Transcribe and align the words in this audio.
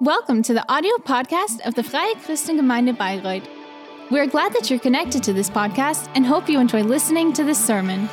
Welcome 0.00 0.42
to 0.42 0.52
the 0.52 0.68
audio 0.70 0.96
podcast 0.96 1.60
of 1.64 1.76
the 1.76 1.84
Freie 1.84 2.14
Christengemeinde 2.16 2.96
Bayreuth. 2.96 3.46
We're 4.10 4.26
glad 4.26 4.52
that 4.54 4.68
you're 4.68 4.80
connected 4.80 5.22
to 5.22 5.32
this 5.32 5.48
podcast 5.48 6.10
and 6.16 6.26
hope 6.26 6.48
you 6.48 6.58
enjoy 6.58 6.82
listening 6.82 7.32
to 7.34 7.44
this 7.44 7.64
sermon. 7.64 8.08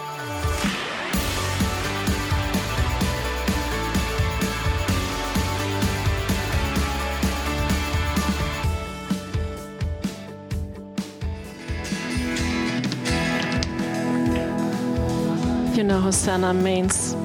You 15.76 15.84
know, 15.84 16.00
Hosanna 16.00 16.54
means 16.54 17.16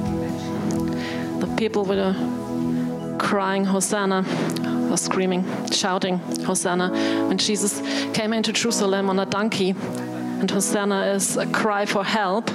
the 1.40 1.54
people 1.58 1.84
were 1.84 2.14
crying 3.26 3.64
Hosanna 3.64 4.24
or 4.88 4.96
screaming, 4.96 5.44
shouting 5.72 6.18
Hosanna 6.44 6.90
when 7.26 7.36
Jesus 7.36 7.80
came 8.12 8.32
into 8.32 8.52
Jerusalem 8.52 9.10
on 9.10 9.18
a 9.18 9.26
donkey. 9.26 9.70
And 10.40 10.48
Hosanna 10.48 11.06
is 11.06 11.36
a 11.36 11.46
cry 11.46 11.86
for 11.86 12.04
help. 12.04 12.48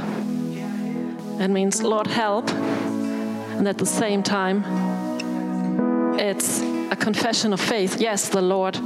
It 1.42 1.50
means, 1.50 1.84
Lord, 1.84 2.08
help. 2.08 2.50
And 2.50 3.68
at 3.68 3.78
the 3.78 3.86
same 3.86 4.24
time, 4.24 4.64
it's 6.18 6.62
a 6.90 6.96
confession 6.96 7.52
of 7.52 7.60
faith. 7.60 8.00
Yes, 8.00 8.30
the 8.30 8.42
Lord 8.42 8.78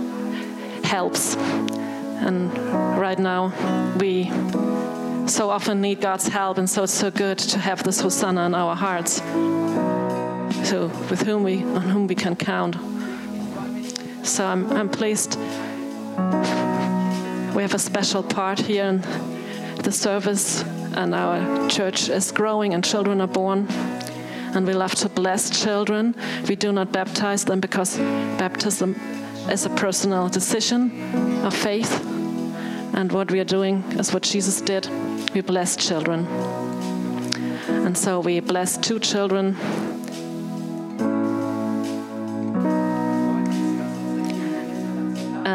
helps. 0.84 1.36
And 2.26 2.52
right 2.98 3.20
now, 3.20 3.54
we 4.00 4.32
so 5.28 5.52
often 5.52 5.82
need 5.82 6.02
God's 6.02 6.28
help, 6.28 6.58
and 6.58 6.68
so 6.68 6.82
it's 6.84 6.94
so 6.94 7.12
good 7.12 7.38
to 7.38 7.60
have 7.60 7.84
this 7.84 8.02
Hosanna 8.02 8.48
in 8.48 8.56
our 8.56 8.76
hearts. 8.76 9.22
So, 10.66 10.88
with 11.12 11.22
whom 11.22 11.44
we 11.44 11.64
on 11.64 11.84
whom 11.84 12.08
we 12.08 12.16
can 12.16 12.36
count. 12.36 12.76
So 14.24 14.44
I'm 14.44 14.66
I'm 14.72 14.90
pleased. 14.90 15.38
We 17.56 17.62
have 17.62 17.76
a 17.76 17.80
special 17.80 18.24
part 18.24 18.60
here 18.60 18.86
in 18.86 19.02
the 19.84 19.92
service, 19.92 20.64
and 20.96 21.14
our 21.14 21.70
church 21.70 22.10
is 22.10 22.32
growing, 22.32 22.74
and 22.74 22.84
children 22.84 23.22
are 23.22 23.28
born. 23.28 23.68
And 24.56 24.66
we 24.66 24.74
love 24.74 24.96
to 24.96 25.10
bless 25.10 25.52
children. 25.52 26.16
We 26.50 26.56
do 26.56 26.72
not 26.72 26.92
baptize 26.92 27.46
them 27.46 27.60
because 27.60 28.00
baptism 28.40 28.96
is 29.52 29.66
a 29.68 29.70
personal 29.70 30.30
decision 30.30 30.92
of 31.46 31.54
faith. 31.54 32.04
And 32.96 33.12
what 33.12 33.30
we 33.30 33.40
are 33.40 33.50
doing 33.58 33.84
is 34.00 34.14
what 34.14 34.24
Jesus 34.24 34.62
did. 34.62 34.90
We 35.36 35.42
bless 35.42 35.76
children. 35.76 36.26
And 37.86 37.96
so 37.96 38.20
we 38.20 38.40
bless 38.40 38.78
two 38.78 39.00
children. 39.00 39.56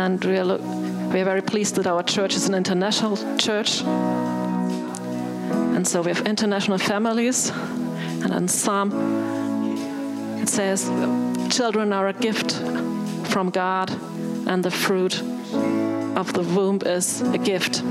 And 0.01 0.25
we 0.25 0.39
are, 0.39 0.57
we 1.13 1.21
are 1.21 1.25
very 1.25 1.43
pleased 1.43 1.75
that 1.75 1.87
our 1.87 2.03
church 2.03 2.35
is 2.35 2.49
an 2.49 2.55
international 2.55 3.19
church. 3.37 3.83
And 5.75 5.87
so 5.87 6.01
we 6.01 6.11
have 6.11 6.27
international 6.27 6.79
families. 6.79 7.51
And 7.51 8.33
in 8.33 8.49
Psalm, 8.49 8.93
it 10.41 10.49
says, 10.49 10.91
Children 11.55 11.93
are 11.93 12.09
a 12.09 12.15
gift 12.15 12.53
from 13.31 13.51
God, 13.51 13.91
and 14.47 14.65
the 14.65 14.71
fruit 14.71 15.21
of 16.17 16.33
the 16.33 16.45
womb 16.55 16.81
is 16.87 17.21
a 17.21 17.39
gift. 17.39 17.83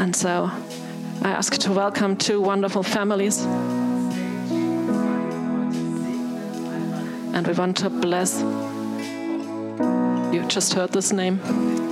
And 0.00 0.16
so 0.16 0.50
I 1.20 1.30
ask 1.30 1.52
you 1.52 1.58
to 1.58 1.72
welcome 1.72 2.16
two 2.16 2.40
wonderful 2.40 2.82
families. 2.82 3.44
And 7.34 7.46
we 7.46 7.52
want 7.52 7.76
to 7.76 7.90
bless. 7.90 8.42
Just 10.48 10.74
heard 10.74 10.92
this 10.92 11.12
name. 11.12 11.85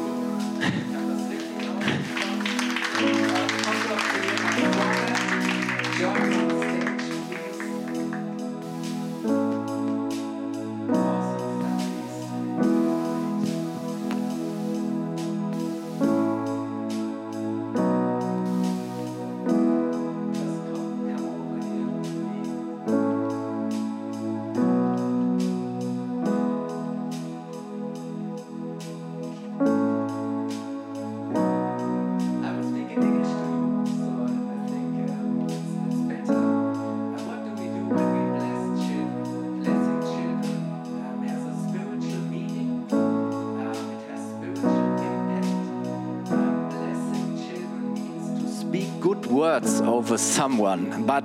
Over 50.05 50.19
someone. 50.19 51.07
But 51.07 51.25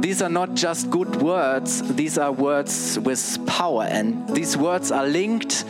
these 0.00 0.22
are 0.22 0.28
not 0.28 0.54
just 0.54 0.90
good 0.90 1.16
words, 1.16 1.82
these 1.94 2.18
are 2.18 2.30
words 2.30 2.98
with 3.00 3.44
power. 3.46 3.82
And 3.82 4.28
these 4.28 4.56
words 4.56 4.92
are 4.92 5.06
linked 5.06 5.64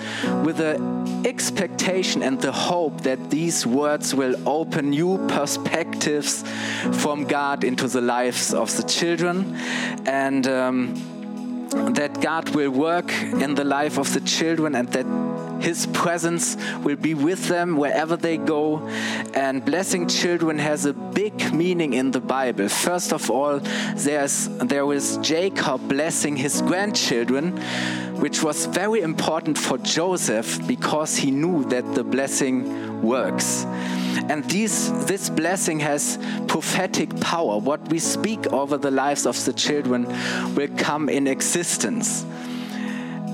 with 0.44 0.58
the 0.58 0.76
expectation 1.24 2.22
and 2.22 2.38
the 2.40 2.52
hope 2.52 3.00
that 3.02 3.30
these 3.30 3.66
words 3.66 4.14
will 4.14 4.36
open 4.46 4.90
new 4.90 5.16
perspectives 5.28 6.44
from 7.00 7.24
God 7.24 7.64
into 7.64 7.88
the 7.88 8.02
lives 8.02 8.52
of 8.52 8.76
the 8.76 8.82
children. 8.82 9.56
And 10.04 10.46
um, 10.46 10.94
that 11.94 12.20
God 12.20 12.50
will 12.50 12.70
work 12.70 13.12
in 13.12 13.54
the 13.54 13.64
life 13.64 13.98
of 13.98 14.12
the 14.12 14.20
children 14.20 14.74
and 14.74 14.88
that 14.92 15.06
His 15.60 15.86
presence 15.86 16.56
will 16.82 16.96
be 16.96 17.14
with 17.14 17.48
them 17.48 17.76
wherever 17.76 18.16
they 18.16 18.36
go. 18.36 18.86
And 19.34 19.64
blessing 19.64 20.08
children 20.08 20.58
has 20.58 20.84
a 20.84 20.92
big 20.92 21.52
meaning 21.52 21.94
in 21.94 22.10
the 22.10 22.20
Bible. 22.20 22.68
First 22.68 23.12
of 23.12 23.30
all, 23.30 23.60
there's, 23.94 24.48
there 24.58 24.90
is 24.92 25.18
Jacob 25.18 25.88
blessing 25.88 26.36
his 26.36 26.62
grandchildren, 26.62 27.56
which 28.20 28.42
was 28.42 28.66
very 28.66 29.00
important 29.00 29.58
for 29.58 29.78
Joseph 29.78 30.66
because 30.66 31.16
he 31.16 31.30
knew 31.30 31.64
that 31.64 31.94
the 31.94 32.04
blessing 32.04 33.02
works. 33.02 33.64
And 34.28 34.44
these, 34.50 34.90
this 35.06 35.30
blessing 35.30 35.80
has 35.80 36.18
prophetic 36.48 37.20
power. 37.20 37.58
What 37.58 37.88
we 37.88 37.98
speak 37.98 38.52
over 38.52 38.76
the 38.76 38.90
lives 38.90 39.26
of 39.26 39.42
the 39.44 39.52
children 39.52 40.06
will 40.54 40.68
come 40.76 41.08
in 41.08 41.26
existence. 41.26 42.24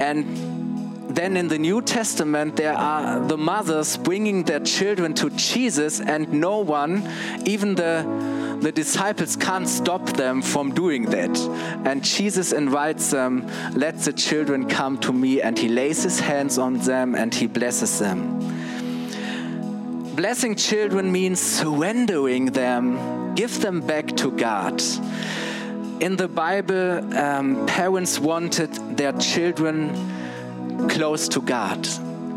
And 0.01 0.52
then 1.17 1.37
in 1.37 1.49
the 1.49 1.59
New 1.59 1.83
Testament, 1.83 2.57
there 2.57 2.75
are 2.75 3.21
the 3.21 3.37
mothers 3.37 3.97
bringing 3.97 4.45
their 4.45 4.61
children 4.61 5.15
to 5.15 5.31
Jesus, 5.31 6.01
and 6.01 6.33
no 6.33 6.59
one, 6.59 7.09
even 7.45 7.75
the, 7.75 8.59
the 8.61 8.73
disciples, 8.73 9.37
can't 9.37 9.69
stop 9.69 10.07
them 10.11 10.43
from 10.43 10.73
doing 10.73 11.07
that. 11.07 11.37
And 11.85 12.05
Jesus 12.05 12.53
invites 12.53 13.11
them, 13.11 13.49
Let 13.73 13.99
the 14.01 14.13
children 14.13 14.69
come 14.69 14.99
to 14.99 15.13
me, 15.13 15.43
and 15.43 15.59
he 15.59 15.69
lays 15.69 16.03
his 16.03 16.21
hands 16.21 16.59
on 16.59 16.79
them 16.79 17.15
and 17.15 17.35
he 17.35 17.47
blesses 17.47 17.99
them. 17.99 18.39
Blessing 20.15 20.55
children 20.55 21.11
means 21.11 21.41
surrendering 21.41 22.47
them, 22.47 23.35
give 23.35 23.61
them 23.61 23.81
back 23.81 24.09
to 24.19 24.31
God. 24.31 24.83
In 26.01 26.17
the 26.17 26.29
Bible, 26.29 27.17
um, 27.17 27.65
parents 27.67 28.19
wanted 28.19 28.75
their 28.97 29.13
children 29.13 29.95
close 30.89 31.29
to 31.29 31.41
God. 31.41 31.87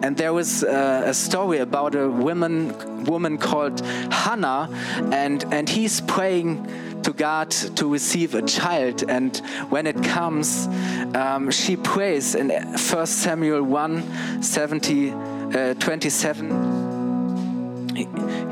And 0.03 0.17
there 0.17 0.33
was 0.33 0.63
uh, 0.63 1.03
a 1.05 1.13
story 1.13 1.59
about 1.59 1.95
a 1.95 2.09
woman, 2.09 3.05
woman 3.05 3.37
called 3.37 3.81
Hannah, 4.11 4.69
and, 5.11 5.43
and 5.53 5.67
he's 5.67 6.01
praying 6.01 6.67
to 7.03 7.13
God 7.13 7.51
to 7.51 7.91
receive 7.91 8.35
a 8.35 8.41
child. 8.41 9.03
And 9.09 9.37
when 9.69 9.87
it 9.87 10.03
comes, 10.03 10.67
um, 11.15 11.49
she 11.51 11.75
prays 11.75 12.35
in 12.35 12.49
1 12.49 12.77
Samuel 13.07 13.63
1 13.63 14.43
70, 14.43 15.11
uh, 15.11 15.73
27 15.75 16.84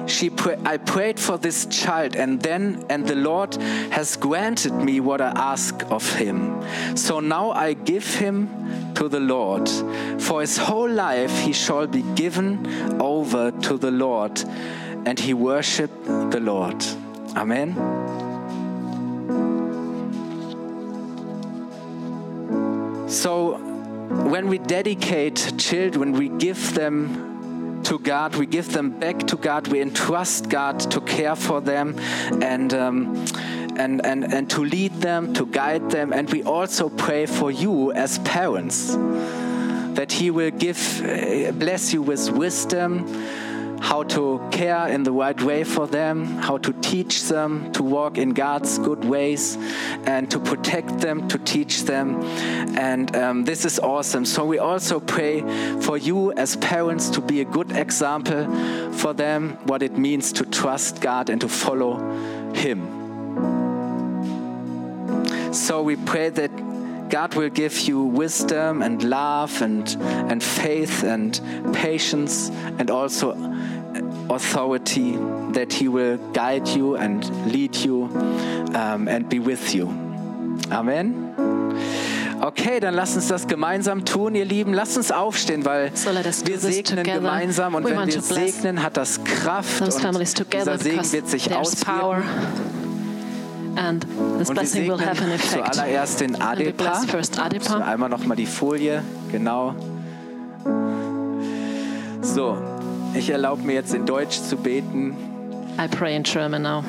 she 0.08 0.30
pray, 0.30 0.58
I 0.66 0.78
prayed 0.78 1.20
for 1.20 1.38
this 1.38 1.66
child 1.66 2.16
and 2.16 2.42
then 2.42 2.86
and 2.90 3.08
the 3.08 3.16
Lord 3.16 3.56
has 3.92 4.16
granted 4.16 4.74
me 4.74 5.00
what 5.00 5.22
I 5.22 5.32
ask 5.36 5.84
of 5.92 6.08
him. 6.16 6.64
So 6.96 7.20
now 7.20 7.52
I 7.52 7.74
give 7.74 8.06
him 8.16 8.94
to 8.96 9.08
the 9.08 9.20
Lord. 9.20 9.68
For 10.22 10.42
his 10.42 10.58
whole 10.58 10.90
life 10.90 11.38
he 11.40 11.54
shall 11.54 11.88
be 11.88 12.04
given 12.16 13.02
over 13.02 13.52
to 13.52 13.78
the 13.78 13.92
Lord 13.92 14.44
and 15.06 15.20
he 15.20 15.34
worship 15.34 15.92
the 16.06 16.40
Lord. 16.40 16.84
Amen. 17.36 17.74
So, 23.08 23.58
when 24.28 24.48
we 24.48 24.58
dedicate 24.58 25.54
children, 25.58 26.14
we 26.14 26.30
give 26.30 26.74
them 26.74 27.33
to 27.84 28.00
God, 28.00 28.36
we 28.36 28.46
give 28.46 28.72
them 28.72 29.00
back 29.00 29.20
to 29.28 29.38
God, 29.38 29.68
we 29.68 29.82
entrust 29.82 30.50
God 30.50 30.80
to 30.92 31.02
care 31.02 31.36
for 31.36 31.62
them 31.62 31.98
and, 32.42 32.74
um, 32.74 33.26
and, 33.78 34.06
and, 34.06 34.34
and 34.34 34.50
to 34.50 34.62
lead 34.64 34.94
them, 35.02 35.34
to 35.34 35.46
guide 35.46 35.90
them. 35.90 36.14
And 36.14 36.30
we 36.32 36.44
also 36.44 36.90
pray 36.90 37.26
for 37.26 37.52
you 37.52 37.92
as 37.94 38.20
parents 38.20 38.96
that 39.96 40.12
He 40.12 40.32
will 40.32 40.52
give, 40.52 41.02
uh, 41.06 41.52
bless 41.52 41.94
you 41.94 42.02
with 42.02 42.30
wisdom 42.32 43.06
how 43.84 44.02
to 44.02 44.42
care 44.50 44.88
in 44.88 45.04
the 45.04 45.12
right 45.12 45.40
way 45.44 45.62
for 45.66 45.86
them, 45.86 46.26
how 46.38 46.58
to 46.58 46.72
teach 46.82 47.24
them 47.24 47.70
to 47.74 47.84
walk 47.84 48.18
in 48.18 48.30
God's 48.30 48.80
good 48.80 49.04
ways, 49.04 49.58
and 50.06 50.32
to 50.32 50.40
protect 50.40 51.00
them, 51.00 51.28
to 51.28 51.38
teach 51.38 51.84
them. 51.84 52.24
And 52.78 53.14
um, 53.14 53.44
this 53.44 53.66
is 53.66 53.80
awesome. 53.80 54.24
So 54.24 54.46
we 54.46 54.58
also 54.58 55.02
pray 55.02 55.42
for 55.82 55.98
you 55.98 56.32
as 56.32 56.56
parents 56.56 57.10
to 57.10 57.20
be 57.20 57.42
a 57.42 57.46
good 57.46 57.74
example 57.74 58.46
for 58.94 59.14
them, 59.14 59.58
what 59.66 59.84
it 59.84 59.98
means 59.98 60.32
to 60.34 60.46
trust 60.46 61.02
God 61.02 61.30
and 61.30 61.42
to 61.42 61.50
follow 61.50 61.98
Him. 62.54 63.04
So 65.54 65.84
we 65.84 65.98
pray 65.98 66.30
that 66.30 66.52
God 67.14 67.36
will 67.36 67.50
give 67.50 67.82
you 67.82 68.02
wisdom 68.02 68.82
and 68.82 69.04
love 69.04 69.62
and, 69.62 69.88
and 70.02 70.42
faith 70.42 71.04
and 71.04 71.40
patience 71.72 72.50
and 72.80 72.90
also 72.90 73.34
authority 74.30 75.18
that 75.54 75.74
He 75.74 75.88
will 75.88 76.18
guide 76.34 76.68
you 76.68 76.96
and 76.96 77.26
lead 77.52 77.76
you 77.76 78.10
um, 78.74 79.08
and 79.08 79.28
be 79.30 79.40
with 79.40 79.74
you. 79.74 79.90
Amen. 80.72 81.16
Okay, 82.42 82.80
dann 82.82 82.94
lasst 82.94 83.16
uns 83.16 83.28
das 83.30 83.48
gemeinsam 83.48 84.04
tun, 84.04 84.36
ihr 84.36 84.44
Lieben. 84.44 84.74
Lasst 84.74 84.98
uns 84.98 85.12
aufstehen, 85.12 85.64
weil 85.64 85.92
wir 85.94 86.60
segnen 86.60 87.06
gemeinsam 87.06 87.76
und 87.76 87.86
We 87.86 87.92
wenn 87.92 88.08
wir 88.08 88.22
segnen, 88.22 88.84
hat 88.84 88.98
das 88.98 89.24
Kraft 89.24 89.82
und 89.82 89.88
dieser 90.54 90.78
Segen 90.78 91.12
wird 91.14 91.30
sich 91.30 91.56
auswirken. 91.56 92.24
and 93.76 94.06
this 94.38 94.50
Und 94.50 94.56
blessing 94.56 94.88
will 94.88 95.00
have 95.00 95.24
an 95.24 95.30
segnen 95.30 95.32
effect. 95.32 95.74
zuallererst 95.76 96.20
den 96.22 96.42
Adepa. 96.42 96.84
bless 96.84 97.06
first 97.06 97.36
So, 97.36 97.42
Adepa. 97.42 97.78
einmal 97.78 98.10
noch 98.10 98.26
mal 98.26 98.36
die 98.36 98.46
Folie, 98.46 99.02
genau. 99.32 99.74
So, 102.22 102.58
ich 103.16 103.30
erlaube 103.30 103.64
mir 103.64 103.74
jetzt 103.74 103.94
in 103.94 104.06
Deutsch 104.06 104.42
zu 104.42 104.58
beten. 104.58 105.16
I 105.78 105.88
pray 105.88 106.16
in 106.16 106.24
German 106.24 106.64
now. 106.64 106.84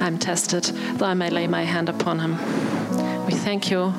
I'm 0.00 0.18
tested, 0.18 0.64
though 0.98 1.06
I 1.06 1.14
may 1.14 1.30
lay 1.30 1.46
my 1.46 1.64
hand 1.64 1.88
upon 1.88 2.18
him. 2.18 2.36
We 3.26 3.34
thank 3.34 3.70
you 3.70 3.92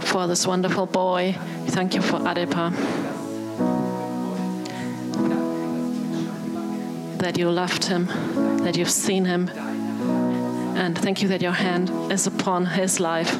for 0.00 0.26
this 0.26 0.46
wonderful 0.46 0.86
boy. 0.86 1.34
We 1.64 1.70
thank 1.70 1.94
you 1.94 2.02
for 2.02 2.18
Adepa. 2.18 2.72
That 7.18 7.38
you 7.38 7.50
loved 7.50 7.84
him, 7.84 8.06
that 8.64 8.76
you've 8.76 8.90
seen 8.90 9.24
him. 9.24 9.48
And 10.76 10.96
thank 10.96 11.22
you 11.22 11.28
that 11.28 11.42
your 11.42 11.52
hand 11.52 11.90
is 12.12 12.26
upon 12.26 12.66
his 12.66 13.00
life, 13.00 13.34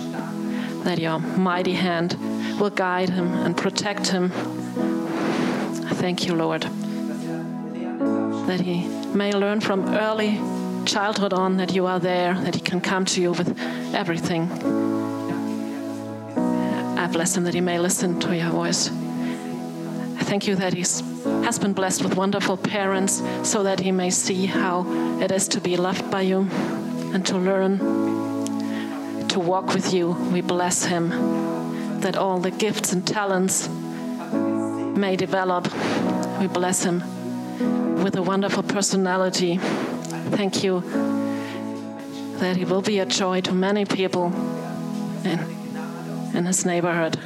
that 0.88 0.98
your 0.98 1.18
mighty 1.18 1.74
hand 1.74 2.16
will 2.58 2.70
guide 2.70 3.10
him 3.10 3.30
and 3.34 3.54
protect 3.54 4.08
him. 4.08 4.32
I 5.84 5.92
thank 5.92 6.26
you, 6.26 6.34
Lord, 6.34 6.62
that 8.48 8.60
he 8.60 8.88
may 9.12 9.32
learn 9.34 9.60
from 9.60 9.86
early 9.94 10.40
childhood 10.86 11.34
on 11.34 11.58
that 11.58 11.74
you 11.74 11.84
are 11.84 12.00
there, 12.00 12.32
that 12.40 12.54
he 12.54 12.62
can 12.62 12.80
come 12.80 13.04
to 13.04 13.20
you 13.20 13.32
with 13.32 13.54
everything. 13.94 14.50
I 16.98 17.06
bless 17.12 17.36
him 17.36 17.44
that 17.44 17.52
he 17.52 17.60
may 17.60 17.78
listen 17.78 18.18
to 18.20 18.34
your 18.34 18.48
voice. 18.48 18.88
I 18.88 20.24
thank 20.24 20.46
you 20.46 20.56
that 20.56 20.72
he 20.72 20.80
has 20.80 21.58
been 21.58 21.74
blessed 21.74 22.02
with 22.02 22.16
wonderful 22.16 22.56
parents 22.56 23.22
so 23.42 23.62
that 23.62 23.80
he 23.80 23.92
may 23.92 24.08
see 24.08 24.46
how 24.46 24.86
it 25.20 25.30
is 25.32 25.48
to 25.48 25.60
be 25.60 25.76
loved 25.76 26.10
by 26.10 26.22
you 26.22 26.48
and 27.12 27.26
to 27.26 27.36
learn 27.36 28.27
to 29.38 29.44
walk 29.44 29.72
with 29.72 29.94
you. 29.94 30.10
We 30.32 30.40
bless 30.40 30.84
him 30.84 31.10
that 32.00 32.16
all 32.16 32.40
the 32.40 32.50
gifts 32.50 32.92
and 32.92 33.06
talents 33.06 33.68
may 33.68 35.14
develop. 35.14 35.64
We 36.40 36.48
bless 36.48 36.82
him 36.82 37.02
with 38.02 38.16
a 38.16 38.22
wonderful 38.22 38.64
personality. 38.64 39.58
Thank 40.38 40.64
you 40.64 40.80
that 42.40 42.56
he 42.56 42.64
will 42.64 42.82
be 42.82 42.98
a 42.98 43.06
joy 43.06 43.40
to 43.42 43.52
many 43.52 43.84
people 43.84 44.26
in, 45.24 45.38
in 46.34 46.44
his 46.44 46.64
neighborhood. 46.66 47.16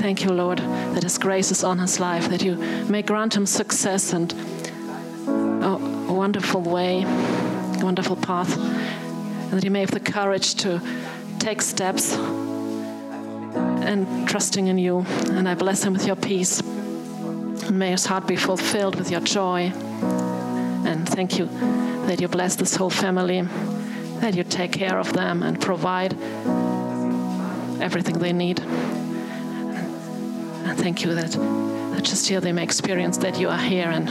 Thank 0.00 0.24
you, 0.24 0.30
Lord, 0.30 0.58
that 0.94 1.02
his 1.02 1.18
grace 1.18 1.50
is 1.50 1.64
on 1.64 1.78
his 1.78 2.00
life, 2.00 2.28
that 2.30 2.42
you 2.42 2.56
may 2.88 3.02
grant 3.02 3.36
him 3.36 3.44
success 3.44 4.12
and 4.14 4.32
a 5.62 6.12
wonderful 6.12 6.62
way, 6.62 7.04
wonderful 7.82 8.16
path, 8.16 8.56
and 9.48 9.56
that 9.56 9.62
he 9.62 9.70
may 9.70 9.80
have 9.80 9.90
the 9.90 10.00
courage 10.00 10.54
to 10.56 10.82
take 11.38 11.62
steps 11.62 12.14
and 13.88 14.28
trusting 14.28 14.66
in 14.66 14.76
you. 14.76 15.06
And 15.30 15.48
I 15.48 15.54
bless 15.54 15.82
him 15.82 15.94
with 15.94 16.06
your 16.06 16.16
peace. 16.16 16.60
And 16.60 17.78
may 17.78 17.92
his 17.92 18.04
heart 18.04 18.26
be 18.26 18.36
fulfilled 18.36 18.96
with 18.96 19.10
your 19.10 19.20
joy. 19.20 19.72
And 20.84 21.08
thank 21.08 21.38
you 21.38 21.46
that 22.06 22.20
you 22.20 22.28
bless 22.28 22.56
this 22.56 22.76
whole 22.76 22.90
family, 22.90 23.40
that 24.20 24.34
you 24.34 24.44
take 24.44 24.72
care 24.72 24.98
of 24.98 25.12
them 25.14 25.42
and 25.42 25.60
provide 25.60 26.12
everything 27.80 28.18
they 28.18 28.32
need. 28.32 28.60
And 28.60 28.68
thank 30.78 31.04
you 31.04 31.14
that, 31.14 31.30
that 31.30 32.04
just 32.04 32.28
here 32.28 32.40
they 32.40 32.52
may 32.52 32.62
experience 32.62 33.18
that 33.18 33.40
you 33.40 33.48
are 33.48 33.58
here 33.58 33.88
and, 33.88 34.08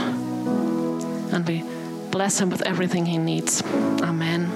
and 1.33 1.47
we 1.47 1.63
bless 2.09 2.41
him 2.41 2.49
with 2.49 2.63
everything 2.63 3.05
he 3.05 3.19
needs. 3.19 3.61
Amen. 4.01 4.46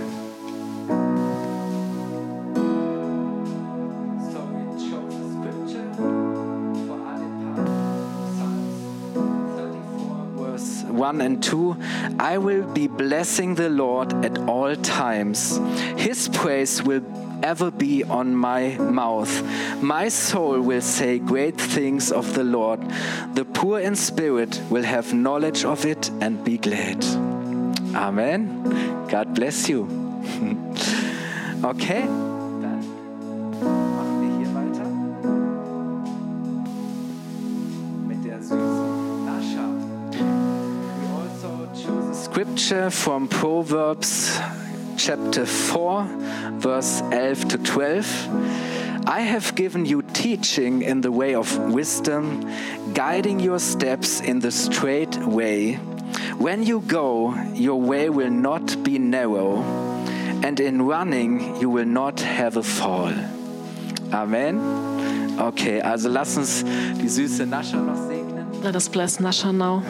1 11.12 11.20
and 11.20 11.44
2 11.44 11.76
I 12.20 12.38
will 12.38 12.64
be 12.72 12.88
blessing 12.88 13.56
the 13.56 13.68
Lord 13.68 14.14
at 14.24 14.38
all 14.48 14.78
times. 14.78 15.60
His 15.98 16.30
praise 16.30 16.82
will 16.82 17.04
ever 17.44 17.70
be 17.70 18.06
on 18.06 18.34
my 18.34 18.78
mouth. 18.78 19.34
My 19.82 20.08
soul 20.08 20.62
will 20.62 20.80
say 20.80 21.20
great 21.20 21.60
things 21.60 22.14
of 22.14 22.34
the 22.34 22.46
Lord. 22.46 22.80
The 23.34 23.44
poor 23.44 23.82
in 23.82 23.98
spirit 23.98 24.62
will 24.70 24.84
have 24.84 25.14
knowledge 25.14 25.66
of 25.66 25.86
it 25.86 26.10
and 26.22 26.42
be 26.46 26.58
glad. 26.58 27.04
Amen. 27.94 29.06
God 29.10 29.36
bless 29.36 29.68
you. 29.68 29.82
Okay, 31.64 32.08
scripture 42.32 42.90
from 42.90 43.28
Proverbs 43.28 44.40
chapter 44.96 45.46
4, 45.46 46.08
verse 46.60 47.02
11 47.12 47.50
to 47.50 47.58
12. 47.58 49.06
I 49.06 49.20
have 49.20 49.54
given 49.54 49.86
you 49.86 50.02
teaching 50.02 50.82
in 50.82 51.02
the 51.02 51.12
way 51.12 51.36
of 51.36 51.74
wisdom, 51.74 52.50
guiding 52.94 53.42
your 53.42 53.60
steps 53.60 54.22
in 54.22 54.40
the 54.40 54.50
straight 54.50 55.14
way. 55.18 55.74
When 56.38 56.64
you 56.64 56.80
go, 56.88 57.36
your 57.54 57.82
way 57.82 58.10
will 58.10 58.32
not 58.32 58.82
be 58.82 58.98
narrow, 58.98 59.62
and 60.42 60.58
in 60.58 60.84
running, 60.84 61.60
you 61.60 61.70
will 61.70 61.86
not 61.86 62.22
have 62.22 62.56
a 62.56 62.64
fall. 62.64 63.12
Amen. 64.14 64.58
Okay, 65.38 65.82
also 65.82 66.08
lass 66.08 66.38
uns 66.38 66.64
die 66.64 67.10
süße 67.10 67.46
Nascha 67.46 67.76
noch 67.76 68.08
segnen. 68.08 68.64
Let 68.64 68.78
us 68.78 68.88
bless 68.88 69.20
Nasha 69.20 69.52
now. 69.52 69.84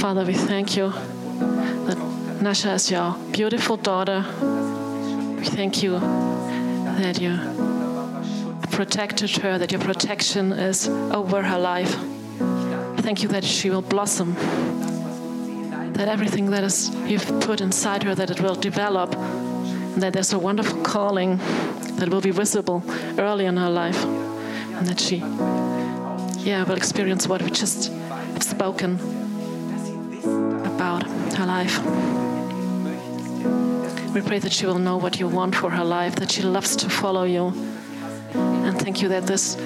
Father, 0.00 0.24
we 0.24 0.32
thank 0.32 0.78
you 0.78 0.88
that 0.88 1.98
Nasha 2.40 2.72
is 2.72 2.90
your 2.90 3.14
beautiful 3.32 3.76
daughter. 3.76 4.24
We 5.36 5.44
thank 5.44 5.82
you 5.82 5.98
that 6.00 7.20
you 7.20 7.38
protected 8.70 9.30
her, 9.42 9.58
that 9.58 9.70
your 9.72 9.80
protection 9.82 10.52
is 10.52 10.88
over 10.88 11.42
her 11.42 11.58
life. 11.58 11.94
Thank 13.02 13.22
you 13.22 13.28
that 13.28 13.44
she 13.44 13.68
will 13.68 13.82
blossom, 13.82 14.32
that 15.92 16.08
everything 16.08 16.48
that 16.50 16.64
is 16.64 16.88
you've 17.06 17.28
put 17.42 17.60
inside 17.60 18.02
her, 18.04 18.14
that 18.14 18.30
it 18.30 18.40
will 18.40 18.54
develop, 18.54 19.14
and 19.14 20.02
that 20.02 20.14
there's 20.14 20.32
a 20.32 20.38
wonderful 20.38 20.80
calling 20.80 21.36
that 21.98 22.08
will 22.08 22.22
be 22.22 22.30
visible 22.30 22.82
early 23.18 23.44
in 23.44 23.58
her 23.58 23.68
life, 23.68 24.02
and 24.02 24.86
that 24.86 24.98
she, 24.98 25.16
yeah, 26.42 26.64
will 26.66 26.76
experience 26.76 27.28
what 27.28 27.42
we 27.42 27.50
just 27.50 27.92
have 27.92 28.42
spoken 28.42 28.98
her 31.40 31.46
life. 31.46 31.78
We 34.14 34.20
pray 34.20 34.38
that 34.40 34.52
she 34.52 34.66
will 34.66 34.78
know 34.78 34.98
what 34.98 35.18
you 35.18 35.26
want 35.26 35.54
for 35.54 35.70
her 35.70 35.84
life, 35.84 36.16
that 36.16 36.30
she 36.32 36.42
loves 36.42 36.76
to 36.76 36.90
follow 36.90 37.24
you. 37.24 37.52
And 38.34 38.78
thank 38.78 39.00
you 39.00 39.08
that 39.08 39.26
this 39.26 39.56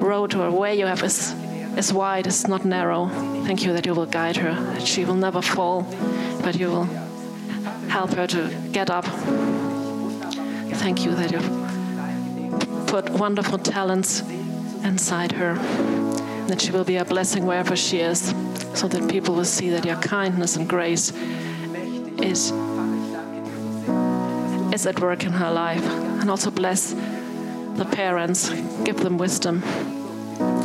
road 0.00 0.34
or 0.34 0.50
way 0.50 0.78
you 0.78 0.86
have 0.86 1.02
is, 1.02 1.34
is 1.76 1.92
wide, 1.92 2.26
is 2.26 2.48
not 2.48 2.64
narrow. 2.64 3.08
Thank 3.44 3.64
you 3.64 3.72
that 3.74 3.84
you 3.84 3.94
will 3.94 4.06
guide 4.06 4.36
her, 4.36 4.54
that 4.54 4.86
she 4.86 5.04
will 5.04 5.16
never 5.16 5.42
fall, 5.42 5.82
but 6.42 6.58
you 6.58 6.68
will 6.68 6.88
help 7.88 8.14
her 8.14 8.26
to 8.26 8.50
get 8.72 8.88
up. 8.88 9.04
Thank 10.82 11.04
you 11.04 11.14
that 11.16 11.32
you've 11.32 12.86
put 12.86 13.10
wonderful 13.10 13.58
talents 13.58 14.22
inside 14.84 15.32
her, 15.32 15.54
that 16.46 16.62
she 16.62 16.70
will 16.70 16.84
be 16.84 16.96
a 16.96 17.04
blessing 17.04 17.44
wherever 17.44 17.76
she 17.76 17.98
is, 17.98 18.32
so 18.74 18.88
that 18.88 19.10
people 19.10 19.34
will 19.34 19.44
see 19.44 19.70
that 19.70 19.84
your 19.84 19.96
kindness 19.96 20.56
and 20.56 20.68
grace 20.68 21.12
is, 22.22 22.52
is 24.72 24.86
at 24.86 25.00
work 25.00 25.24
in 25.24 25.32
her 25.32 25.50
life. 25.50 25.84
And 26.20 26.30
also 26.30 26.50
bless 26.50 26.94
the 27.76 27.88
parents, 27.90 28.50
give 28.84 28.98
them 28.98 29.18
wisdom 29.18 29.62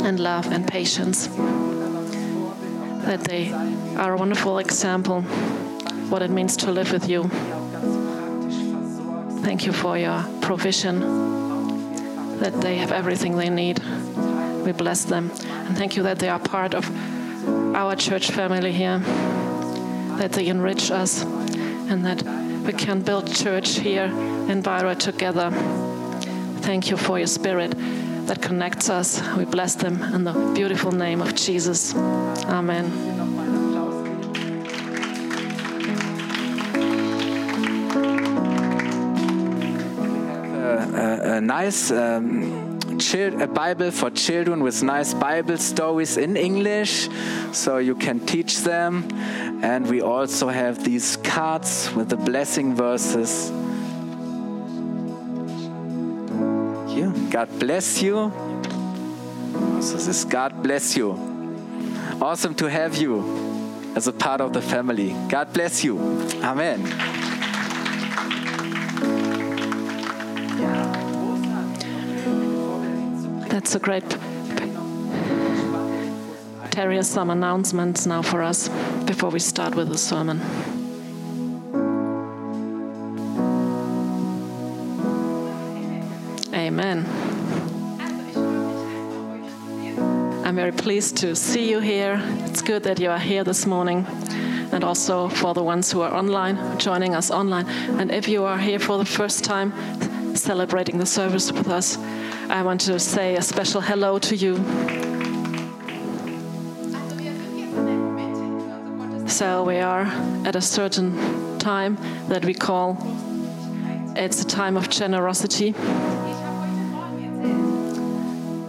and 0.03 0.19
love 0.19 0.51
and 0.51 0.67
patience, 0.67 1.27
that 3.05 3.23
they 3.23 3.51
are 3.97 4.13
a 4.13 4.17
wonderful 4.17 4.59
example 4.59 5.21
what 6.09 6.21
it 6.21 6.29
means 6.29 6.55
to 6.57 6.71
live 6.71 6.91
with 6.91 7.09
you. 7.09 7.23
Thank 9.43 9.65
you 9.65 9.73
for 9.73 9.97
your 9.97 10.23
provision, 10.41 10.99
that 12.39 12.61
they 12.61 12.77
have 12.77 12.91
everything 12.91 13.35
they 13.35 13.49
need. 13.49 13.79
We 14.63 14.71
bless 14.71 15.05
them. 15.05 15.31
And 15.67 15.77
thank 15.77 15.95
you 15.95 16.03
that 16.03 16.19
they 16.19 16.29
are 16.29 16.39
part 16.39 16.73
of 16.73 16.89
our 17.75 17.95
church 17.95 18.31
family 18.31 18.71
here, 18.71 18.99
that 20.17 20.31
they 20.33 20.47
enrich 20.47 20.91
us, 20.91 21.23
and 21.23 22.05
that 22.05 22.23
we 22.65 22.73
can 22.73 23.01
build 23.01 23.33
church 23.33 23.79
here 23.79 24.05
in 24.49 24.61
Bayreuth 24.61 24.99
together. 24.99 25.51
Thank 26.61 26.89
you 26.89 26.97
for 26.97 27.17
your 27.17 27.27
spirit 27.27 27.73
that 28.27 28.41
connects 28.41 28.89
us. 28.89 29.21
We 29.35 29.45
bless 29.45 29.75
them 29.75 30.01
in 30.13 30.23
the 30.23 30.33
beautiful 30.55 30.91
name 30.91 31.21
of 31.21 31.35
Jesus. 31.35 31.93
Amen. 32.45 33.13
a, 40.95 41.37
a 41.37 41.41
nice 41.41 41.91
um, 41.91 42.72
a 43.41 43.47
Bible 43.47 43.91
for 43.91 44.09
children 44.09 44.63
with 44.63 44.83
nice 44.83 45.13
Bible 45.13 45.57
stories 45.57 46.17
in 46.17 46.37
English, 46.37 47.09
so 47.51 47.77
you 47.77 47.95
can 47.95 48.19
teach 48.19 48.59
them. 48.59 49.07
And 49.63 49.87
we 49.87 50.01
also 50.01 50.49
have 50.49 50.83
these 50.83 51.17
cards 51.17 51.89
with 51.95 52.09
the 52.09 52.17
blessing 52.17 52.75
verses. 52.75 53.49
You, 56.95 57.13
God 57.29 57.49
bless 57.59 58.01
you. 58.01 58.31
So 59.81 59.97
this 59.97 60.23
God 60.23 60.61
bless 60.61 60.95
you. 60.95 61.11
Awesome 62.21 62.53
to 62.55 62.69
have 62.69 62.95
you 62.97 63.23
as 63.95 64.07
a 64.07 64.13
part 64.13 64.41
of 64.41 64.53
the 64.53 64.61
family. 64.61 65.15
God 65.29 65.51
bless 65.53 65.83
you. 65.83 65.99
Amen. 66.43 67.22
That's 73.53 73.75
a 73.75 73.79
great. 73.79 74.09
Terry 76.71 76.95
has 76.95 77.07
some 77.07 77.29
announcements 77.29 78.07
now 78.07 78.23
for 78.23 78.41
us 78.41 78.67
before 79.05 79.29
we 79.29 79.37
start 79.37 79.75
with 79.75 79.89
the 79.89 79.97
sermon. 79.99 80.41
Amen. 86.51 87.05
I'm 90.43 90.55
very 90.55 90.71
pleased 90.71 91.17
to 91.17 91.35
see 91.35 91.69
you 91.69 91.79
here. 91.79 92.19
It's 92.47 92.63
good 92.63 92.81
that 92.81 92.99
you 92.99 93.11
are 93.11 93.19
here 93.19 93.43
this 93.43 93.67
morning. 93.67 94.07
And 94.71 94.83
also 94.83 95.29
for 95.29 95.53
the 95.53 95.61
ones 95.61 95.91
who 95.91 96.01
are 96.01 96.11
online, 96.11 96.79
joining 96.79 97.13
us 97.13 97.29
online. 97.29 97.67
And 97.99 98.09
if 98.09 98.27
you 98.27 98.45
are 98.45 98.57
here 98.57 98.79
for 98.79 98.97
the 98.97 99.05
first 99.05 99.43
time, 99.43 99.73
celebrating 100.35 100.97
the 100.97 101.05
service 101.05 101.51
with 101.51 101.67
us, 101.67 101.99
I 102.49 102.61
want 102.63 102.81
to 102.81 102.99
say 102.99 103.35
a 103.35 103.41
special 103.41 103.81
hello 103.81 104.19
to 104.19 104.35
you. 104.35 104.57
So 109.27 109.63
we 109.63 109.79
are 109.79 110.03
at 110.45 110.55
a 110.55 110.61
certain 110.61 111.57
time 111.59 111.97
that 112.27 112.45
we 112.45 112.53
call 112.53 112.97
it's 114.15 114.43
a 114.43 114.45
time 114.45 114.77
of 114.77 114.89
generosity. 114.89 115.73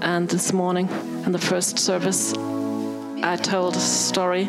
And 0.00 0.28
this 0.28 0.52
morning, 0.52 0.88
in 1.26 1.32
the 1.32 1.38
first 1.38 1.78
service, 1.78 2.32
I 3.22 3.36
told 3.36 3.76
a 3.76 3.80
story. 3.80 4.48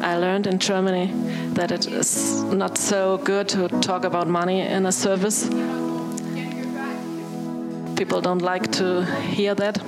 I 0.00 0.16
learned 0.18 0.46
in 0.46 0.58
Germany 0.58 1.12
that 1.54 1.70
it 1.70 1.86
is 1.86 2.42
not 2.44 2.78
so 2.78 3.18
good 3.18 3.48
to 3.50 3.68
talk 3.80 4.04
about 4.04 4.26
money 4.26 4.60
in 4.60 4.86
a 4.86 4.92
service. 4.92 5.48
People 7.96 8.20
don't 8.20 8.42
like 8.42 8.70
to 8.72 9.06
hear 9.22 9.54
that. 9.54 9.78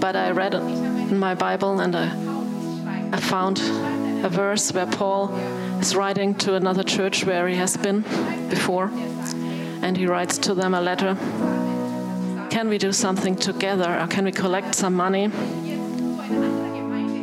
But 0.00 0.16
I 0.16 0.30
read 0.30 0.54
in 0.54 1.18
my 1.18 1.34
Bible 1.34 1.80
and 1.80 1.94
I, 1.94 2.08
I 3.12 3.20
found 3.20 3.60
a 4.24 4.30
verse 4.30 4.72
where 4.72 4.86
Paul 4.86 5.28
is 5.78 5.94
writing 5.94 6.34
to 6.36 6.54
another 6.54 6.82
church 6.82 7.26
where 7.26 7.46
he 7.48 7.56
has 7.56 7.76
been 7.76 8.00
before. 8.48 8.90
And 9.82 9.94
he 9.94 10.06
writes 10.06 10.38
to 10.38 10.54
them 10.54 10.72
a 10.72 10.80
letter 10.80 11.16
Can 12.48 12.70
we 12.70 12.78
do 12.78 12.92
something 12.92 13.36
together 13.36 14.00
or 14.00 14.06
can 14.06 14.24
we 14.24 14.32
collect 14.32 14.74
some 14.74 14.94
money? 14.94 15.28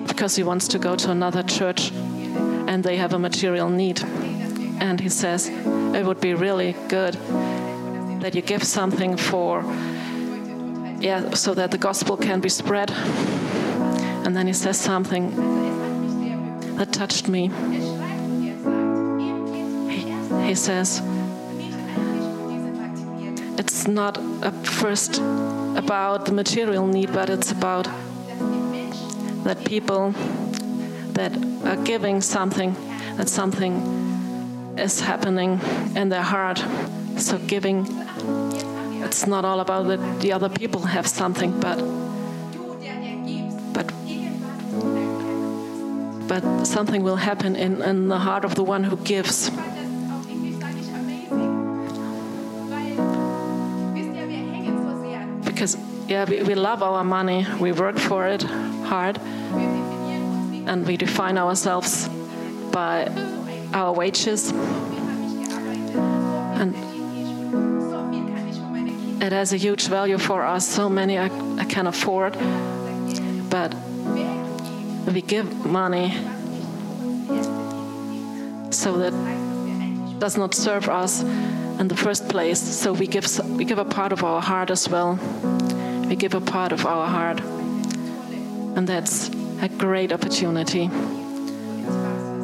Because 0.05 0.35
he 0.35 0.43
wants 0.43 0.67
to 0.67 0.77
go 0.77 0.95
to 0.95 1.09
another 1.09 1.41
church 1.41 1.91
and 1.91 2.83
they 2.83 2.97
have 2.97 3.13
a 3.13 3.19
material 3.19 3.69
need. 3.69 4.03
And 4.79 4.99
he 4.99 5.09
says, 5.09 5.49
It 5.49 6.05
would 6.05 6.21
be 6.21 6.35
really 6.35 6.75
good 6.89 7.17
that 8.19 8.35
you 8.35 8.41
give 8.41 8.63
something 8.63 9.17
for, 9.17 9.63
yeah, 10.99 11.33
so 11.33 11.53
that 11.53 11.71
the 11.71 11.77
gospel 11.77 12.17
can 12.17 12.39
be 12.39 12.49
spread. 12.49 12.91
And 14.25 14.35
then 14.35 14.47
he 14.47 14.53
says 14.53 14.77
something 14.77 15.31
that 16.75 16.91
touched 16.93 17.27
me. 17.27 17.49
He, 19.89 20.47
he 20.47 20.55
says, 20.55 21.01
it's 23.57 23.87
not 23.87 24.17
first 24.65 25.19
about 25.75 26.25
the 26.25 26.31
material 26.31 26.87
need, 26.87 27.11
but 27.11 27.29
it's 27.29 27.51
about 27.51 27.87
that 29.43 29.63
people 29.65 30.13
that 31.13 31.35
are 31.65 31.77
giving 31.83 32.21
something, 32.21 32.75
that 33.17 33.29
something 33.29 34.75
is 34.77 35.01
happening 35.01 35.59
in 35.95 36.09
their 36.09 36.21
heart. 36.21 36.63
So 37.17 37.37
giving, 37.39 37.85
it's 39.09 39.25
not 39.25 39.43
all 39.43 39.59
about 39.59 39.87
that 39.87 40.21
the 40.21 40.31
other 40.31 40.49
people 40.49 40.81
have 40.81 41.07
something, 41.07 41.51
but 41.59 41.77
but 43.73 43.87
but 46.27 46.43
something 46.63 47.01
will 47.01 47.15
happen 47.15 47.55
in, 47.55 47.81
in 47.81 48.07
the 48.07 48.19
heart 48.19 48.45
of 48.45 48.53
the 48.53 48.63
one 48.63 48.83
who 48.83 48.97
gives. 48.97 49.49
Because 55.43 55.75
yeah, 56.07 56.25
we, 56.29 56.43
we 56.43 56.53
love 56.53 56.83
our 56.83 57.03
money, 57.03 57.47
we 57.59 57.71
work 57.71 57.97
for 57.97 58.27
it 58.27 58.43
hard, 58.93 59.17
and 60.69 60.85
we 60.85 60.97
define 60.97 61.39
ourselves 61.39 62.07
by 62.71 63.07
our 63.73 63.91
wages. 63.91 64.51
And 66.61 66.75
it 69.21 69.31
has 69.31 69.53
a 69.53 69.57
huge 69.57 69.87
value 69.87 70.17
for 70.17 70.45
us. 70.45 70.67
So 70.67 70.89
many 70.89 71.17
I, 71.17 71.25
I 71.57 71.65
can 71.65 71.87
afford, 71.87 72.33
but 73.49 73.73
we 75.13 75.21
give 75.21 75.65
money 75.65 76.13
so 78.71 78.97
that 78.97 79.13
does 80.19 80.37
not 80.37 80.53
serve 80.53 80.87
us 80.89 81.23
in 81.79 81.87
the 81.87 81.95
first 81.95 82.29
place. 82.29 82.59
So 82.61 82.93
we 82.93 83.07
give 83.07 83.25
we 83.57 83.65
give 83.65 83.79
a 83.79 83.85
part 83.85 84.11
of 84.11 84.23
our 84.23 84.41
heart 84.41 84.69
as 84.69 84.87
well. 84.89 85.19
We 86.07 86.15
give 86.15 86.33
a 86.33 86.41
part 86.41 86.71
of 86.71 86.85
our 86.85 87.07
heart, 87.07 87.41
and 88.75 88.87
that's 88.87 89.29
a 89.61 89.69
great 89.69 90.11
opportunity 90.11 90.89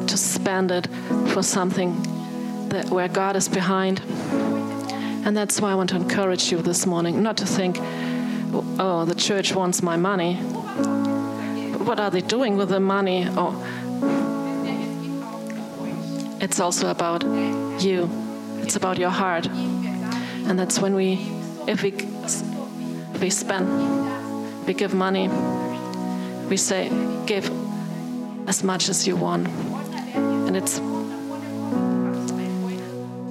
to 0.06 0.16
spend 0.16 0.70
it 0.70 0.88
for 1.28 1.42
something 1.42 2.02
that 2.68 2.90
where 2.90 3.08
God 3.08 3.36
is 3.36 3.48
behind. 3.48 4.00
And 5.26 5.36
that's 5.36 5.60
why 5.60 5.72
I 5.72 5.74
want 5.74 5.90
to 5.90 5.96
encourage 5.96 6.52
you 6.52 6.62
this 6.62 6.86
morning 6.86 7.20
not 7.20 7.36
to 7.38 7.46
think, 7.46 7.78
oh, 8.78 9.04
the 9.04 9.14
church 9.16 9.52
wants 9.56 9.82
my 9.82 9.96
money. 9.96 10.36
What 10.36 11.98
are 11.98 12.10
they 12.10 12.20
doing 12.20 12.56
with 12.56 12.68
the 12.68 12.78
money? 12.78 13.26
Or 13.36 13.52
it's 16.40 16.60
also 16.60 16.92
about 16.92 17.24
you. 17.82 18.08
It's 18.62 18.76
about 18.76 18.98
your 18.98 19.10
heart. 19.10 19.48
And 19.48 20.56
that's 20.56 20.78
when 20.78 20.94
we, 20.94 21.14
if 21.66 21.82
we, 21.82 21.90
we 23.20 23.28
spend, 23.28 23.66
we 24.64 24.74
give 24.74 24.94
money, 24.94 25.26
we 26.48 26.56
say, 26.56 26.88
give 27.26 27.50
as 28.46 28.62
much 28.62 28.88
as 28.88 29.08
you 29.08 29.16
want. 29.16 29.48
And 30.14 30.56
it's, 30.56 30.74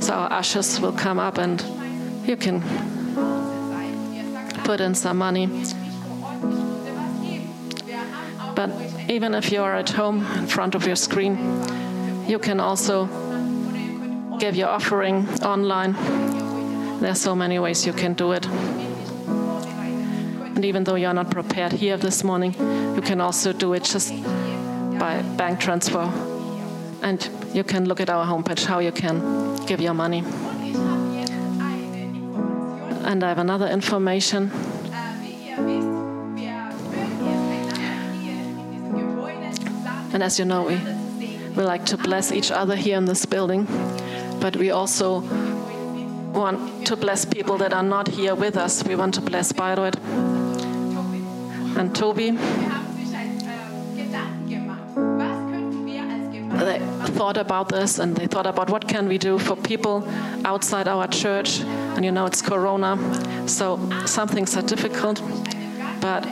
so 0.06 0.14
our 0.14 0.34
ushers 0.34 0.82
will 0.82 0.92
come 0.92 1.20
up 1.20 1.38
and 1.38 1.64
you 2.28 2.36
can 2.36 2.62
put 4.64 4.80
in 4.82 4.96
some 4.96 5.18
money. 5.18 5.48
But 8.56 8.72
even 9.10 9.36
if 9.36 9.52
you're 9.52 9.76
at 9.76 9.90
home 9.90 10.26
in 10.38 10.48
front 10.48 10.76
of 10.76 10.88
your 10.88 10.96
screen, 10.96 11.38
you 12.28 12.40
can 12.40 12.60
also 12.60 13.08
give 14.40 14.56
your 14.56 14.70
offering 14.70 15.28
online. 15.44 15.94
There 17.00 17.12
are 17.12 17.16
so 17.16 17.36
many 17.36 17.60
ways 17.60 17.86
you 17.86 17.94
can 17.94 18.14
do 18.14 18.32
it. 18.32 18.48
And 20.56 20.64
even 20.66 20.84
though 20.86 20.96
you're 20.96 21.14
not 21.14 21.30
prepared 21.30 21.74
here 21.74 21.98
this 21.98 22.24
morning, 22.24 22.54
you 22.96 23.02
can 23.02 23.22
also 23.22 23.54
do 23.54 23.74
it 23.74 23.84
just 23.84 24.12
by 25.00 25.22
bank 25.38 25.60
transfer. 25.60 26.10
And 27.02 27.30
you 27.54 27.64
can 27.64 27.86
look 27.86 28.00
at 28.00 28.10
our 28.10 28.26
homepage 28.26 28.66
how 28.66 28.80
you 28.80 28.92
can 28.92 29.56
give 29.66 29.82
your 29.82 29.94
money. 29.94 30.24
And 33.06 33.24
I 33.24 33.30
have 33.30 33.38
another 33.38 33.68
information. 33.68 34.52
And 40.12 40.24
as 40.24 40.40
you 40.40 40.46
know, 40.46 40.64
we, 40.64 40.80
we 41.56 41.64
like 41.64 41.86
to 41.86 41.98
bless 41.98 42.32
each 42.32 42.50
other 42.50 42.76
here 42.76 42.98
in 42.98 43.06
this 43.06 43.26
building, 43.26 43.68
but 44.40 44.58
we 44.58 44.72
also 44.72 45.20
want 46.34 46.88
to 46.88 46.96
bless 46.96 47.26
people 47.26 47.58
that 47.60 47.74
are 47.74 47.84
not 47.84 48.08
here 48.08 48.34
with 48.34 48.58
us. 48.58 48.84
We 48.84 48.96
want 48.96 49.14
to 49.16 49.22
bless 49.22 49.52
Bayreuth 49.52 50.00
and 51.78 51.96
Toby. 51.96 52.32
They 56.66 56.80
thought 57.14 57.38
about 57.38 57.70
this 57.70 58.00
and 58.00 58.16
they 58.16 58.26
thought 58.26 58.48
about 58.48 58.72
what 58.72 58.88
can 58.88 59.08
we 59.08 59.20
do 59.20 59.38
for 59.38 59.56
people 59.56 60.04
outside 60.44 60.88
our 60.88 61.08
church. 61.08 61.60
And 61.62 62.04
you 62.04 62.12
know, 62.12 62.26
it's 62.26 62.42
Corona, 62.42 62.98
so 63.48 63.78
some 64.08 64.28
things 64.28 64.58
are 64.58 64.64
difficult, 64.64 65.22
but 66.02 66.26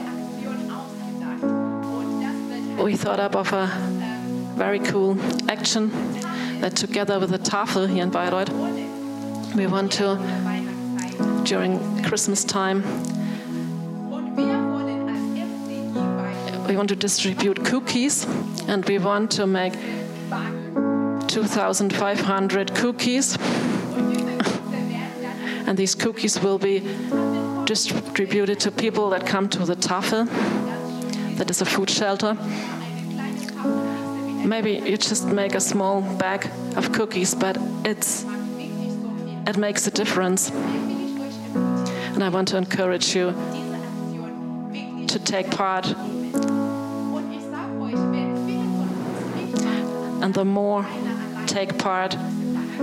we 2.82 2.96
thought 2.96 3.20
up 3.20 3.36
of 3.36 3.52
a 3.52 3.66
very 4.56 4.80
cool 4.80 5.16
action 5.48 5.92
that 6.60 6.74
together 6.74 7.20
with 7.20 7.30
the 7.30 7.38
Tafel 7.38 7.88
here 7.88 8.02
in 8.02 8.10
Bayreuth, 8.10 8.50
we 9.54 9.68
want 9.68 9.92
to, 9.92 10.18
during 11.44 12.02
Christmas 12.02 12.42
time, 12.42 12.82
we 16.66 16.76
want 16.76 16.88
to 16.88 16.96
distribute 16.96 17.64
cookies 17.64 18.26
and 18.66 18.84
we 18.86 18.98
want 18.98 19.30
to 19.30 19.46
make 19.46 19.74
2,500 21.34 22.74
cookies. 22.76 23.36
and 25.66 25.76
these 25.76 25.96
cookies 25.96 26.40
will 26.40 26.58
be 26.58 26.78
distributed 27.64 28.60
to 28.60 28.70
people 28.70 29.10
that 29.10 29.26
come 29.26 29.48
to 29.48 29.66
the 29.66 29.74
Tafel, 29.74 30.28
that 31.36 31.50
is 31.50 31.60
a 31.60 31.64
food 31.64 31.90
shelter. 31.90 32.34
Maybe 34.46 34.74
you 34.74 34.96
just 34.96 35.26
make 35.26 35.56
a 35.56 35.60
small 35.60 36.02
bag 36.02 36.48
of 36.76 36.92
cookies, 36.92 37.34
but 37.34 37.58
it's 37.84 38.24
it 39.48 39.56
makes 39.56 39.88
a 39.88 39.90
difference. 39.90 40.50
And 42.14 42.22
I 42.22 42.28
want 42.28 42.46
to 42.48 42.56
encourage 42.58 43.16
you 43.16 43.34
to 45.08 45.18
take 45.18 45.50
part. 45.50 45.86
And 50.22 50.32
the 50.32 50.44
more 50.44 50.86
take 51.46 51.78
part, 51.78 52.16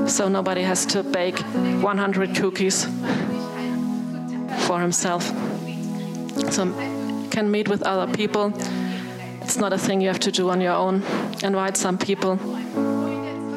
so 0.07 0.27
nobody 0.27 0.61
has 0.61 0.85
to 0.87 1.03
bake 1.03 1.39
100 1.39 2.35
cookies 2.35 2.85
for 4.67 4.79
himself. 4.79 5.23
So 6.51 6.73
can 7.31 7.49
meet 7.49 7.67
with 7.67 7.83
other 7.83 8.11
people. 8.13 8.53
It's 9.41 9.57
not 9.57 9.73
a 9.73 9.77
thing 9.77 10.01
you 10.01 10.07
have 10.07 10.19
to 10.19 10.31
do 10.31 10.49
on 10.49 10.61
your 10.61 10.73
own. 10.73 11.03
Invite 11.43 11.77
some 11.77 11.97
people, 11.97 12.37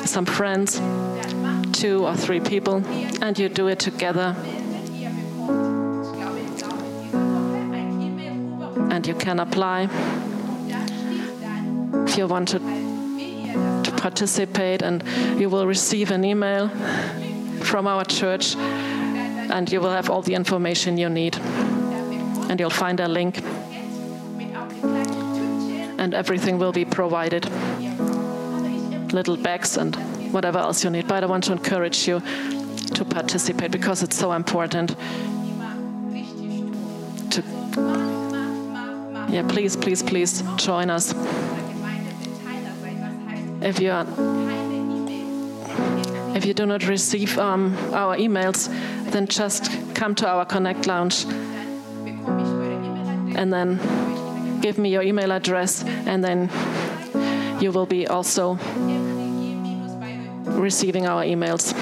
some 0.04 0.26
friends, 0.26 0.80
two 1.72 2.06
or 2.06 2.16
three 2.16 2.40
people, 2.40 2.82
and 3.20 3.38
you 3.38 3.48
do 3.48 3.68
it 3.68 3.78
together. 3.78 4.34
And 8.90 9.06
you 9.06 9.14
can 9.14 9.40
apply 9.40 9.88
if 12.06 12.18
you 12.18 12.26
want 12.28 12.48
to, 12.48 12.60
participate, 14.04 14.82
and 14.82 15.02
you 15.40 15.48
will 15.48 15.66
receive 15.66 16.10
an 16.10 16.24
email 16.24 16.68
from 17.62 17.86
our 17.86 18.04
church, 18.04 18.54
and 18.54 19.72
you 19.72 19.80
will 19.80 19.94
have 19.98 20.10
all 20.10 20.20
the 20.20 20.34
information 20.34 20.98
you 20.98 21.08
need. 21.08 21.34
And 22.50 22.60
you'll 22.60 22.78
find 22.84 23.00
a 23.00 23.08
link, 23.08 23.42
and 25.98 26.12
everything 26.12 26.58
will 26.58 26.72
be 26.72 26.84
provided 26.84 27.48
little 29.14 29.38
bags 29.38 29.78
and 29.78 29.96
whatever 30.34 30.58
else 30.58 30.84
you 30.84 30.90
need. 30.90 31.08
But 31.08 31.24
I 31.24 31.26
want 31.26 31.44
to 31.44 31.52
encourage 31.52 32.06
you 32.06 32.20
to 32.96 33.04
participate 33.06 33.70
because 33.70 34.02
it's 34.02 34.18
so 34.18 34.32
important. 34.32 34.96
To 37.30 37.42
yeah, 39.32 39.44
please, 39.48 39.76
please, 39.76 40.02
please 40.02 40.42
join 40.56 40.90
us. 40.90 41.14
If 43.64 43.80
you 43.80 43.92
are, 43.92 44.06
if 46.36 46.44
you 46.44 46.52
do 46.52 46.66
not 46.66 46.86
receive 46.86 47.38
um, 47.38 47.74
our 47.94 48.14
emails, 48.18 48.68
then 49.10 49.26
just 49.26 49.70
come 49.94 50.14
to 50.16 50.28
our 50.28 50.44
Connect 50.44 50.86
Lounge. 50.86 51.24
And 53.34 53.50
then 53.50 53.80
give 54.60 54.76
me 54.76 54.90
your 54.90 55.02
email 55.02 55.32
address, 55.32 55.82
and 55.82 56.22
then 56.22 56.50
you 57.58 57.72
will 57.72 57.86
be 57.86 58.06
also 58.06 58.58
receiving 60.44 61.06
our 61.06 61.24
emails. 61.24 61.72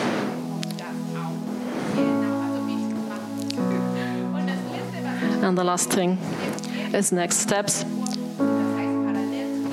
And 5.42 5.58
the 5.58 5.64
last 5.64 5.90
thing 5.90 6.16
is 6.94 7.10
next 7.10 7.38
steps. 7.38 7.84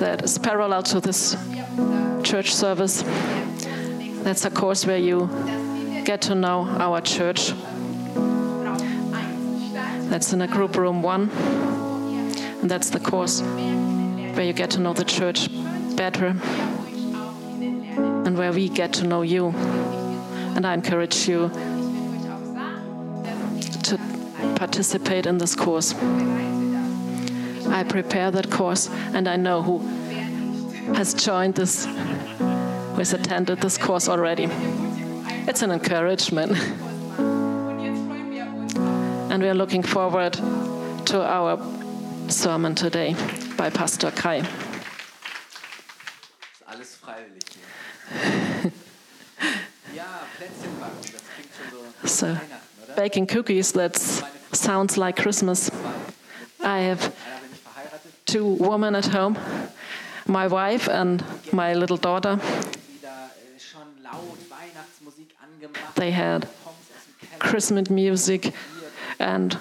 That 0.00 0.24
is 0.24 0.38
parallel 0.38 0.82
to 0.82 0.98
this 0.98 1.36
church 2.30 2.54
service. 2.54 3.02
That's 4.22 4.44
a 4.44 4.50
course 4.50 4.86
where 4.86 4.98
you 4.98 5.28
get 6.04 6.22
to 6.22 6.36
know 6.36 6.64
our 6.78 7.00
church. 7.00 7.52
That's 10.08 10.32
in 10.32 10.40
a 10.40 10.46
group 10.46 10.76
room 10.76 11.02
one. 11.02 11.28
And 12.60 12.70
that's 12.70 12.90
the 12.90 13.00
course 13.00 13.42
where 13.42 14.44
you 14.44 14.52
get 14.52 14.70
to 14.70 14.78
know 14.78 14.92
the 14.92 15.04
church 15.04 15.48
better 15.96 16.36
and 18.26 18.38
where 18.38 18.52
we 18.52 18.68
get 18.68 18.92
to 18.92 19.08
know 19.08 19.22
you. 19.22 19.48
And 20.54 20.64
I 20.64 20.74
encourage 20.74 21.26
you 21.26 21.48
to 23.88 23.98
participate 24.54 25.26
in 25.26 25.38
this 25.38 25.56
course. 25.56 25.94
I 27.66 27.82
prepare 27.88 28.30
that 28.30 28.52
course, 28.52 28.88
and 29.14 29.26
I 29.26 29.34
know 29.34 29.62
who 29.62 29.99
has 30.94 31.14
joined 31.14 31.54
this, 31.54 31.86
who 31.86 32.96
has 32.96 33.12
attended 33.12 33.60
this 33.60 33.78
course 33.78 34.08
already. 34.08 34.48
It's 35.46 35.62
an 35.62 35.70
encouragement. 35.70 36.52
And 39.30 39.42
we 39.42 39.48
are 39.48 39.54
looking 39.54 39.82
forward 39.82 40.34
to 41.06 41.22
our 41.22 41.58
sermon 42.28 42.74
today 42.74 43.14
by 43.56 43.70
Pastor 43.70 44.10
Kai. 44.10 44.38
Ist 44.38 44.48
alles 46.66 46.96
freiwillig 46.96 47.42
hier. 47.48 48.72
ja, 49.96 50.04
Plätzchen 50.36 50.78
backen, 50.78 51.12
das 51.12 51.22
klingt 51.34 51.50
schon 51.56 51.70
so 52.02 52.08
So, 52.08 52.26
Weihnachten, 52.26 52.50
oder? 52.84 52.94
baking 52.94 53.26
cookies, 53.26 53.72
that 53.72 53.96
sounds 54.52 54.96
like 54.96 55.16
Christmas. 55.16 55.70
I 56.62 56.80
have 56.80 57.00
Einer 57.00 57.40
bin 57.40 57.52
ich 57.52 57.60
verheiratet, 57.60 58.12
two 58.26 58.56
women 58.58 58.94
at 58.94 59.06
home 59.06 59.36
my 60.26 60.46
wife 60.46 60.88
and 60.88 61.24
my 61.52 61.74
little 61.74 61.96
daughter. 61.96 62.40
They 65.94 66.10
had. 66.10 66.48
Christmas 67.38 67.88
music 67.88 68.52
and 69.18 69.58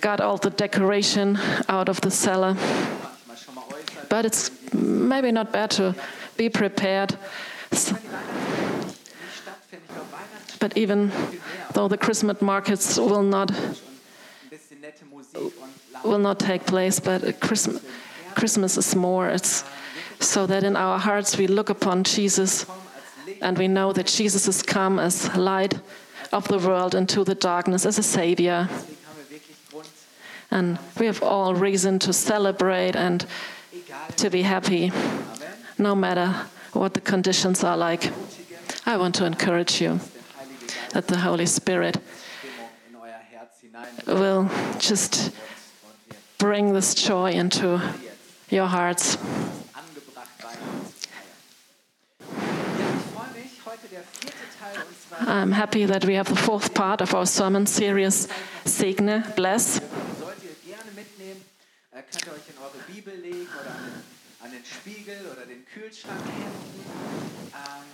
got 0.00 0.20
all 0.20 0.36
the 0.36 0.50
decoration 0.50 1.38
out 1.68 1.88
of 1.88 2.00
the 2.00 2.10
cellar. 2.10 2.56
But 4.08 4.24
it's 4.24 4.50
maybe 4.72 5.32
not 5.32 5.52
bad 5.52 5.70
to 5.72 5.94
be 6.36 6.48
prepared 6.48 7.16
but 10.58 10.76
even 10.76 11.12
though 11.74 11.88
the 11.88 11.96
Christmas 11.96 12.40
markets 12.42 12.96
will 12.96 13.22
not 13.22 13.52
will 16.04 16.18
not 16.18 16.38
take 16.38 16.66
place, 16.66 17.00
but 17.00 17.40
Christmas, 17.40 17.82
Christmas 18.36 18.76
is 18.76 18.94
more. 18.94 19.30
It's 19.30 19.64
so 20.20 20.46
that 20.46 20.62
in 20.62 20.76
our 20.76 20.98
hearts 20.98 21.38
we 21.38 21.46
look 21.46 21.70
upon 21.70 22.04
Jesus 22.04 22.66
and 23.40 23.56
we 23.56 23.66
know 23.66 23.94
that 23.94 24.06
Jesus 24.06 24.44
has 24.44 24.62
come 24.62 24.98
as 24.98 25.34
light 25.36 25.80
of 26.32 26.46
the 26.48 26.58
world 26.58 26.94
into 26.94 27.24
the 27.24 27.34
darkness 27.34 27.86
as 27.86 27.98
a 27.98 28.02
savior. 28.02 28.68
And 30.50 30.78
we 31.00 31.06
have 31.06 31.22
all 31.22 31.54
reason 31.54 31.98
to 32.00 32.12
celebrate 32.12 32.94
and 32.94 33.24
to 34.16 34.28
be 34.28 34.42
happy, 34.42 34.92
no 35.78 35.94
matter 35.94 36.28
what 36.74 36.92
the 36.92 37.00
conditions 37.00 37.64
are 37.64 37.76
like. 37.76 38.12
I 38.84 38.98
want 38.98 39.14
to 39.16 39.24
encourage 39.24 39.80
you 39.80 39.98
that 40.92 41.08
the 41.08 41.16
Holy 41.16 41.46
Spirit 41.46 41.96
will 44.06 44.50
just 44.78 45.32
bring 46.38 46.74
this 46.74 46.94
joy 46.94 47.32
into 47.32 47.80
your 48.50 48.66
hearts. 48.66 49.18
angebracht 49.74 50.28
Weihnachten 50.42 50.86
zu 51.00 51.08
feiern. 51.08 52.36
Ja, 52.78 52.86
ich 52.96 53.12
freue 53.12 53.42
mich, 53.42 53.52
heute 53.64 53.88
der 53.88 54.02
vierte 54.02 54.36
Teil 54.58 54.76
unserer 54.88 55.32
I'm 55.32 55.52
happy 55.52 55.86
that 55.86 56.06
we 56.06 56.16
have 56.16 56.28
the 56.28 56.36
fourth 56.40 56.72
part 56.74 57.02
of 57.02 57.12
our 57.14 57.26
sermon 57.26 57.66
series, 57.66 58.28
Segne, 58.64 59.24
Bless. 59.34 59.74
sollt 60.20 60.36
ihr 60.42 60.54
gerne 60.64 60.90
mitnehmen. 60.94 61.44
Äh, 61.90 62.02
könnt 62.02 62.26
ihr 62.26 62.32
euch 62.32 62.48
in 62.48 62.58
eure 62.62 62.78
Bibel 62.92 63.14
legen 63.14 63.48
oder 63.60 63.70
an 63.70 63.82
den, 63.84 64.46
an 64.46 64.50
den 64.52 64.64
Spiegel 64.64 65.16
oder 65.32 65.44
den 65.46 65.64
Kühlschrank 65.66 66.20
heften. 66.20 66.80
Ähm, 67.52 67.84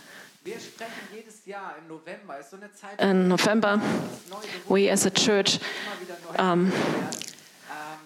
wir 0.45 0.59
sprechen 0.61 1.09
jedes 1.15 1.47
Jahr 1.47 1.77
im 1.79 1.89
November. 1.89 2.39
Ist 2.39 2.51
so 2.51 2.57
eine 2.57 2.73
Zeit, 2.73 2.99
wo 2.99 3.05
In 3.05 3.29
November, 3.29 3.79
das 3.79 4.29
neue 4.29 4.41
Beruf 4.41 4.69
we 4.69 4.91
as 4.91 5.07
a 5.07 5.11
church 5.11 5.59
immer 5.59 6.01
wieder 6.01 6.19
neu 6.45 6.53
um, 6.53 6.73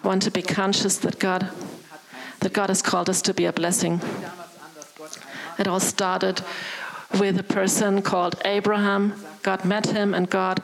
want 0.03 0.21
to 0.21 0.29
be 0.31 0.41
conscious 0.43 0.99
that 0.99 1.19
God, 1.19 1.47
that 2.39 2.53
God 2.53 2.69
has 2.69 2.81
called 2.81 3.09
us 3.09 3.21
to 3.23 3.33
be 3.33 3.45
a 3.45 3.53
blessing. 3.53 4.01
It 5.57 5.67
all 5.67 5.79
started 5.79 6.41
with 7.19 7.39
a 7.39 7.43
person 7.43 8.01
called 8.01 8.35
Abraham. 8.45 9.13
God 9.43 9.65
met 9.65 9.87
him 9.87 10.13
and 10.13 10.29
God 10.29 10.61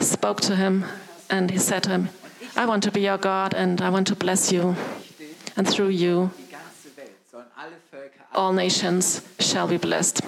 spoke 0.00 0.40
to 0.42 0.56
him 0.56 0.84
and 1.30 1.50
he 1.50 1.58
said 1.58 1.82
to 1.84 1.90
him, 1.90 2.08
I 2.56 2.66
want 2.66 2.82
to 2.84 2.90
be 2.90 3.02
your 3.02 3.18
God 3.18 3.54
and 3.54 3.80
I 3.80 3.90
want 3.90 4.06
to 4.08 4.16
bless 4.16 4.52
you. 4.52 4.76
And 5.56 5.68
through 5.68 5.88
you, 5.88 6.30
all 8.34 8.52
nations 8.52 9.22
shall 9.38 9.66
be 9.66 9.76
blessed. 9.76 10.20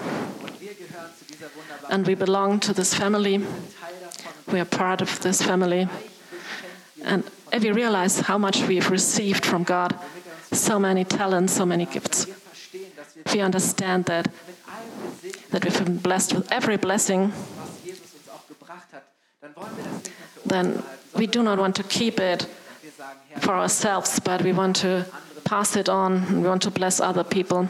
And 1.89 2.07
we 2.07 2.15
belong 2.15 2.59
to 2.61 2.73
this 2.73 2.93
family. 2.93 3.45
We 4.51 4.59
are 4.59 4.65
part 4.65 5.01
of 5.01 5.19
this 5.21 5.41
family. 5.41 5.87
And 7.03 7.23
if 7.51 7.63
you 7.63 7.73
realize 7.73 8.21
how 8.21 8.37
much 8.37 8.63
we've 8.67 8.89
received 8.89 9.45
from 9.45 9.63
God, 9.63 9.97
so 10.51 10.79
many 10.79 11.03
talents, 11.03 11.53
so 11.53 11.65
many 11.65 11.85
gifts, 11.85 12.27
we 13.33 13.39
understand 13.39 14.05
that, 14.05 14.27
that 15.51 15.63
we've 15.63 15.85
been 15.85 15.97
blessed 15.97 16.33
with 16.33 16.51
every 16.51 16.77
blessing, 16.77 17.31
then 20.45 20.83
we 21.15 21.27
do 21.27 21.43
not 21.43 21.59
want 21.59 21.75
to 21.75 21.83
keep 21.83 22.19
it 22.19 22.47
for 23.39 23.53
ourselves, 23.55 24.19
but 24.19 24.41
we 24.41 24.51
want 24.51 24.75
to 24.77 25.05
pass 25.45 25.75
it 25.75 25.89
on. 25.89 26.41
We 26.41 26.47
want 26.47 26.61
to 26.63 26.71
bless 26.71 26.99
other 26.99 27.23
people. 27.23 27.67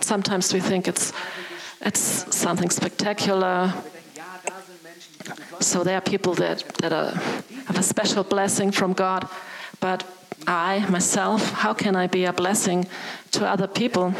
Sometimes 0.00 0.52
we 0.52 0.60
think 0.60 0.88
it's 0.88 1.12
it's 1.82 2.36
something 2.36 2.70
spectacular. 2.70 3.72
So 5.60 5.82
there 5.82 5.96
are 5.96 6.02
people 6.02 6.34
that, 6.34 6.64
that 6.80 6.92
are, 6.92 7.12
have 7.66 7.78
a 7.78 7.82
special 7.82 8.22
blessing 8.22 8.70
from 8.70 8.92
God. 8.92 9.28
But 9.80 10.04
I, 10.46 10.86
myself, 10.88 11.52
how 11.52 11.74
can 11.74 11.96
I 11.96 12.06
be 12.06 12.24
a 12.24 12.32
blessing 12.32 12.86
to 13.32 13.46
other 13.46 13.66
people? 13.66 14.14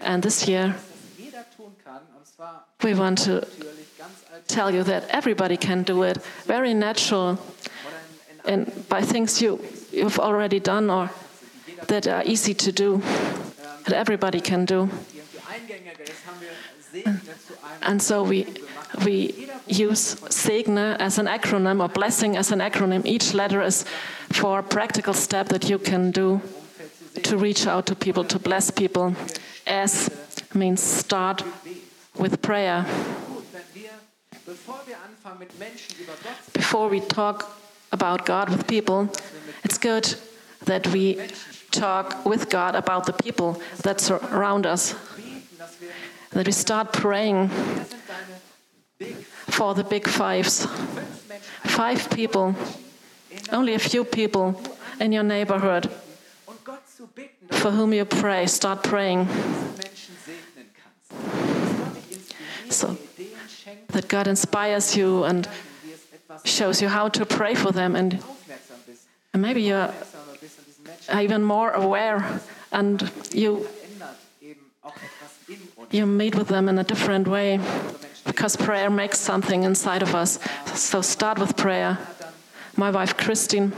And 0.00 0.22
this 0.22 0.48
year, 0.48 0.74
we 2.82 2.94
want 2.94 3.18
to 3.18 3.46
tell 4.46 4.74
you 4.74 4.82
that 4.84 5.08
everybody 5.08 5.56
can 5.56 5.82
do 5.82 6.02
it, 6.02 6.18
very 6.46 6.74
natural, 6.74 7.38
and 8.44 8.70
by 8.88 9.00
things 9.00 9.40
you, 9.40 9.60
you've 9.90 10.18
already 10.18 10.60
done 10.60 10.90
or 10.90 11.10
that 11.88 12.06
are 12.06 12.22
easy 12.24 12.54
to 12.54 12.72
do, 12.72 13.02
that 13.84 13.94
everybody 13.94 14.40
can 14.40 14.64
do. 14.64 14.90
And 17.82 18.02
so 18.02 18.22
we, 18.22 18.46
we 19.04 19.48
use 19.66 20.16
Segne 20.28 20.96
as 20.98 21.18
an 21.18 21.26
acronym 21.26 21.82
or 21.82 21.88
blessing 21.88 22.36
as 22.36 22.52
an 22.52 22.60
acronym. 22.60 23.04
Each 23.04 23.34
letter 23.34 23.62
is 23.62 23.84
for 24.32 24.58
a 24.58 24.62
practical 24.62 25.14
step 25.14 25.48
that 25.48 25.68
you 25.68 25.78
can 25.78 26.10
do 26.10 26.40
to 27.22 27.36
reach 27.36 27.66
out 27.66 27.86
to 27.86 27.94
people, 27.94 28.24
to 28.24 28.38
bless 28.38 28.70
people. 28.70 29.14
S 29.66 30.10
means 30.54 30.82
start 30.82 31.42
with 32.18 32.42
prayer. 32.42 32.84
Before 36.52 36.88
we 36.88 37.00
talk 37.00 37.58
about 37.92 38.26
God 38.26 38.50
with 38.50 38.66
people, 38.66 39.08
it's 39.64 39.78
good 39.78 40.14
that 40.66 40.86
we 40.88 41.18
talk 41.70 42.24
with 42.24 42.50
God 42.50 42.74
about 42.74 43.06
the 43.06 43.12
people 43.12 43.60
that 43.82 44.00
surround 44.00 44.66
us, 44.66 44.94
that 46.30 46.46
we 46.46 46.52
start 46.52 46.92
praying 46.92 47.50
for 49.48 49.74
the 49.74 49.84
big 49.84 50.08
fives. 50.08 50.66
Five 51.64 52.08
people, 52.10 52.54
only 53.52 53.74
a 53.74 53.78
few 53.78 54.04
people 54.04 54.60
in 55.00 55.12
your 55.12 55.24
neighborhood 55.24 55.90
for 57.50 57.70
whom 57.70 57.92
you 57.92 58.04
pray. 58.04 58.46
Start 58.46 58.82
praying 58.82 59.28
So. 62.70 62.96
that 63.88 64.08
God 64.08 64.26
inspires 64.26 64.96
you 64.96 65.24
and 65.24 65.48
shows 66.44 66.82
you 66.82 66.88
how 66.88 67.08
to 67.08 67.24
pray 67.24 67.54
for 67.54 67.72
them, 67.72 67.96
and, 67.96 68.22
maybe 69.34 69.62
you're 69.62 69.92
even 71.12 71.42
more 71.42 71.70
aware 71.72 72.40
and 72.72 73.10
you 73.32 73.66
you 75.90 76.06
meet 76.06 76.34
with 76.34 76.48
them 76.48 76.68
in 76.68 76.78
a 76.78 76.84
different 76.84 77.28
way 77.28 77.60
because 78.24 78.56
prayer 78.56 78.90
makes 78.90 79.18
something 79.18 79.64
inside 79.64 80.02
of 80.02 80.14
us. 80.14 80.38
So 80.74 81.02
start 81.02 81.38
with 81.38 81.56
prayer. 81.56 81.98
My 82.76 82.90
wife 82.90 83.16
Christine 83.16 83.72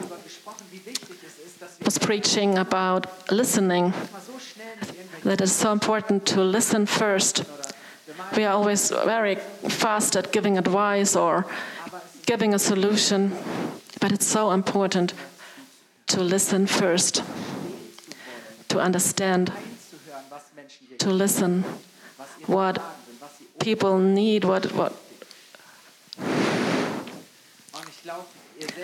was 1.84 1.98
preaching 1.98 2.58
about 2.58 3.30
listening. 3.30 3.92
That 5.24 5.40
it's 5.40 5.52
so 5.52 5.72
important 5.72 6.26
to 6.26 6.40
listen 6.40 6.86
first. 6.86 7.44
We 8.36 8.44
are 8.44 8.52
always 8.52 8.90
very 8.90 9.36
fast 9.36 10.16
at 10.16 10.32
giving 10.32 10.58
advice 10.58 11.16
or 11.16 11.46
giving 12.26 12.54
a 12.54 12.58
solution, 12.58 13.32
but 14.00 14.12
it's 14.12 14.26
so 14.26 14.50
important 14.52 15.14
to 16.08 16.20
listen 16.20 16.66
first, 16.66 17.22
to 18.68 18.80
understand, 18.80 19.52
to 20.98 21.10
listen 21.10 21.64
what 22.46 22.78
people 23.66 23.98
need, 23.98 24.44
what, 24.44 24.64
what, 24.74 24.92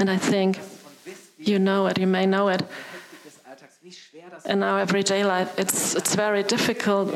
and 0.01 0.11
I 0.11 0.17
think 0.17 0.59
you 1.39 1.61
know 1.61 1.87
it, 1.87 1.99
you 1.99 2.09
may 2.09 2.27
know 2.27 2.49
it. 2.49 2.63
In 4.45 4.65
our 4.65 4.81
everyday 4.81 5.23
life, 5.25 5.57
it's, 5.57 5.95
it's 5.95 6.17
very 6.17 6.43
difficult 6.43 7.11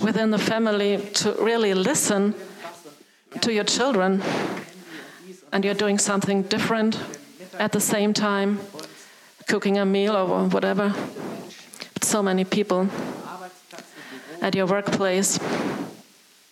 within 0.00 0.30
the 0.30 0.38
family 0.38 0.96
to 1.20 1.32
really 1.32 1.74
listen 1.74 2.34
to 3.42 3.52
your 3.52 3.64
children, 3.64 4.22
and 5.52 5.62
you're 5.62 5.74
doing 5.74 5.98
something 5.98 6.40
different 6.44 6.98
at 7.58 7.72
the 7.72 7.80
same 7.80 8.14
time, 8.14 8.60
cooking 9.46 9.76
a 9.76 9.84
meal 9.84 10.16
or 10.16 10.48
whatever. 10.48 10.94
So 12.00 12.22
many 12.22 12.44
people 12.44 12.88
at 14.42 14.56
your 14.56 14.66
workplace, 14.66 15.38
die 15.38 15.40
Nachbarin, 15.40 15.40
die 16.50 16.51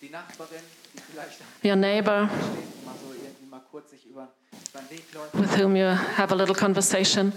your 1.63 1.75
neighbor 1.75 2.27
steht, 2.29 2.85
mal 2.85 2.95
so 3.01 3.13
irgendwie 3.13 3.45
mal 3.49 3.61
kurz 3.71 3.91
sich 3.91 4.05
über, 4.05 4.29
über 4.71 4.79
den 4.81 4.97
Weg 4.97 5.03
läuft. 5.13 5.33
with 5.33 5.57
whom 5.57 5.75
you 5.75 5.85
have 6.17 6.31
a 6.31 6.35
little 6.35 6.55
conversation. 6.55 7.31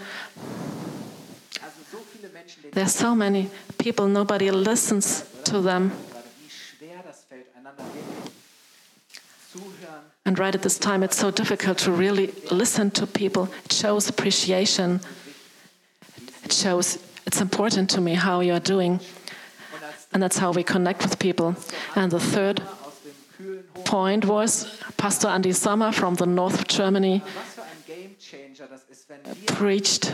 Also 1.62 1.76
so 1.92 1.98
viele 2.12 2.32
Menschen, 2.32 2.62
denen 2.62 2.72
There's 2.74 2.94
so 2.96 3.14
many 3.14 3.50
people, 3.78 4.06
nobody 4.08 4.50
listens 4.50 5.24
to 5.44 5.60
them. 5.62 5.90
gerade 6.10 6.24
wie 6.42 6.50
schwer 6.50 7.02
das 7.06 7.24
fällt, 7.28 7.46
einander 7.56 7.82
wirklich 7.84 8.32
zuhören, 9.52 10.04
And 10.26 10.38
right 10.38 10.54
at 10.54 10.62
this 10.62 10.78
time, 10.78 11.04
it's 11.04 11.18
so 11.18 11.30
difficult 11.30 11.78
to 11.84 11.92
really 11.92 12.32
listen 12.50 12.90
to 12.92 13.06
people. 13.06 13.48
It 13.66 13.74
shows 13.74 14.08
appreciation. 14.08 15.00
It 16.44 16.52
shows 16.52 16.98
it's 17.26 17.40
important 17.42 17.90
to 17.90 18.00
me 18.00 18.14
how 18.16 18.40
you're 18.40 18.58
doing. 18.60 19.00
And 20.14 20.22
that's 20.22 20.38
how 20.38 20.52
we 20.52 20.62
connect 20.62 21.02
with 21.02 21.18
people. 21.18 21.56
And 21.96 22.10
the 22.10 22.20
third 22.20 22.62
point 23.84 24.24
was 24.24 24.80
Pastor 24.96 25.26
Andy 25.28 25.52
Sommer 25.52 25.90
from 25.92 26.14
the 26.14 26.26
north 26.26 26.60
of 26.60 26.68
Germany 26.68 27.22
preached 29.46 30.12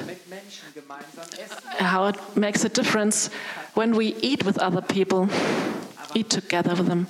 how 1.78 2.06
it 2.06 2.16
makes 2.36 2.64
a 2.64 2.68
difference 2.68 3.28
when 3.74 3.94
we 3.94 4.14
eat 4.22 4.44
with 4.44 4.58
other 4.58 4.80
people, 4.80 5.28
eat 6.14 6.30
together 6.30 6.74
with 6.74 6.86
them. 6.86 7.06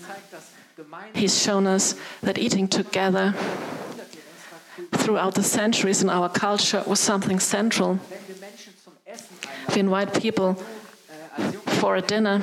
He's 1.15 1.41
shown 1.41 1.67
us 1.67 1.95
that 2.23 2.39
eating 2.39 2.69
together 2.69 3.35
throughout 4.93 5.35
the 5.35 5.43
centuries 5.43 6.03
in 6.03 6.11
our 6.11 6.29
culture 6.29 6.83
was 6.87 7.01
something 7.01 7.39
central. 7.39 8.01
We 9.75 9.81
invite 9.81 10.21
people 10.21 10.63
for 11.81 11.97
a 11.97 12.03
dinner. 12.03 12.43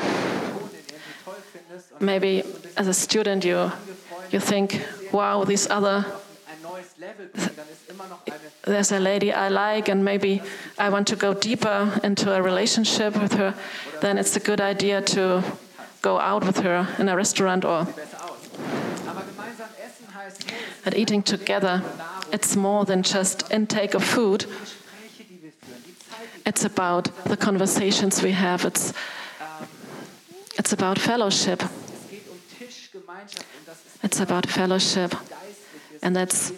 Maybe 1.99 2.43
as 2.75 2.87
a 2.87 2.93
student, 2.93 3.43
you, 3.43 3.71
you 4.31 4.39
think, 4.39 4.81
wow, 5.11 5.43
these 5.43 5.69
other, 5.69 6.05
there's 8.63 8.91
a 8.91 8.99
lady 8.99 9.33
I 9.33 9.49
like, 9.49 9.89
and 9.89 10.03
maybe 10.03 10.41
I 10.77 10.89
want 10.89 11.07
to 11.07 11.15
go 11.15 11.33
deeper 11.33 11.99
into 12.03 12.33
a 12.33 12.41
relationship 12.41 13.19
with 13.21 13.33
her, 13.33 13.55
then 14.01 14.17
it's 14.17 14.35
a 14.35 14.39
good 14.39 14.61
idea 14.61 15.01
to 15.01 15.43
go 16.01 16.19
out 16.19 16.45
with 16.45 16.59
her 16.59 16.87
in 16.99 17.09
a 17.09 17.15
restaurant 17.15 17.65
or 17.65 17.87
at 20.85 20.95
eating 20.95 21.23
together. 21.23 21.81
It's 22.31 22.55
more 22.55 22.85
than 22.85 23.03
just 23.03 23.51
intake 23.51 23.93
of 23.93 24.03
food. 24.03 24.45
It's 26.47 26.63
about 26.63 27.09
the 27.25 27.35
conversations 27.35 28.23
we 28.23 28.31
have. 28.31 28.63
It's 28.63 28.93
it's 30.57 30.71
about 30.71 30.97
fellowship. 30.97 31.61
It's 34.01 34.21
about 34.21 34.45
fellowship, 34.47 35.13
and 36.01 36.15
that's 36.15 36.53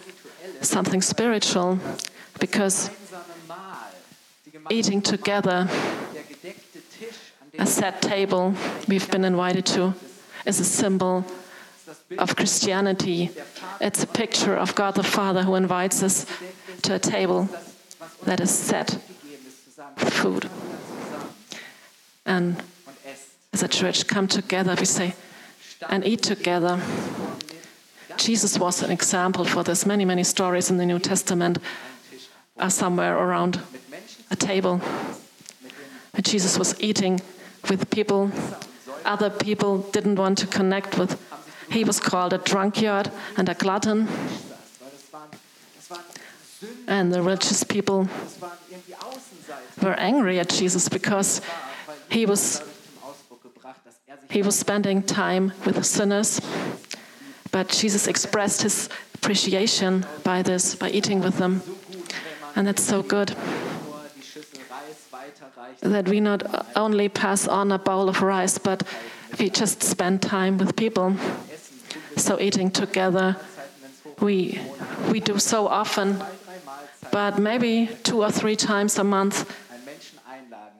something 0.60 1.02
spiritual 1.02 1.80
because 2.38 2.88
eating 4.70 5.02
together, 5.02 5.68
a 7.58 7.66
set 7.66 8.00
table 8.00 8.54
we've 8.86 9.10
been 9.10 9.24
invited 9.24 9.66
to, 9.74 9.94
is 10.46 10.60
a 10.60 10.64
symbol 10.64 11.24
of 12.16 12.36
Christianity. 12.36 13.30
It's 13.80 14.04
a 14.04 14.06
picture 14.06 14.54
of 14.54 14.76
God 14.76 14.94
the 14.94 15.02
Father 15.02 15.42
who 15.42 15.56
invites 15.56 16.00
us 16.04 16.26
to 16.82 16.94
a 16.94 17.00
table 17.00 17.48
that 18.22 18.38
is 18.38 18.50
set 18.50 19.00
food. 19.96 20.48
And 22.26 22.62
as 23.52 23.62
a 23.62 23.68
church 23.68 24.06
come 24.06 24.28
together, 24.28 24.74
we 24.78 24.84
say, 24.84 25.14
and 25.88 26.04
eat 26.06 26.22
together. 26.22 26.80
Jesus 28.16 28.58
was 28.58 28.82
an 28.82 28.90
example 28.90 29.44
for 29.44 29.62
this. 29.62 29.86
Many, 29.86 30.04
many 30.04 30.24
stories 30.24 30.70
in 30.70 30.76
the 30.76 30.86
New 30.86 30.98
Testament 30.98 31.58
are 32.58 32.70
somewhere 32.70 33.16
around 33.16 33.60
a 34.30 34.36
table. 34.36 34.80
And 36.14 36.24
Jesus 36.24 36.58
was 36.58 36.78
eating 36.80 37.20
with 37.68 37.90
people 37.90 38.30
other 39.04 39.30
people 39.30 39.78
didn't 39.78 40.16
want 40.16 40.38
to 40.38 40.46
connect 40.46 40.98
with. 40.98 41.18
He 41.70 41.84
was 41.84 42.00
called 42.00 42.32
a 42.32 42.38
drunkard 42.38 43.10
and 43.36 43.48
a 43.48 43.54
glutton, 43.54 44.08
And 46.86 47.12
the 47.12 47.22
religious 47.22 47.64
people 47.64 48.08
were 49.82 49.94
angry 49.94 50.38
at 50.38 50.48
Jesus 50.48 50.88
because 50.88 51.40
he 52.10 52.26
was 52.26 52.62
He 54.30 54.42
was 54.42 54.54
spending 54.54 55.02
time 55.02 55.52
with 55.66 55.84
sinners, 55.84 56.40
but 57.50 57.68
Jesus 57.68 58.06
expressed 58.06 58.62
his 58.62 58.88
appreciation 59.14 60.06
by 60.22 60.42
this, 60.42 60.76
by 60.76 60.88
eating 60.90 61.20
with 61.20 61.36
them. 61.38 61.62
And 62.54 62.66
that's 62.66 62.82
so 62.82 63.02
good 63.02 63.34
that 65.80 66.08
we 66.08 66.20
not 66.20 66.42
only 66.76 67.08
pass 67.08 67.48
on 67.48 67.72
a 67.72 67.78
bowl 67.78 68.08
of 68.08 68.22
rice, 68.22 68.58
but 68.58 68.82
we 69.38 69.50
just 69.50 69.82
spend 69.82 70.22
time 70.22 70.58
with 70.58 70.76
people. 70.76 71.16
So 72.16 72.38
eating 72.38 72.70
together, 72.70 73.36
we, 74.20 74.60
we 75.10 75.18
do 75.18 75.38
so 75.38 75.66
often, 75.66 76.22
but 77.10 77.38
maybe 77.38 77.88
two 78.02 78.22
or 78.22 78.30
three 78.30 78.56
times 78.56 78.98
a 78.98 79.04
month. 79.04 79.50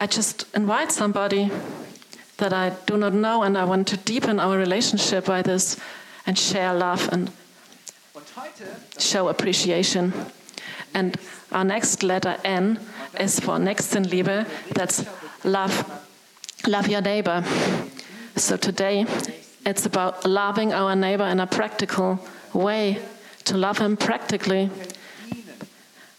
I 0.00 0.06
just 0.06 0.46
invite 0.54 0.92
somebody 0.92 1.50
that 2.38 2.52
I 2.52 2.70
do 2.86 2.96
not 2.96 3.12
know, 3.12 3.42
and 3.42 3.58
I 3.58 3.64
want 3.64 3.86
to 3.88 3.96
deepen 3.96 4.40
our 4.40 4.56
relationship 4.56 5.26
by 5.26 5.42
this 5.42 5.76
and 6.26 6.38
share 6.38 6.72
love 6.72 7.08
and 7.12 7.30
show 8.98 9.28
appreciation. 9.28 10.12
And 10.94 11.16
our 11.52 11.64
next 11.64 12.02
letter 12.02 12.36
N 12.44 12.78
is 13.18 13.40
for 13.40 13.58
Nächstenliebe. 13.58 14.46
That's 14.74 15.04
love, 15.44 15.84
love 16.66 16.88
your 16.88 17.02
neighbor. 17.02 17.44
So 18.36 18.56
today 18.56 19.06
it's 19.66 19.84
about 19.84 20.24
loving 20.26 20.72
our 20.72 20.96
neighbor 20.96 21.26
in 21.26 21.40
a 21.40 21.46
practical 21.46 22.18
way, 22.54 22.98
to 23.44 23.56
love 23.56 23.78
him 23.78 23.96
practically, 23.96 24.70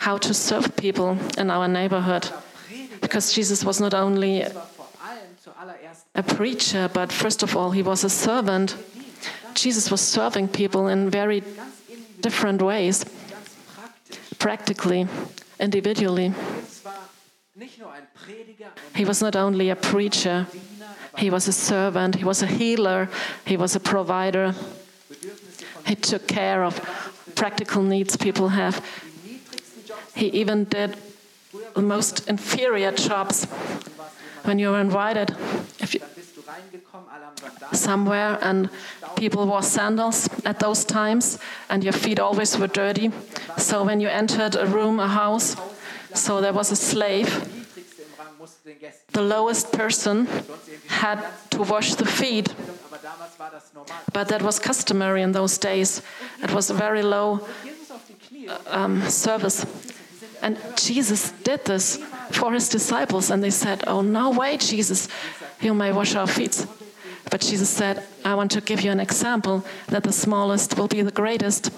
how 0.02 0.18
to 0.18 0.34
serve 0.34 0.76
people 0.78 1.16
in 1.38 1.52
our 1.52 1.68
neighborhood. 1.68 2.28
Because 3.02 3.34
Jesus 3.34 3.64
was 3.64 3.80
not 3.80 3.94
only 3.94 4.44
a 6.16 6.24
preacher, 6.24 6.90
but 6.92 7.12
first 7.12 7.44
of 7.44 7.56
all, 7.56 7.70
he 7.70 7.84
was 7.84 8.04
a 8.04 8.10
servant. 8.10 8.76
Jesus 9.54 9.92
was 9.92 10.02
serving 10.02 10.48
people 10.48 10.88
in 10.88 11.12
very 11.12 11.44
different 12.20 12.64
ways, 12.64 13.06
practically, 14.40 15.08
individually. 15.60 16.34
He 18.96 19.06
was 19.06 19.22
not 19.22 19.36
only 19.36 19.70
a 19.70 19.76
preacher, 19.76 20.48
he 21.16 21.30
was 21.30 21.48
a 21.48 21.54
servant, 21.54 22.16
he 22.16 22.26
was 22.26 22.42
a 22.42 22.48
healer, 22.48 23.08
he 23.46 23.56
was 23.56 23.76
a 23.76 23.80
provider. 23.80 24.56
He 25.86 25.94
took 25.94 26.28
care 26.28 26.64
of 26.64 26.82
practical 27.36 27.84
needs 27.84 28.18
people 28.18 28.50
have. 28.50 28.84
He 30.16 30.28
even 30.28 30.66
did 30.66 30.98
the 31.76 31.82
most 31.82 32.28
inferior 32.28 32.92
jobs. 32.92 33.46
When 34.44 34.60
you 34.60 34.72
were 34.72 34.82
invited, 34.82 35.36
you, 35.94 36.00
somewhere 37.72 38.38
and 38.42 38.70
people 39.16 39.46
wore 39.46 39.62
sandals 39.62 40.30
at 40.46 40.60
those 40.60 40.84
times 40.86 41.40
and 41.70 41.84
your 41.84 41.94
feet 41.94 42.20
always 42.20 42.58
were 42.58 42.68
dirty. 42.68 43.12
So 43.58 43.84
when 43.84 44.00
you 44.00 44.08
entered 44.08 44.56
a 44.56 44.66
room, 44.66 45.00
a 45.00 45.08
house, 45.08 45.56
so 46.14 46.42
there 46.42 46.54
was 46.54 46.72
a 46.72 46.76
slave, 46.76 47.30
the 49.14 49.22
lowest 49.22 49.72
person 49.72 50.28
had 50.88 51.24
to 51.52 51.62
wash 51.64 51.96
the 51.96 52.06
feet. 52.06 52.54
But 54.14 54.28
that 54.28 54.42
was 54.42 54.60
customary 54.60 55.22
in 55.22 55.32
those 55.32 55.58
days. 55.58 56.02
It 56.44 56.52
was 56.54 56.70
a 56.70 56.74
very 56.74 57.04
low 57.04 57.48
um, 58.68 59.02
service. 59.10 59.66
And 60.42 60.58
Jesus 60.76 61.32
did 61.44 61.66
this 61.66 61.98
for 62.32 62.54
his 62.54 62.70
disciples, 62.70 63.30
and 63.30 63.44
they 63.44 63.50
said, 63.52 63.84
Oh, 63.88 64.02
no 64.02 64.32
way, 64.32 64.58
Jesus, 64.58 65.08
you 65.62 65.74
may 65.74 65.92
wash 65.92 66.16
our 66.16 66.28
feet. 66.28 66.66
But 67.30 67.42
Jesus 67.42 67.70
said, 67.70 68.04
I 68.26 68.36
want 68.36 68.52
to 68.52 68.62
give 68.62 68.82
you 68.82 68.92
an 68.92 69.00
example 69.00 69.64
that 69.88 70.04
the 70.04 70.12
smallest 70.12 70.78
will 70.78 70.88
be 70.88 71.02
the 71.02 71.12
greatest. 71.12 71.72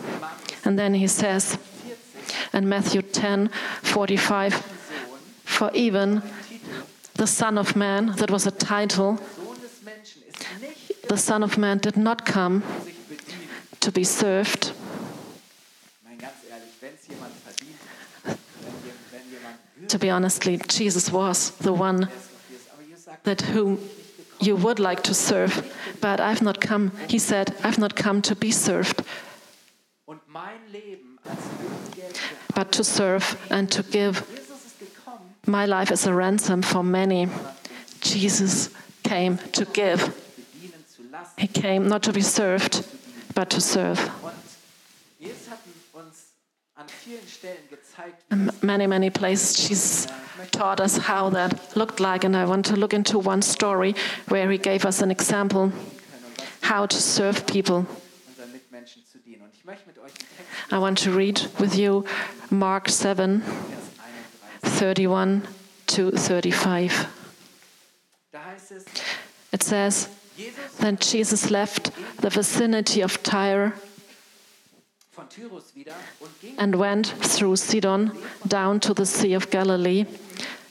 And 0.66 0.80
then 0.80 0.94
he 0.94 1.08
says 1.08 1.58
in 2.54 2.70
Matthew 2.70 3.02
10 3.02 3.50
45, 3.82 4.54
For 5.44 5.70
even 5.74 6.22
the 7.16 7.28
Son 7.28 7.58
of 7.58 7.76
Man, 7.76 8.14
that 8.18 8.32
was 8.32 8.48
a 8.48 8.52
title, 8.52 9.20
the 11.08 11.18
Son 11.18 11.44
of 11.44 11.58
Man 11.58 11.78
did 11.78 11.98
not 11.98 12.26
come 12.26 12.64
to 13.82 13.92
be 13.92 14.04
served, 14.04 14.72
to 19.94 20.00
be 20.00 20.10
honestly, 20.10 20.60
Jesus 20.68 21.12
was 21.12 21.52
the 21.60 21.72
one 21.72 22.10
that 23.26 23.42
whom 23.42 23.78
you 24.40 24.56
would 24.56 24.80
like 24.80 25.04
to 25.04 25.14
serve, 25.14 25.72
but 26.02 26.20
I've 26.20 26.42
not 26.42 26.60
come, 26.60 26.92
he 27.08 27.20
said, 27.20 27.56
I've 27.64 27.78
not 27.78 27.96
come 27.96 28.20
to 28.24 28.36
be 28.36 28.50
served, 28.50 29.04
but 32.56 32.72
to 32.72 32.84
serve 32.84 33.40
and 33.52 33.72
to 33.72 33.84
give. 33.84 34.26
My 35.46 35.68
life 35.68 35.92
is 35.92 36.08
a 36.08 36.14
ransom 36.14 36.64
for 36.64 36.84
many. 36.84 37.28
Jesus 38.02 38.72
came 39.04 39.38
to 39.52 39.64
give. 39.66 40.02
He 41.38 41.48
came 41.48 41.88
not 41.88 42.02
to 42.04 42.12
be 42.12 42.22
served, 42.22 42.84
but 43.36 43.52
to 43.52 43.62
serve. 43.62 44.00
Und 44.24 44.34
Jesus 45.20 45.50
hat 45.52 45.60
uns 45.94 46.34
an 46.73 46.73
an 46.73 46.73
vielen 46.73 46.73
Stellen 46.73 46.73
gezeigt, 46.73 46.73
In 46.73 46.73
Um, 48.32 48.52
many, 48.62 48.88
many 48.88 49.10
places, 49.10 49.58
she's 49.60 50.08
taught 50.52 50.80
us 50.82 50.98
how 50.98 51.30
that 51.30 51.76
looked 51.76 52.00
like, 52.00 52.24
and 52.24 52.36
I 52.36 52.46
want 52.46 52.66
to 52.68 52.76
look 52.76 52.94
into 52.94 53.20
one 53.20 53.42
story 53.42 53.96
where 54.30 54.50
he 54.52 54.58
gave 54.58 54.86
us 54.86 55.02
an 55.02 55.12
example 55.12 55.72
how 56.62 56.86
to 56.86 56.98
serve 56.98 57.46
people. 57.46 57.86
unseren 58.28 58.52
Mitmenschen 58.52 59.04
zu 59.06 59.20
dienen. 59.20 59.44
Und 59.44 59.52
ich 59.54 59.66
möchte 59.66 59.88
mit 59.88 59.98
euch 60.00 60.12
einen 60.12 60.28
Text 60.38 60.72
I 60.72 60.78
want 60.78 60.98
to 61.04 61.12
read 61.12 61.48
with 61.60 61.76
you 61.78 62.04
Mark 62.50 62.90
7 62.90 63.44
31 64.64 65.42
31. 65.42 65.42
to 65.88 66.12
35. 66.12 66.92
Da 68.32 68.46
heißt 68.46 68.72
es, 68.72 68.86
It 69.52 69.62
says, 69.64 70.10
Then 70.80 70.98
Jesus 71.00 71.50
left 71.52 71.92
the 72.22 72.30
vicinity 72.30 73.04
of 73.04 73.22
Tyre 73.22 73.74
and 76.58 76.76
went 76.76 77.08
through 77.22 77.56
Sidon 77.56 78.12
down 78.48 78.80
to 78.82 78.94
the 78.94 79.06
Sea 79.06 79.34
of 79.36 79.50
Galilee 79.50 80.06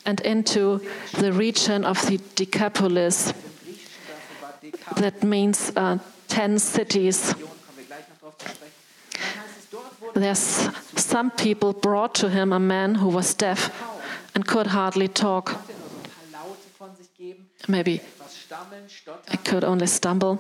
and 0.05 0.21
into 0.21 0.81
the 1.21 1.33
region 1.33 1.85
of 1.85 1.99
the 2.09 2.19
Decapolis. 2.35 3.29
im 3.29 3.35
Griechischen 3.65 4.03
dafür 4.09 4.43
war 4.43 4.53
Dekapolon, 4.61 5.03
That 5.03 5.23
means 5.25 5.71
uh, 5.77 5.99
10 6.29 6.59
cities. 6.59 7.35
kommen 7.35 7.49
wir 7.77 7.85
gleich 7.85 8.05
noch 8.09 8.19
drauf 8.21 8.39
zu 8.39 8.49
sprechen. 8.49 8.73
Und 9.13 9.37
dann 9.37 9.43
heißt 9.45 9.59
es, 9.61 9.69
dort 9.71 10.01
wurden 10.01 10.23
There's 10.23 10.71
some 10.97 11.31
people 11.31 11.73
brought 11.73 12.15
to 12.21 12.29
him 12.29 12.53
a 12.53 12.59
man 12.59 12.97
who 13.01 13.13
was 13.15 13.35
deaf 13.37 13.71
and 14.35 14.47
could 14.47 14.67
hardly 14.73 15.09
talk. 15.09 15.47
konnte 15.53 15.73
nur 15.73 15.89
so 15.89 15.97
ein 15.97 16.33
paar 16.33 16.47
Laute 16.47 16.69
von 16.79 16.97
sich 16.97 17.09
geben, 17.17 17.49
Maybe 17.69 18.01
he 19.31 19.37
could 19.49 19.63
only 19.65 19.87
stumble, 19.87 20.39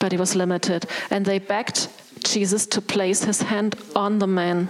but 0.00 0.10
he 0.10 0.18
was 0.18 0.34
limited. 0.34 0.86
And 1.10 1.24
they 1.24 1.38
begged 1.38 1.86
Jesus 2.24 2.66
to 2.66 2.80
place 2.80 3.22
his 3.22 3.42
hand 3.42 3.76
on 3.94 4.18
the 4.18 4.26
man. 4.26 4.68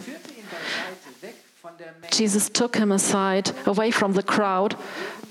Jesus 2.10 2.50
took 2.50 2.76
him 2.76 2.92
aside, 2.92 3.52
away 3.64 3.90
from 3.90 4.12
the 4.12 4.22
crowd, 4.22 4.76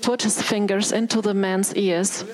put 0.02 0.22
his 0.22 0.42
fingers 0.42 0.90
into 0.90 1.20
the 1.20 1.34
man's 1.34 1.74
ears. 1.76 2.24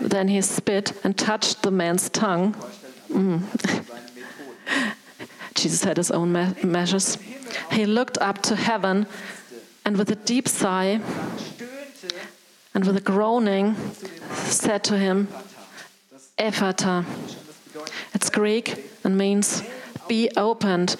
Then 0.00 0.28
he 0.28 0.40
spit 0.42 0.92
and 1.02 1.16
touched 1.16 1.62
the 1.62 1.70
man's 1.70 2.08
tongue. 2.08 2.54
Methoden. 3.08 3.40
Mm. 3.40 4.94
Jesus 5.54 5.84
had 5.84 5.96
his 5.96 6.10
own 6.10 6.32
me- 6.32 6.54
measures. 6.62 7.18
He 7.72 7.84
looked 7.86 8.18
up 8.18 8.40
to 8.42 8.56
heaven 8.56 9.06
and 9.84 9.96
with 9.96 10.10
a 10.10 10.14
deep 10.14 10.48
sigh 10.48 11.00
and 12.74 12.84
with 12.84 12.96
a 12.96 13.00
groaning 13.00 13.76
said 14.32 14.84
to 14.84 14.98
him, 14.98 15.28
Ephata. 16.40 17.04
It's 18.14 18.30
Greek 18.30 18.90
and 19.04 19.16
means 19.16 19.62
be 20.08 20.30
opened. 20.36 20.96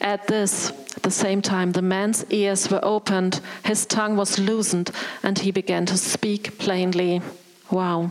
At 0.00 0.26
this, 0.26 0.70
at 0.96 1.02
the 1.02 1.10
same 1.10 1.40
time, 1.40 1.72
the 1.72 1.82
man's 1.82 2.24
ears 2.30 2.70
were 2.70 2.84
opened, 2.84 3.40
his 3.64 3.86
tongue 3.86 4.16
was 4.16 4.38
loosened, 4.38 4.90
and 5.22 5.38
he 5.38 5.50
began 5.50 5.86
to 5.86 5.96
speak 5.96 6.58
plainly. 6.58 7.22
Wow. 7.70 8.10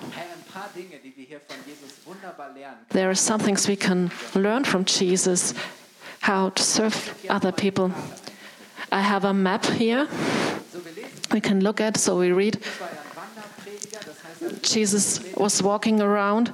There 2.89 3.09
are 3.09 3.15
some 3.15 3.39
things 3.39 3.67
we 3.67 3.75
can 3.75 4.11
learn 4.33 4.63
from 4.63 4.85
Jesus 4.85 5.53
how 6.21 6.49
to 6.49 6.63
serve 6.63 7.25
other 7.29 7.51
people. 7.51 7.91
I 8.91 9.01
have 9.01 9.25
a 9.25 9.33
map 9.33 9.65
here 9.65 10.07
we 11.31 11.41
can 11.41 11.61
look 11.61 11.79
at, 11.79 11.97
so 11.97 12.17
we 12.17 12.31
read. 12.31 12.59
Jesus 14.61 15.19
was 15.35 15.61
walking 15.63 16.01
around 16.01 16.53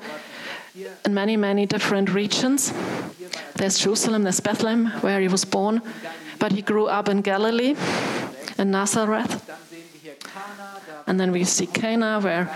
in 1.05 1.13
many, 1.13 1.37
many 1.37 1.65
different 1.65 2.13
regions. 2.13 2.73
There's 3.55 3.79
Jerusalem, 3.79 4.23
there's 4.23 4.39
Bethlehem, 4.39 4.87
where 5.01 5.19
he 5.19 5.27
was 5.27 5.45
born, 5.45 5.81
but 6.39 6.51
he 6.51 6.61
grew 6.61 6.87
up 6.87 7.09
in 7.09 7.21
Galilee, 7.21 7.75
in 8.57 8.71
Nazareth. 8.71 9.43
And 11.07 11.19
then 11.19 11.31
we 11.31 11.43
see 11.43 11.67
Cana, 11.67 12.19
where 12.19 12.55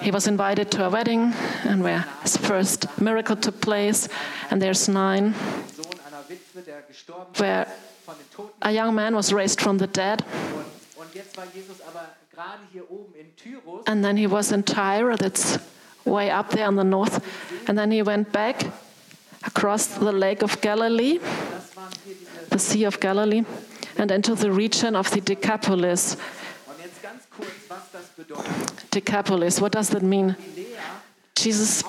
he 0.00 0.10
was 0.10 0.26
invited 0.26 0.70
to 0.72 0.86
a 0.86 0.90
wedding 0.90 1.32
and 1.64 1.82
where 1.82 2.04
his 2.22 2.36
first 2.36 2.86
miracle 3.00 3.36
took 3.36 3.60
place. 3.60 4.08
And 4.50 4.62
there's 4.62 4.88
Nain, 4.88 5.34
where 7.36 7.66
a 8.62 8.70
young 8.70 8.94
man 8.94 9.14
was 9.14 9.32
raised 9.32 9.60
from 9.60 9.78
the 9.78 9.86
dead. 9.86 10.24
And 13.86 14.04
then 14.04 14.16
he 14.16 14.26
was 14.26 14.52
in 14.52 14.62
Tyre, 14.62 15.16
that's 15.16 15.58
way 16.04 16.30
up 16.30 16.50
there 16.50 16.68
in 16.68 16.76
the 16.76 16.84
north. 16.84 17.22
And 17.68 17.78
then 17.78 17.90
he 17.90 18.02
went 18.02 18.32
back 18.32 18.64
across 19.44 19.86
the 19.86 20.12
lake 20.12 20.42
of 20.42 20.60
Galilee, 20.60 21.18
Das 21.18 21.76
waren 21.76 21.90
hier 22.04 22.14
diese. 22.14 22.50
the 22.50 22.58
Sea 22.58 22.84
of 22.84 23.00
Galilee, 23.00 23.44
and 23.96 24.10
into 24.10 24.34
the 24.34 24.50
region 24.50 24.94
of 24.96 25.10
the 25.10 25.20
Decapolis. 25.20 26.16
Und 26.66 26.78
jetzt 26.82 27.02
ganz 27.02 27.22
kurz, 27.30 27.48
was 27.68 27.90
das 27.92 28.06
bedeutet. 28.16 28.90
Decapolis, 28.90 29.60
what 29.60 29.72
does 29.72 29.88
that 29.90 30.02
mean? 30.02 30.36
Jesus 31.36 31.84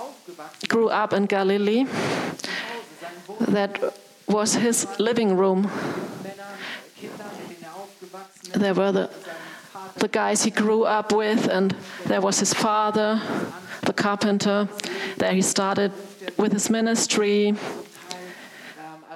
grew 0.68 0.90
up 0.90 1.14
in 1.14 1.28
Galilee. 1.28 1.86
zu 1.86 1.92
Hause, 1.92 2.86
sein 3.02 3.12
Wohn 3.28 3.54
That 3.54 3.94
was 4.28 4.56
his 4.56 4.88
living 5.00 5.36
room. 5.38 5.70
There 8.54 8.74
were 8.74 8.92
the, 8.92 9.10
the 9.98 10.08
guys 10.08 10.44
he 10.44 10.52
grew 10.52 10.84
up 10.84 11.12
with, 11.12 11.48
and 11.48 11.76
there 12.06 12.22
was 12.22 12.40
his 12.40 12.54
father, 12.54 13.22
the 13.84 13.94
carpenter. 13.94 14.68
There 15.18 15.34
he 15.34 15.42
started 15.42 15.92
with 16.38 16.54
his 16.54 16.70
ministry. 16.70 17.56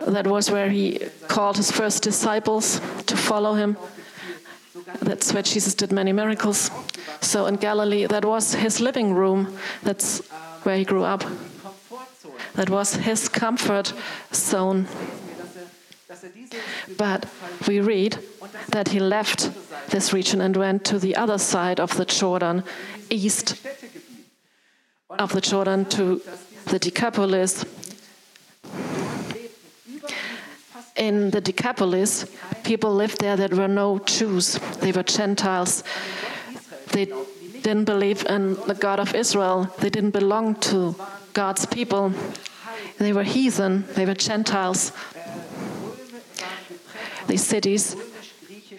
That 0.06 0.28
was 0.28 0.52
where 0.52 0.70
he 0.70 1.00
called 1.28 1.58
his 1.58 1.72
first 1.72 2.04
disciples 2.04 2.80
to 3.06 3.16
follow 3.16 3.54
him. 3.54 3.78
That's 5.02 5.34
where 5.34 5.44
Jesus 5.44 5.76
did 5.76 5.92
many 5.92 6.12
miracles. 6.12 6.72
So 7.22 7.46
in 7.46 7.56
Galilee, 7.56 8.06
that 8.08 8.26
was 8.26 8.54
his 8.54 8.80
living 8.80 9.14
room. 9.14 9.58
That's 9.84 10.20
where 10.64 10.78
he 10.78 10.84
grew 10.84 11.04
up. 11.04 11.24
That 12.56 12.70
was 12.70 12.96
his 12.96 13.30
comfort 13.30 13.94
zone. 14.34 14.88
But 16.98 17.26
we 17.68 17.80
read 17.80 18.20
that 18.70 18.90
he 18.90 19.00
left 19.00 19.52
this 19.90 20.14
region 20.14 20.42
and 20.42 20.56
went 20.56 20.86
to 20.86 21.00
the 21.00 21.16
other 21.16 21.38
side 21.38 21.80
of 21.80 21.96
the 21.98 22.06
Jordan, 22.06 22.64
east 23.10 23.56
of 25.10 25.32
the 25.34 25.42
Jordan 25.42 25.86
to 25.86 26.22
the 26.66 26.80
Decapolis. 26.80 27.66
In 30.96 31.32
the 31.32 31.42
Decapolis, 31.42 32.26
people 32.64 32.94
lived 32.94 33.20
there 33.20 33.36
that 33.36 33.54
were 33.54 33.68
no 33.68 34.00
Jews, 34.00 34.60
they 34.80 34.92
were 34.92 35.04
Gentiles. 35.04 35.84
They 36.92 37.06
didn't 37.62 37.86
believe 37.86 38.26
in 38.28 38.56
the 38.68 38.76
God 38.76 39.00
of 39.00 39.16
Israel, 39.16 39.74
they 39.80 39.90
didn't 39.90 40.12
belong 40.12 40.56
to 40.72 40.96
God's 41.34 41.66
people. 41.66 42.14
They 43.00 43.12
were 43.12 43.24
heathen, 43.24 43.86
they 43.96 44.06
were 44.06 44.14
Gentiles. 44.14 44.92
These 47.28 47.46
cities 47.46 47.96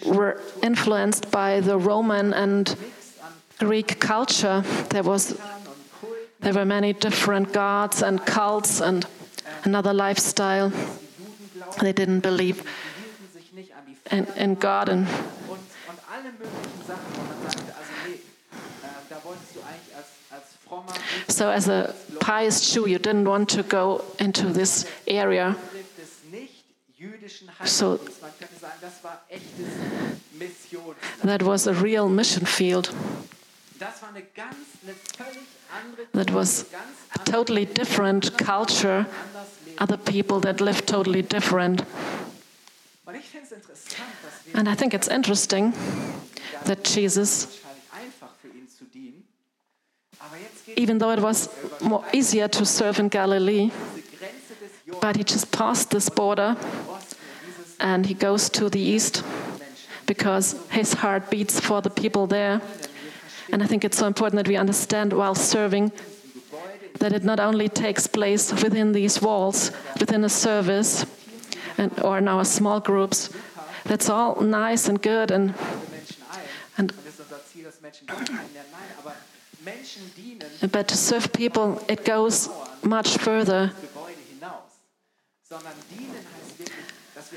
were 0.05 0.41
influenced 0.61 1.31
by 1.31 1.59
the 1.59 1.77
Roman 1.77 2.33
and 2.33 2.75
Greek 3.59 3.99
culture. 3.99 4.63
There 4.89 5.03
was 5.03 5.37
there 6.39 6.53
were 6.53 6.65
many 6.65 6.93
different 6.93 7.53
gods 7.53 8.03
and 8.03 8.23
cults 8.25 8.81
and 8.81 9.07
another 9.63 9.93
lifestyle. 9.93 10.71
They 11.81 11.93
didn't 11.93 12.19
believe 12.19 12.63
in, 14.11 14.27
in 14.35 14.55
God 14.55 14.89
and 14.89 15.07
so 21.27 21.49
as 21.49 21.67
a 21.67 21.93
pious 22.19 22.73
Jew 22.73 22.87
you 22.87 22.99
didn't 22.99 23.25
want 23.25 23.49
to 23.49 23.63
go 23.63 24.03
into 24.19 24.47
this 24.47 24.85
area. 25.07 25.55
So- 27.65 27.99
That 31.25 31.43
was 31.43 31.65
a 31.65 31.73
real 31.73 32.07
mission 32.07 32.45
field. 32.45 32.93
Das 33.79 33.99
war 34.03 34.09
eine 34.09 34.21
ganz, 34.35 34.55
eine 34.83 34.93
völlig 34.93 35.47
andere 35.73 36.05
That 36.13 36.31
was 36.35 36.65
a 37.15 37.23
totally 37.23 37.65
different 37.65 38.37
culture. 38.37 39.07
Other 39.79 39.97
people 39.97 40.39
that 40.41 40.61
lived 40.61 40.87
totally 40.87 41.23
different. 41.23 41.83
Und 43.05 43.15
ich 43.15 43.25
finde 43.25 43.47
es 43.47 43.51
interessant, 43.53 44.07
dass 44.23 44.45
wir 44.45 44.59
And 44.59 44.69
I 44.69 44.75
think 44.75 44.93
it's 44.93 45.07
interesting 45.07 45.73
that 46.65 46.87
Jesus, 46.87 47.47
wahrscheinlich 47.47 48.11
einfach 48.13 48.29
für 48.39 48.49
ihn 48.49 48.69
zu 48.69 48.85
dienen. 48.85 49.23
Aber 50.19 50.37
jetzt 50.37 50.63
geht 50.67 50.77
even 50.77 50.99
though 50.99 51.11
it 51.11 51.23
was 51.23 51.47
er 51.81 51.87
more 51.87 52.03
easier 52.13 52.49
to 52.51 52.63
serve 52.63 53.01
in 53.01 53.09
Galilee, 53.09 53.71
diese 53.95 54.15
Grenze 54.15 54.53
des 54.61 54.71
Jordans 54.85 55.01
but 55.01 55.15
he 55.17 55.23
just 55.23 55.51
passed 55.51 55.89
this 55.89 56.07
border 56.07 56.55
and 57.79 58.05
he 58.05 58.13
goes 58.13 58.47
to 58.47 58.69
the 58.69 58.79
east 58.79 59.23
because 60.05 60.55
his 60.69 60.93
heart 60.93 61.29
beats 61.29 61.59
for 61.59 61.81
the 61.81 61.89
people 61.89 62.27
there. 62.27 62.61
And 63.51 63.63
I 63.63 63.67
think 63.67 63.83
it's 63.83 63.97
so 63.97 64.07
important 64.07 64.37
that 64.37 64.47
we 64.47 64.57
understand 64.57 65.13
while 65.13 65.35
serving 65.35 65.91
that 66.99 67.13
it 67.13 67.23
not 67.23 67.39
only 67.39 67.69
takes 67.69 68.07
place 68.07 68.51
within 68.63 68.93
these 68.93 69.21
walls, 69.21 69.71
within 69.99 70.23
a 70.23 70.29
service, 70.29 71.05
and, 71.77 71.91
or 72.01 72.17
in 72.17 72.27
our 72.27 72.45
small 72.45 72.79
groups. 72.79 73.29
That's 73.83 74.09
all 74.09 74.41
nice 74.41 74.87
and 74.87 75.01
good, 75.01 75.31
and 75.31 75.53
And- 76.77 76.93
but 80.71 80.87
to 80.87 80.97
serve 80.97 81.31
people, 81.33 81.83
it 81.87 82.05
goes 82.05 82.49
much 82.83 83.17
further. 83.17 83.71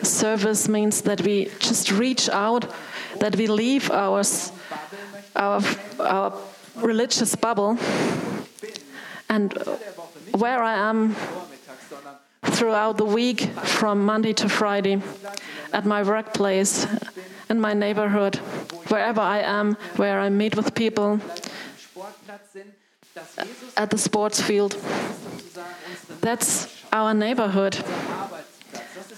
Service 0.02 0.68
means 0.68 1.02
that 1.02 1.20
we 1.22 1.50
just 1.58 1.90
reach 1.90 2.28
out, 2.28 2.72
that 3.20 3.36
we 3.36 3.46
leave 3.46 3.90
our, 3.90 4.22
our, 5.36 5.62
our 5.98 6.38
religious 6.76 7.34
bubble, 7.34 7.78
and 9.28 9.52
where 10.36 10.62
I 10.62 10.74
am 10.74 11.16
throughout 12.44 12.96
the 12.96 13.04
week 13.04 13.40
from 13.64 14.04
Monday 14.04 14.32
to 14.34 14.48
Friday 14.48 15.00
at 15.72 15.84
my 15.84 16.02
workplace, 16.02 16.86
in 17.50 17.60
my 17.60 17.74
neighborhood, 17.74 18.36
wherever 18.88 19.20
I 19.20 19.40
am, 19.40 19.74
where 19.96 20.20
I 20.20 20.28
meet 20.28 20.56
with 20.56 20.74
people, 20.74 21.20
at 23.76 23.90
the 23.90 23.98
sports 23.98 24.40
field. 24.40 24.76
That's 26.20 26.68
our 26.92 27.14
neighborhood, 27.14 27.76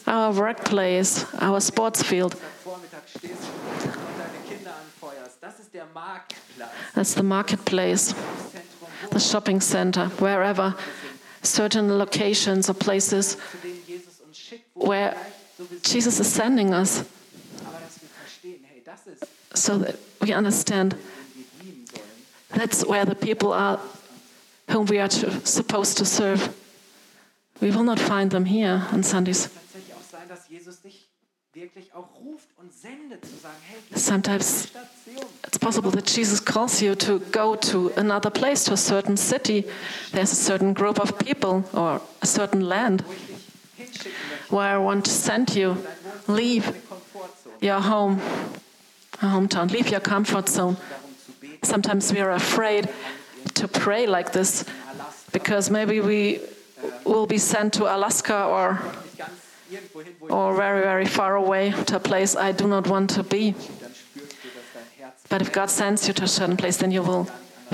our 0.06 0.32
workplace, 0.32 1.24
our 1.40 1.60
sports 1.60 2.02
field. 2.02 2.40
That's 6.94 7.14
the 7.14 7.22
marketplace, 7.22 8.14
the 9.10 9.20
shopping 9.20 9.60
center, 9.60 10.06
wherever 10.18 10.74
certain 11.42 11.98
locations 11.98 12.68
or 12.68 12.74
places 12.74 13.36
where 14.74 15.16
Jesus 15.82 16.20
is 16.20 16.30
sending 16.30 16.74
us 16.74 17.04
so 19.54 19.78
that 19.78 19.96
we 20.20 20.32
understand 20.32 20.96
that's 22.50 22.84
where 22.84 23.04
the 23.04 23.14
people 23.14 23.52
are 23.52 23.80
whom 24.70 24.86
we 24.86 24.98
are 24.98 25.08
to, 25.08 25.46
supposed 25.46 25.98
to 25.98 26.04
serve. 26.04 26.56
We 27.60 27.70
will 27.70 27.82
not 27.82 27.98
find 27.98 28.30
them 28.30 28.44
here 28.44 28.86
on 28.92 29.02
Sundays. 29.02 29.48
Sometimes 33.96 34.72
it's 35.44 35.58
possible 35.58 35.90
that 35.90 36.06
Jesus 36.06 36.38
calls 36.38 36.80
you 36.80 36.94
to 36.94 37.18
go 37.32 37.56
to 37.56 37.88
another 37.96 38.30
place, 38.30 38.64
to 38.64 38.74
a 38.74 38.76
certain 38.76 39.16
city. 39.16 39.64
There's 40.12 40.30
a 40.32 40.36
certain 40.36 40.72
group 40.72 41.00
of 41.00 41.18
people 41.18 41.64
or 41.74 42.00
a 42.22 42.26
certain 42.26 42.60
land 42.68 43.02
wo 43.04 43.12
ich 43.12 43.26
dich 43.26 43.50
hinschicken 43.76 44.12
möchte, 44.30 44.54
where 44.54 44.76
I 44.76 44.78
want 44.78 45.04
to 45.06 45.10
send 45.10 45.56
you. 45.56 45.76
Leave 46.28 46.72
your 47.60 47.80
home, 47.80 48.20
a 49.20 49.26
hometown, 49.26 49.72
leave 49.72 49.90
your 49.90 50.00
comfort 50.00 50.48
zone. 50.48 50.76
darum 50.88 51.16
zu 51.26 51.32
beten, 51.40 51.64
Sometimes 51.64 52.12
we 52.12 52.20
are 52.20 52.30
afraid 52.30 52.88
to 53.54 53.66
pray 53.66 54.06
like 54.06 54.30
this 54.32 54.64
because 55.32 55.70
maybe 55.70 56.00
we 56.00 56.40
will 57.04 57.26
be 57.26 57.38
sent 57.38 57.72
to 57.74 57.84
Alaska 57.86 58.44
or, 58.44 58.78
nicht 59.70 59.94
ganz 59.94 59.94
irgendwo 59.94 60.00
hin, 60.02 60.14
wo 60.18 60.26
ich 60.26 60.32
or 60.32 60.54
very, 60.54 60.82
very 60.82 61.06
far 61.06 61.36
away 61.36 61.72
to 61.86 61.96
a 61.96 61.98
place 61.98 62.34
I 62.34 62.52
do 62.52 62.66
not 62.66 62.88
want 62.88 63.14
to 63.14 63.22
be. 63.22 63.52
dann 63.52 63.94
spürst 63.94 64.36
du, 64.42 64.48
dass 64.48 64.64
dein 64.74 64.82
Herz 64.98 65.14
But 65.28 65.42
if 65.42 65.52
God 65.52 65.70
sends 65.70 66.06
you 66.06 66.14
to 66.14 66.24
a 66.24 66.28
certain 66.28 66.56
place, 66.56 66.78
then 66.78 66.90
you 66.90 67.02
will 67.02 67.26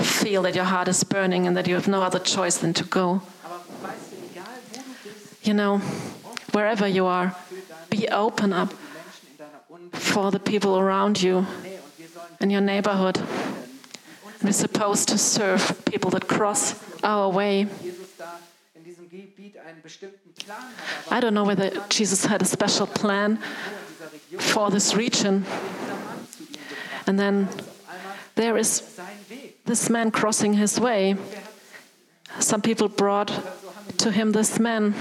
feel 0.03 0.43
that 0.43 0.55
your 0.55 0.65
heart 0.65 0.87
is 0.87 1.03
burning 1.03 1.47
and 1.47 1.55
that 1.57 1.67
you 1.67 1.75
have 1.75 1.87
no 1.89 2.01
other 2.01 2.19
choice 2.19 2.57
than 2.59 2.73
to 2.73 2.83
go. 2.85 3.21
Aber 3.43 3.61
weißt 3.83 4.11
du, 4.11 4.17
egal 4.31 4.45
wo 4.71 4.79
du 4.79 5.09
bist, 5.09 5.47
You 5.47 5.53
know, 5.53 5.81
wherever 6.53 6.87
you 6.87 7.05
are, 7.05 7.35
be 7.89 8.07
open 8.11 8.53
up 8.53 8.69
die 8.69 8.75
Menschen 8.75 9.27
in 9.31 9.37
deiner 9.37 9.61
Unbedingten 9.69 9.99
for 9.99 10.31
the 10.31 10.39
people 10.39 10.77
around 10.77 11.21
you 11.21 11.37
und 11.37 11.47
wir 11.97 12.07
sollen 12.07 12.27
in 12.39 12.51
your 12.51 12.61
neighborhood. 12.61 13.19
We're 14.43 14.53
supposed 14.53 15.09
to 15.09 15.17
serve 15.17 15.83
people 15.85 16.11
that 16.11 16.27
cross 16.27 16.75
our 17.03 17.31
way. 17.31 17.67
I 21.09 21.19
don't 21.19 21.33
know 21.33 21.45
whether 21.45 21.71
Jesus 21.89 22.25
had 22.25 22.41
a 22.41 22.45
special 22.45 22.85
plan 22.87 23.37
wo 23.37 23.45
in 23.45 23.93
dieser 23.93 24.11
Region 24.13 24.39
for 24.39 24.69
this 24.69 24.95
region. 24.95 25.43
dieser 25.43 25.95
Mann 25.95 26.27
zu 26.29 26.43
ihm 26.43 26.51
gebracht 26.53 27.07
And 27.07 27.19
then 27.19 27.47
there 28.35 28.57
is 28.59 28.83
this 29.65 29.89
man 29.89 30.11
crossing 30.11 30.53
his 30.53 30.79
way. 30.79 31.15
Some 32.39 32.61
people 32.61 32.87
brought 32.89 33.31
to 33.97 34.11
him 34.11 34.31
this 34.33 34.59
man. 34.59 34.93
Du 34.93 34.97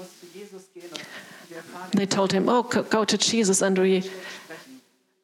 musst 0.00 0.20
zu 0.20 0.26
Jesus 0.32 0.62
gehen 0.72 0.90
und 0.90 1.00
wir 1.48 1.56
erfahren 1.56 1.90
They 1.92 2.06
told 2.06 2.32
him, 2.32 2.48
Oh, 2.48 2.62
go 2.62 3.04
to 3.04 3.16
Jesus. 3.16 3.62
And 3.62 3.78
we, 3.78 4.04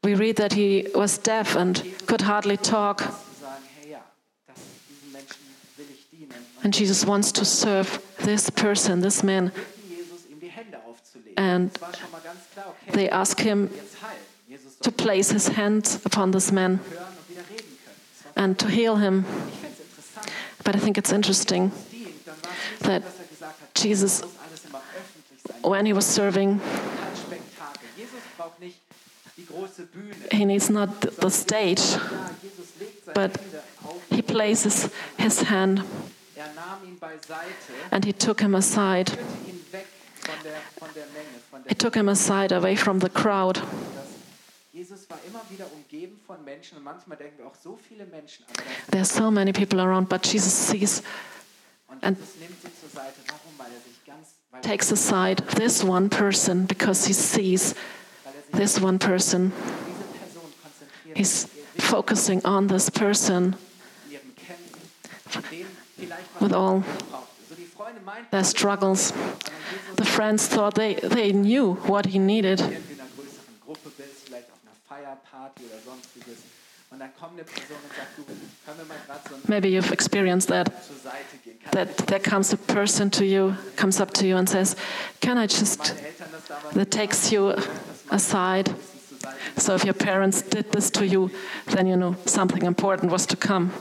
we 0.03 0.14
read 0.14 0.36
that 0.36 0.53
he 0.53 0.88
was 0.95 1.18
deaf 1.18 1.57
and 1.57 1.80
could 2.07 2.22
hardly 2.22 2.57
talk. 2.57 2.99
zu 2.99 3.05
sagen, 3.40 3.62
hey 3.80 3.93
ja, 3.93 4.01
das, 4.47 4.57
diesen 4.88 5.12
Menschen 5.12 5.43
will 5.76 5.86
ich 5.93 6.09
dienen. 6.11 6.32
Und 6.57 6.64
And 6.64 6.76
Jesus 6.76 7.07
wants 7.07 7.32
to 7.32 7.45
serve 7.45 8.01
this 8.23 8.51
person, 8.51 9.01
this 9.01 9.23
man. 9.23 9.53
And 11.37 11.70
they 12.93 13.09
ask 13.09 13.41
him 13.41 13.70
to 14.83 14.93
place 14.93 15.31
his 15.31 15.49
hands 15.49 16.05
upon 16.05 16.31
this 16.33 16.53
man 16.53 16.81
and 18.37 18.59
to 18.59 18.68
heal 18.68 18.97
him. 18.97 19.25
But 20.64 20.77
I 20.77 20.79
think 20.79 20.99
it's 20.99 21.12
interesting 21.12 21.73
that 22.81 23.03
Jesus, 23.75 24.23
when 25.62 25.87
he 25.87 25.93
was 25.93 26.07
serving, 26.07 26.61
he 30.31 30.45
needs 30.45 30.70
not 30.70 31.01
the 31.01 31.31
stage, 31.31 31.83
but 33.14 33.37
he 34.11 34.23
places 34.23 34.91
his 35.16 35.43
hand 35.43 35.83
and 37.91 38.05
he 38.05 38.12
took 38.12 38.41
him 38.41 38.55
aside. 38.55 39.12
He 41.68 41.75
took 41.75 41.95
him 41.95 42.09
aside 42.09 42.53
away 42.53 42.77
from 42.77 43.01
the 43.01 43.09
crowd. 43.09 43.61
There 48.91 49.01
are 49.01 49.05
so 49.05 49.31
many 49.31 49.53
people 49.53 49.81
around, 49.81 50.09
but 50.09 50.23
Jesus 50.23 50.53
sees, 50.53 51.03
And- 52.01 52.16
takes 54.62 54.91
aside 54.93 55.39
this 55.57 55.85
one 55.85 56.09
person 56.09 56.66
because 56.66 57.07
he 57.07 57.12
sees 57.12 57.75
this 58.53 58.81
one 58.81 58.99
person. 58.99 59.53
He's 61.14 61.47
focusing 61.79 62.45
on 62.45 62.68
this 62.68 62.91
person 62.91 63.57
with 66.41 66.53
all 66.53 66.83
braucht. 67.11 67.29
So 67.49 67.55
die 67.55 67.64
Freunde 67.64 67.91
meinten, 67.91 67.91
their 68.30 68.44
struggles. 68.44 69.12
The 69.96 70.05
friends 70.05 70.46
thought 70.46 70.74
they, 70.74 70.94
they 70.94 71.32
knew 71.32 71.74
what 71.74 72.07
he 72.07 72.18
needed. 72.18 72.61
Maybe 79.48 79.70
you've 79.70 79.92
experienced 79.92 80.48
that. 80.48 80.72
That 81.72 81.96
there 81.96 82.18
comes 82.18 82.53
a 82.53 82.57
person 82.57 83.11
to 83.11 83.24
you, 83.24 83.57
comes 83.76 84.00
up 84.00 84.12
to 84.14 84.26
you 84.26 84.36
and 84.36 84.48
says, 84.48 84.76
Can 85.20 85.38
I 85.38 85.46
just, 85.46 85.94
that 86.72 86.90
takes 86.90 87.32
you 87.32 87.55
aside. 88.11 88.74
So 89.57 89.74
if 89.74 89.84
your 89.84 89.94
parents 89.94 90.42
did 90.42 90.72
this 90.72 90.90
to 90.90 91.07
you, 91.07 91.30
then 91.66 91.86
you 91.86 91.96
know 91.96 92.16
something 92.26 92.62
important 92.62 93.12
was 93.12 93.26
to 93.26 93.36
come. 93.36 93.72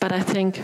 But 0.00 0.12
I 0.12 0.20
think 0.20 0.60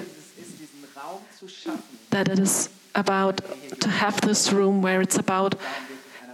that 2.10 2.28
it 2.28 2.38
is 2.38 2.70
about 2.94 3.40
to 3.80 3.88
have 3.88 4.20
this 4.20 4.52
room 4.52 4.82
where 4.82 5.00
it's 5.00 5.18
about 5.18 5.54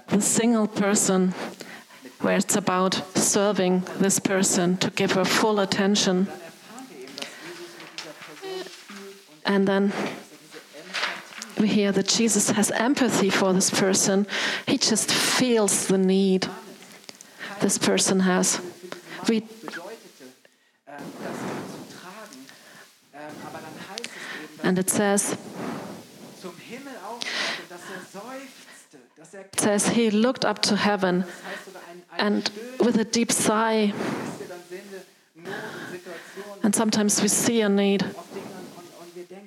the 0.09 0.21
single 0.21 0.67
person, 0.67 1.33
where 2.21 2.37
it's 2.37 2.57
about 2.57 2.95
serving 3.17 3.83
this 3.99 4.19
person 4.19 4.77
to 4.77 4.91
give 4.91 5.13
her 5.13 5.25
full 5.25 5.61
attention. 5.61 6.29
And 9.47 9.67
then 9.67 9.93
we 11.59 11.69
hear 11.69 11.93
that 11.93 12.09
Jesus 12.09 12.51
has 12.51 12.71
empathy 12.71 13.31
for 13.31 13.53
this 13.53 13.71
person. 13.71 14.27
He 14.67 14.79
just 14.79 15.11
feels 15.11 15.87
the 15.87 15.99
need 15.99 16.47
this 17.61 17.79
person 17.79 18.21
has. 18.21 18.61
We, 19.29 19.43
and 24.71 24.79
it 24.79 24.89
says, 24.89 25.33
er 25.33 25.39
zum 26.41 26.53
Himmel 26.59 26.93
aufschaute, 27.05 27.67
dass 29.17 29.35
er 29.35 29.41
it 29.41 29.61
says 29.61 29.89
he 29.89 30.11
looked 30.11 30.45
up 30.45 30.63
to 30.63 30.77
heaven 30.77 31.23
das 31.23 31.29
heißt 31.29 31.65
sogar 31.67 31.83
ein, 31.91 32.03
ein 32.17 32.35
and 32.35 32.53
with 32.79 32.97
a 32.97 33.03
deep 33.03 33.33
sigh, 33.33 33.93
bis 33.93 34.39
wir 34.39 34.47
dann 34.47 34.61
sehen, 34.71 34.83
Not 35.35 35.47
und 35.47 35.91
Situationen 35.91 36.63
and 36.65 36.77
sometimes 36.77 37.21
we 37.21 37.29
see 37.29 37.65
a 37.65 37.69
need 37.69 38.05
auf 38.05 38.27
Dingen 38.33 38.47
und, 38.77 38.87
und 39.03 39.17
wir 39.17 39.39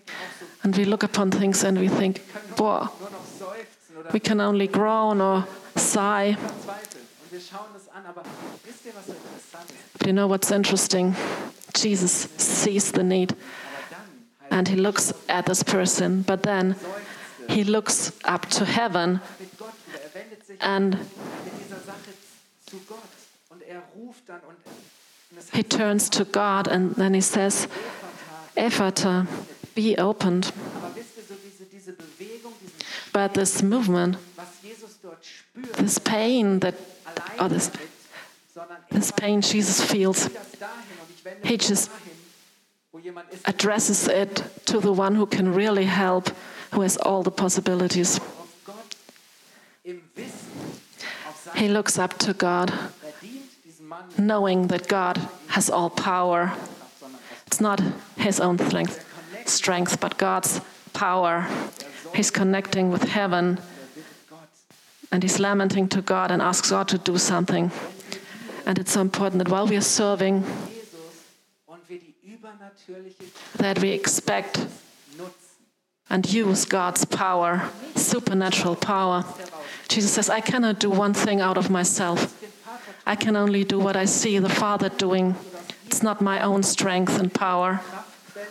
And 0.64 0.76
we 0.78 0.84
look 0.84 1.04
upon 1.06 1.32
things 1.32 1.64
and 1.64 1.80
we 1.80 1.88
think, 1.88 2.20
boah, 2.58 2.92
Nur 3.00 3.10
noch 3.10 3.26
seufzen 3.40 3.98
oder 3.98 4.14
we 4.14 4.20
can 4.20 4.42
only 4.42 4.68
groan 4.68 5.22
or 5.22 5.48
sigh. 5.78 6.36
verzweifeln. 6.36 7.06
Und 7.24 7.32
wir 7.32 7.40
schauen 7.40 7.70
das 7.74 7.88
an, 7.96 8.06
aber 8.06 8.24
wisst 8.66 8.86
ihr, 8.86 8.92
was 8.94 9.06
so 9.06 9.14
interessant 9.14 9.70
ist? 9.70 9.98
But 10.00 10.08
you 10.08 10.12
know 10.14 10.28
what's 10.28 10.52
interesting? 10.52 11.16
Jesus 11.74 12.28
sees 12.38 12.92
the 12.94 13.04
need 13.04 13.34
and 14.54 14.68
he 14.68 14.76
looks 14.76 15.12
at 15.28 15.48
this 15.48 15.64
person, 15.64 16.22
but 16.22 16.44
then 16.44 16.76
he 17.50 17.64
looks 17.64 18.14
up 18.24 18.46
to 18.52 18.66
heaven 18.66 19.20
and 20.62 21.00
he 25.52 25.64
turns 25.64 26.08
to 26.10 26.24
God 26.26 26.68
and 26.68 26.96
then 26.96 27.16
he 27.16 27.22
says, 27.22 27.68
Ephata, 28.56 29.28
be 29.74 29.98
opened. 29.98 30.52
But 33.12 33.34
this 33.34 33.64
movement, 33.64 34.18
this 35.78 35.98
pain 35.98 36.60
that, 36.60 36.76
or 37.40 37.50
this, 37.50 37.72
this 38.92 39.12
pain 39.12 39.42
Jesus 39.42 39.84
feels, 39.84 40.30
He 41.44 41.58
just 41.58 41.90
addresses 43.46 44.08
it 44.08 44.44
to 44.66 44.80
the 44.80 44.94
one 44.94 45.16
who 45.16 45.26
can 45.26 45.54
really 45.54 45.86
help, 45.86 46.30
who 46.72 46.82
has 46.82 46.98
all 46.98 47.24
the 47.24 47.32
possibilities. 47.32 48.20
He 51.56 51.68
looks 51.68 52.00
up 52.00 52.18
to 52.20 52.34
God, 52.34 52.72
knowing 54.18 54.68
that 54.68 54.88
God 54.88 55.18
has 55.48 55.70
all 55.70 55.90
power. 55.90 56.54
It's 57.48 57.62
not 57.62 57.82
his 58.18 58.40
own 58.40 58.58
strength, 58.58 59.06
strength, 59.46 60.00
but 60.00 60.18
God's 60.18 60.62
power. 60.94 61.48
He's 62.16 62.32
connecting 62.32 62.92
with 62.92 63.04
heaven 63.04 63.60
and 65.12 65.22
he's 65.22 65.40
lamenting 65.40 65.88
to 65.90 66.02
God 66.02 66.32
and 66.32 66.42
asks 66.42 66.72
God 66.72 66.88
to 66.88 66.98
do 66.98 67.18
something. 67.18 67.72
And 68.66 68.80
it's 68.80 68.94
so 68.94 69.02
important 69.02 69.44
that 69.44 69.52
while 69.52 69.68
we 69.68 69.76
are 69.76 69.82
serving, 69.82 70.44
Jesus 70.44 70.94
und 71.68 71.88
wir 71.90 72.00
die 72.00 72.16
übernatürliche 72.24 72.43
that 73.58 73.80
we 73.80 73.90
expect 73.92 74.68
and 76.10 76.32
use 76.32 76.66
God's 76.66 77.06
power, 77.06 77.70
supernatural 77.96 78.76
power. 78.76 79.26
Jesus 79.88 80.12
says, 80.12 80.30
I 80.30 80.42
cannot 80.42 80.80
do 80.80 80.90
one 80.90 81.14
thing 81.14 81.42
out 81.42 81.58
of 81.58 81.70
myself. 81.70 82.40
I 83.06 83.16
can 83.16 83.36
only 83.36 83.64
do 83.64 83.80
what 83.80 83.96
I 83.96 84.06
see 84.06 84.38
the 84.40 84.50
Father 84.50 84.90
doing. 84.90 85.36
It's 85.88 86.04
not 86.04 86.22
my 86.22 86.42
own 86.42 86.64
strength 86.64 87.20
and 87.20 87.34
power. 87.34 87.82
Er. 88.36 88.50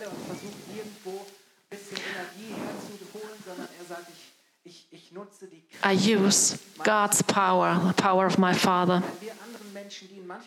I 5.83 5.91
use 5.91 6.63
God's 6.83 7.21
power, 7.21 7.79
the 7.87 7.93
power 7.93 8.25
of 8.25 8.39
my 8.39 8.53
Father. 8.53 9.03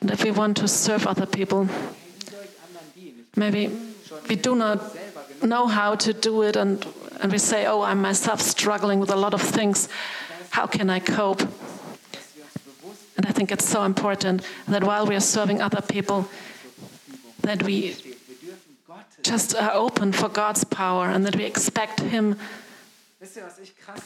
And 0.00 0.10
if 0.10 0.24
we 0.24 0.30
want 0.30 0.56
to 0.58 0.68
serve 0.68 1.06
other 1.06 1.26
people, 1.26 1.68
maybe 3.36 3.70
we 4.28 4.36
do 4.36 4.54
not 4.54 4.80
know 5.42 5.66
how 5.66 5.94
to 5.94 6.12
do 6.12 6.42
it 6.42 6.56
and, 6.56 6.84
and 7.20 7.30
we 7.30 7.38
say, 7.38 7.66
oh, 7.66 7.82
I'm 7.82 8.00
myself 8.00 8.40
struggling 8.40 9.00
with 9.00 9.10
a 9.10 9.16
lot 9.16 9.34
of 9.34 9.42
things. 9.42 9.88
How 10.50 10.66
can 10.66 10.90
I 10.90 11.00
cope? 11.00 11.42
And 13.16 13.26
I 13.26 13.32
think 13.32 13.52
it's 13.52 13.68
so 13.68 13.84
important 13.84 14.42
that 14.68 14.82
while 14.84 15.06
we 15.06 15.14
are 15.14 15.20
serving 15.20 15.60
other 15.60 15.80
people, 15.80 16.28
that 17.42 17.62
we 17.62 17.96
just 19.22 19.54
are 19.54 19.72
open 19.72 20.12
for 20.12 20.28
God's 20.28 20.64
power 20.64 21.06
and 21.06 21.24
that 21.24 21.36
we 21.36 21.44
expect 21.44 22.00
Him 22.00 22.36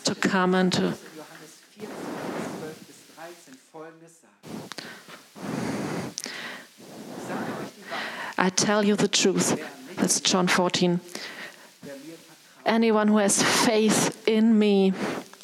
to 0.05 0.15
come 0.15 0.55
and 0.55 0.73
to 0.73 0.95
I 8.41 8.49
tell 8.49 8.83
you 8.83 8.97
the 8.97 9.07
truth. 9.07 9.61
That's 9.97 10.23
John 10.23 10.49
14. 10.49 11.01
wer 11.83 11.97
mir 11.97 12.17
vertraut. 12.17 12.65
Anyone 12.65 13.09
who 13.09 13.19
has 13.19 13.43
faith 13.43 14.27
in 14.27 14.59
me 14.59 14.95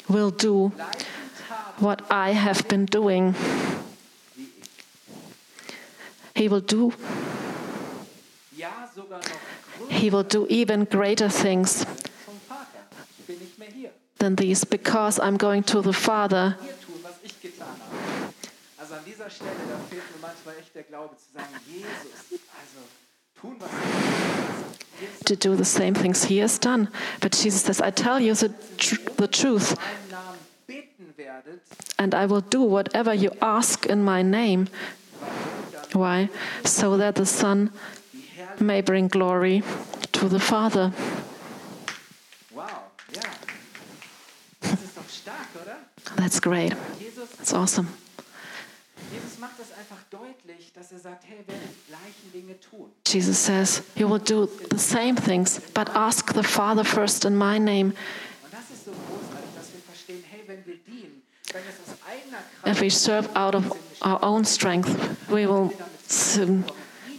will 0.07 0.31
do 0.31 0.71
what 1.77 2.01
I 2.09 2.33
have 2.33 2.67
been 2.67 2.87
doing. 2.87 3.35
He 6.35 6.49
will 6.49 6.61
do 6.61 6.91
he 9.89 10.09
will 10.09 10.23
do 10.23 10.47
even 10.49 10.85
greater 10.85 11.29
things 11.29 11.85
than 14.17 14.35
these 14.35 14.65
because 14.65 15.19
I'm 15.19 15.37
going 15.37 15.63
to 15.63 15.81
the 15.81 15.93
Father. 15.93 16.57
To 25.25 25.35
do 25.35 25.55
the 25.55 25.65
same 25.65 25.93
things 25.93 26.25
he 26.25 26.37
has 26.39 26.57
done. 26.57 26.89
But 27.21 27.33
Jesus 27.33 27.61
says, 27.61 27.81
I 27.81 27.91
tell 27.91 28.19
you 28.19 28.33
the, 28.33 28.49
tr- 28.77 29.01
the 29.17 29.27
truth, 29.27 29.73
in 29.73 29.77
meinem 29.77 30.09
Namen 30.09 30.39
bitten 30.67 31.13
werdet, 31.17 31.61
and 31.99 32.13
I 32.15 32.25
will 32.25 32.41
do 32.41 32.61
whatever 32.61 33.13
you 33.13 33.31
ask 33.41 33.85
in 33.85 34.03
my 34.03 34.21
name. 34.21 34.67
Why? 35.93 36.29
So 36.63 36.97
that 36.97 37.15
the 37.15 37.25
Son 37.25 37.71
may 38.59 38.81
bring 38.81 39.07
glory 39.07 39.63
to 40.13 40.29
the 40.29 40.39
Father. 40.39 40.91
Wow, 42.53 42.65
ja. 43.13 43.21
Das 44.61 44.81
ist 44.83 44.97
doch 44.97 45.09
stark, 45.09 45.47
oder? 45.61 45.77
That's 46.15 46.39
great. 46.39 46.75
That's 47.37 47.53
awesome. 47.53 47.87
Jesus 49.37 49.39
macht 49.39 49.59
das 49.59 49.77
einfach 49.77 50.03
deutlich, 50.09 50.71
dass 50.73 50.91
er 50.91 50.99
sagt, 50.99 51.25
hey, 51.27 51.37
werde 51.45 51.61
die 51.61 51.91
gleichen 51.91 52.31
Dinge 52.33 52.59
tun. 52.59 52.91
Jesus 53.05 53.45
says, 53.45 53.83
You 53.95 54.09
will 54.09 54.19
do 54.19 54.49
the 54.71 54.79
same 54.79 55.15
things, 55.15 55.61
but 55.73 55.89
ask 55.95 56.33
the 56.33 56.41
Father 56.41 56.83
first 56.83 57.23
in 57.23 57.37
my 57.37 57.59
name. 57.59 57.93
Und 58.43 58.51
das 58.51 58.71
ist 58.73 58.85
so 58.85 58.91
großartig, 58.91 59.49
dass 59.55 59.73
wir 59.73 59.81
verstehen, 59.81 60.23
hey, 60.29 60.41
wenn 60.47 60.65
wir 60.65 60.77
dienen, 60.77 61.21
wenn 61.53 61.61
wir 61.63 61.69
es 61.69 61.87
aus 61.87 61.97
eigener 62.07 62.39
If 62.65 62.81
we 62.81 62.89
serve 62.89 63.29
out 63.35 63.53
of 63.53 63.65
our 64.01 64.23
own 64.23 64.43
strength, 64.43 64.89
we 65.29 65.47
will 65.47 65.71
soon 66.07 66.63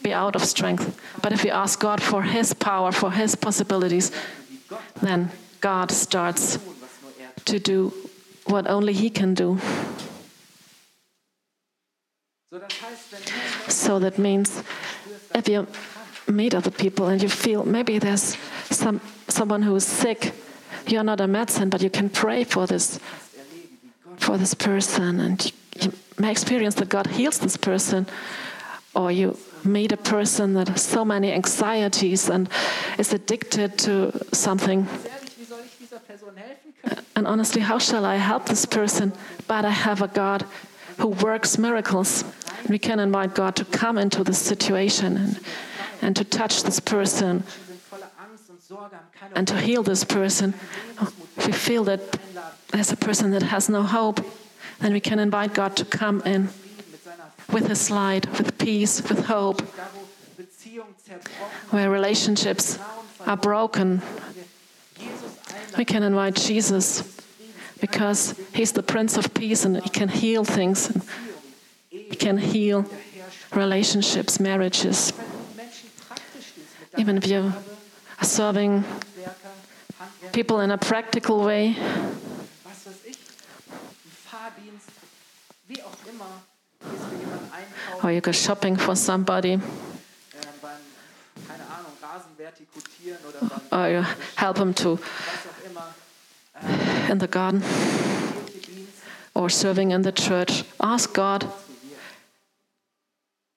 be 0.03 0.13
out 0.13 0.35
of 0.35 0.45
strength. 0.45 0.87
But 1.23 1.33
if 1.33 1.45
we 1.45 1.53
ask 1.53 1.79
God 1.79 2.01
for 2.01 2.23
His 2.23 2.53
power, 2.53 2.91
for 2.91 3.13
His 3.13 3.37
possibilities, 3.37 4.11
then 5.03 5.31
God 5.61 5.93
starts 5.93 6.57
tun, 6.57 6.67
was 6.67 6.89
nur 7.01 7.13
tut. 7.13 7.47
to 7.47 7.59
do 7.61 7.93
what 8.47 8.67
only 8.67 8.93
He 8.93 9.09
can 9.09 9.35
do. 9.35 9.61
So, 13.69 13.99
that 13.99 14.17
means 14.17 14.63
if 15.35 15.49
you 15.49 15.67
meet 16.27 16.55
other 16.55 16.71
people 16.71 17.09
and 17.09 17.23
you 17.23 17.29
feel 17.29 17.65
maybe 17.65 17.99
there's 17.99 18.39
some 18.71 19.03
someone 19.29 19.63
who 19.63 19.77
is 19.77 19.85
sick, 19.85 20.33
you're 20.87 21.05
not 21.05 21.21
a 21.21 21.27
medicine, 21.27 21.69
but 21.69 21.83
you 21.83 21.91
can 21.91 22.09
pray 22.09 22.45
for 22.45 22.67
this 22.67 22.99
for 24.17 24.39
this 24.39 24.55
person, 24.55 25.21
and 25.21 25.53
you, 25.83 25.93
may 26.19 26.31
experience 26.31 26.75
that 26.77 26.89
God 26.89 27.07
heals 27.07 27.39
this 27.39 27.59
person, 27.59 28.07
or 28.95 29.13
you 29.13 29.37
meet 29.63 29.93
a 29.93 29.97
person 29.99 30.55
that 30.55 30.69
has 30.69 30.83
so 30.83 31.05
many 31.05 31.33
anxieties 31.33 32.31
and 32.31 32.49
is 32.99 33.13
addicted 33.13 33.77
to 33.79 34.13
something. 34.35 34.89
And 37.15 37.27
honestly, 37.27 37.61
how 37.61 37.79
shall 37.79 38.07
I 38.07 38.17
help 38.17 38.47
this 38.47 38.65
person? 38.65 39.13
But 39.47 39.65
I 39.65 39.71
have 39.71 40.01
a 40.01 40.09
God 40.09 40.47
who 40.99 41.09
works 41.09 41.59
miracles. 41.59 42.25
We 42.69 42.79
can 42.79 42.99
invite 43.01 43.35
God 43.35 43.57
to 43.57 43.65
come 43.65 43.99
into 43.99 44.25
this 44.25 44.39
situation 44.39 45.17
and, 45.17 45.41
and 46.03 46.17
to 46.17 46.25
touch 46.25 46.63
this 46.65 46.81
person 46.81 47.45
and 49.35 49.47
to 49.49 49.57
heal 49.57 49.83
this 49.83 50.05
person. 50.05 50.55
If 51.37 51.47
we 51.47 51.53
feel 51.53 51.85
that 51.85 52.01
there's 52.73 52.93
a 52.93 52.97
person 52.97 53.31
that 53.31 53.43
has 53.43 53.69
no 53.69 53.83
hope, 53.83 54.21
then 54.81 54.93
we 54.93 55.01
can 55.01 55.19
invite 55.19 55.55
God 55.55 55.77
to 55.77 55.85
come 55.85 56.21
in 56.23 56.49
with 57.51 57.69
His 57.69 57.91
light, 57.91 58.29
with 58.39 58.59
peace, 58.59 59.01
with 59.09 59.27
hope, 59.27 59.63
where 61.71 61.91
relationships 61.91 62.79
are 63.27 63.37
broken. 63.37 64.03
We 65.77 65.85
can 65.85 66.03
invite 66.03 66.35
Jesus 66.35 67.18
because 67.81 68.35
He's 68.53 68.73
the 68.73 68.83
Prince 68.83 69.17
of 69.17 69.33
Peace 69.35 69.65
and 69.65 69.81
He 69.83 69.89
can 69.89 70.09
heal 70.09 70.45
things. 70.45 70.91
He 71.91 72.17
can 72.17 72.39
heal 72.39 72.85
relationships, 73.53 74.41
marriages. 74.41 75.13
Even 76.97 77.17
if 77.17 77.27
you 77.27 77.53
are 78.21 78.25
serving 78.25 78.85
people 80.33 80.61
in 80.61 80.71
a 80.71 80.79
practical 80.79 81.45
way, 81.45 81.77
or 88.03 88.13
you 88.13 88.21
go 88.21 88.33
shopping 88.33 88.77
for 88.77 88.95
somebody, 88.95 89.61
or 93.73 93.89
you 93.89 94.05
help 94.37 94.57
them 94.57 94.73
to 94.75 94.99
in 97.09 97.19
the 97.19 97.27
garden 97.27 97.63
or 99.35 99.49
serving 99.49 99.93
in 99.93 100.03
the 100.03 100.13
church. 100.13 100.65
Ask 100.81 101.15
God 101.15 101.47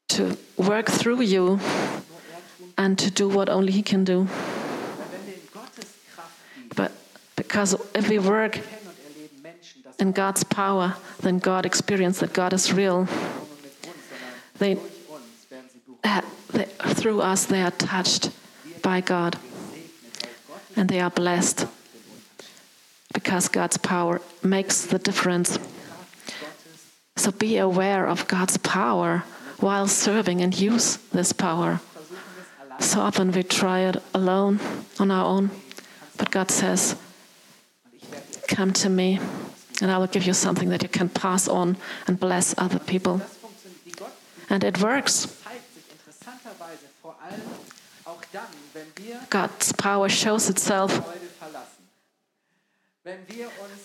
to 0.10 0.38
work 0.58 0.88
through 0.90 1.22
you 1.22 1.60
and 2.78 3.00
to 3.00 3.10
do 3.10 3.28
what 3.28 3.50
only 3.50 3.72
He 3.72 3.82
can 3.82 4.04
do. 4.04 4.28
But 6.76 6.92
because 7.36 7.76
if 7.96 8.10
we 8.10 8.20
work 8.20 8.60
in 10.00 10.12
God's 10.12 10.44
power, 10.44 10.96
then 11.22 11.40
God 11.40 11.66
experiences 11.66 12.22
that 12.22 12.34
God 12.34 12.54
is 12.54 12.72
real. 12.72 13.08
They, 14.60 14.78
they 16.52 16.66
through 16.94 17.22
us 17.22 17.46
they 17.46 17.62
are 17.64 17.72
touched 17.72 18.30
by 18.84 19.02
God 19.02 19.38
and 20.76 20.88
they 20.88 21.00
are 21.00 21.10
blessed 21.10 21.66
because 23.14 23.48
God's 23.48 23.78
power 23.78 24.22
makes 24.44 24.86
the 24.86 25.00
difference. 25.00 25.60
So 27.16 27.32
be 27.32 27.58
aware 27.58 28.08
of 28.08 28.28
God's 28.28 28.58
power 28.58 29.24
while 29.60 29.88
serving 29.88 30.42
and 30.42 30.58
use 30.60 30.98
this 31.12 31.34
power. 31.34 31.80
So 32.80 33.00
often 33.00 33.32
we 33.32 33.44
try 33.44 33.82
it 33.82 33.98
alone 34.14 34.60
on 35.00 35.12
our 35.12 35.26
own, 35.26 35.52
but 36.18 36.32
God 36.32 36.50
says, 36.50 36.96
Come 38.48 38.74
to 38.74 38.90
me, 38.90 39.20
and 39.82 39.92
I 39.92 39.98
will 39.98 40.08
give 40.08 40.26
you 40.26 40.34
something 40.34 40.70
that 40.70 40.82
you 40.84 40.90
can 40.90 41.10
pass 41.10 41.48
on 41.48 41.78
and 42.08 42.20
bless 42.20 42.56
other 42.58 42.80
people. 42.80 43.22
And 44.50 44.64
it 44.64 44.82
works. 44.82 45.38
God's 49.30 49.72
power 49.74 50.10
shows 50.10 50.50
itself 50.50 50.92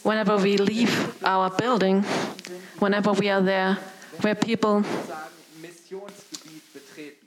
whenever 0.02 0.36
we 0.36 0.56
leave 0.58 1.24
our 1.24 1.50
building, 1.50 2.02
whenever 2.78 3.12
we 3.12 3.30
are 3.30 3.40
there 3.40 3.78
where 4.20 4.34
people 4.34 4.84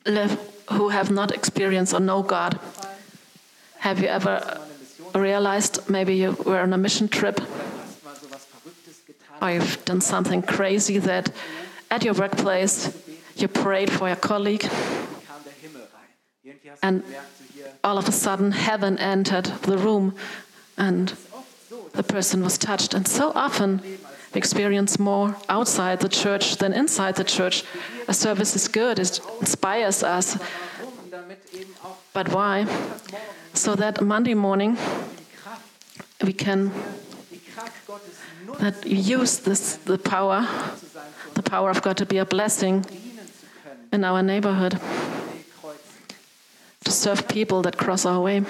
live 0.05 0.37
who 0.71 0.89
have 0.89 1.11
not 1.11 1.31
experienced 1.31 1.93
or 1.93 1.99
know 1.99 2.21
God. 2.21 2.59
Have 3.79 3.99
you 3.99 4.07
ever 4.07 4.59
realized 5.15 5.89
maybe 5.89 6.15
you 6.15 6.31
were 6.45 6.59
on 6.59 6.73
a 6.73 6.77
mission 6.77 7.07
trip 7.07 7.39
or 9.41 9.51
you've 9.51 9.83
done 9.85 10.01
something 10.01 10.41
crazy 10.41 10.99
that 10.99 11.31
at 11.89 12.03
your 12.03 12.13
workplace 12.13 12.95
you 13.35 13.47
prayed 13.47 13.91
for 13.91 14.07
your 14.07 14.17
colleague 14.17 14.69
And- 16.83 17.03
all 17.83 17.97
of 17.97 18.07
a 18.07 18.11
sudden 18.11 18.51
heaven 18.51 18.97
entered 18.99 19.45
the 19.63 19.77
room 19.77 20.15
and 20.77 21.13
the 21.93 22.03
person 22.03 22.43
was 22.43 22.57
touched. 22.57 22.93
And 22.93 23.07
so 23.07 23.31
often 23.35 23.81
we 23.83 23.97
experience 24.37 24.99
more 24.99 25.35
outside 25.49 25.99
the 25.99 26.09
church 26.09 26.57
than 26.57 26.73
inside 26.73 27.15
the 27.15 27.23
church. 27.23 27.63
A 28.07 28.13
service 28.13 28.55
is 28.55 28.67
good, 28.67 28.99
it 28.99 29.19
inspires 29.39 30.03
us. 30.03 30.37
But 32.13 32.29
why? 32.29 32.65
So 33.53 33.75
that 33.75 34.01
Monday 34.01 34.33
morning 34.33 34.77
we 36.23 36.33
can 36.33 36.71
that 38.59 38.85
use 38.85 39.39
this 39.39 39.77
the 39.77 39.97
power, 39.97 40.47
the 41.33 41.43
power 41.43 41.69
of 41.69 41.81
God 41.81 41.97
to 41.97 42.05
be 42.05 42.17
a 42.17 42.25
blessing 42.25 42.85
in 43.91 44.03
our 44.03 44.21
neighborhood, 44.21 44.79
to 46.83 46.91
serve 46.91 47.27
people 47.27 47.61
that 47.61 47.77
cross 47.77 48.05
our 48.05 48.21
way. 48.21 48.43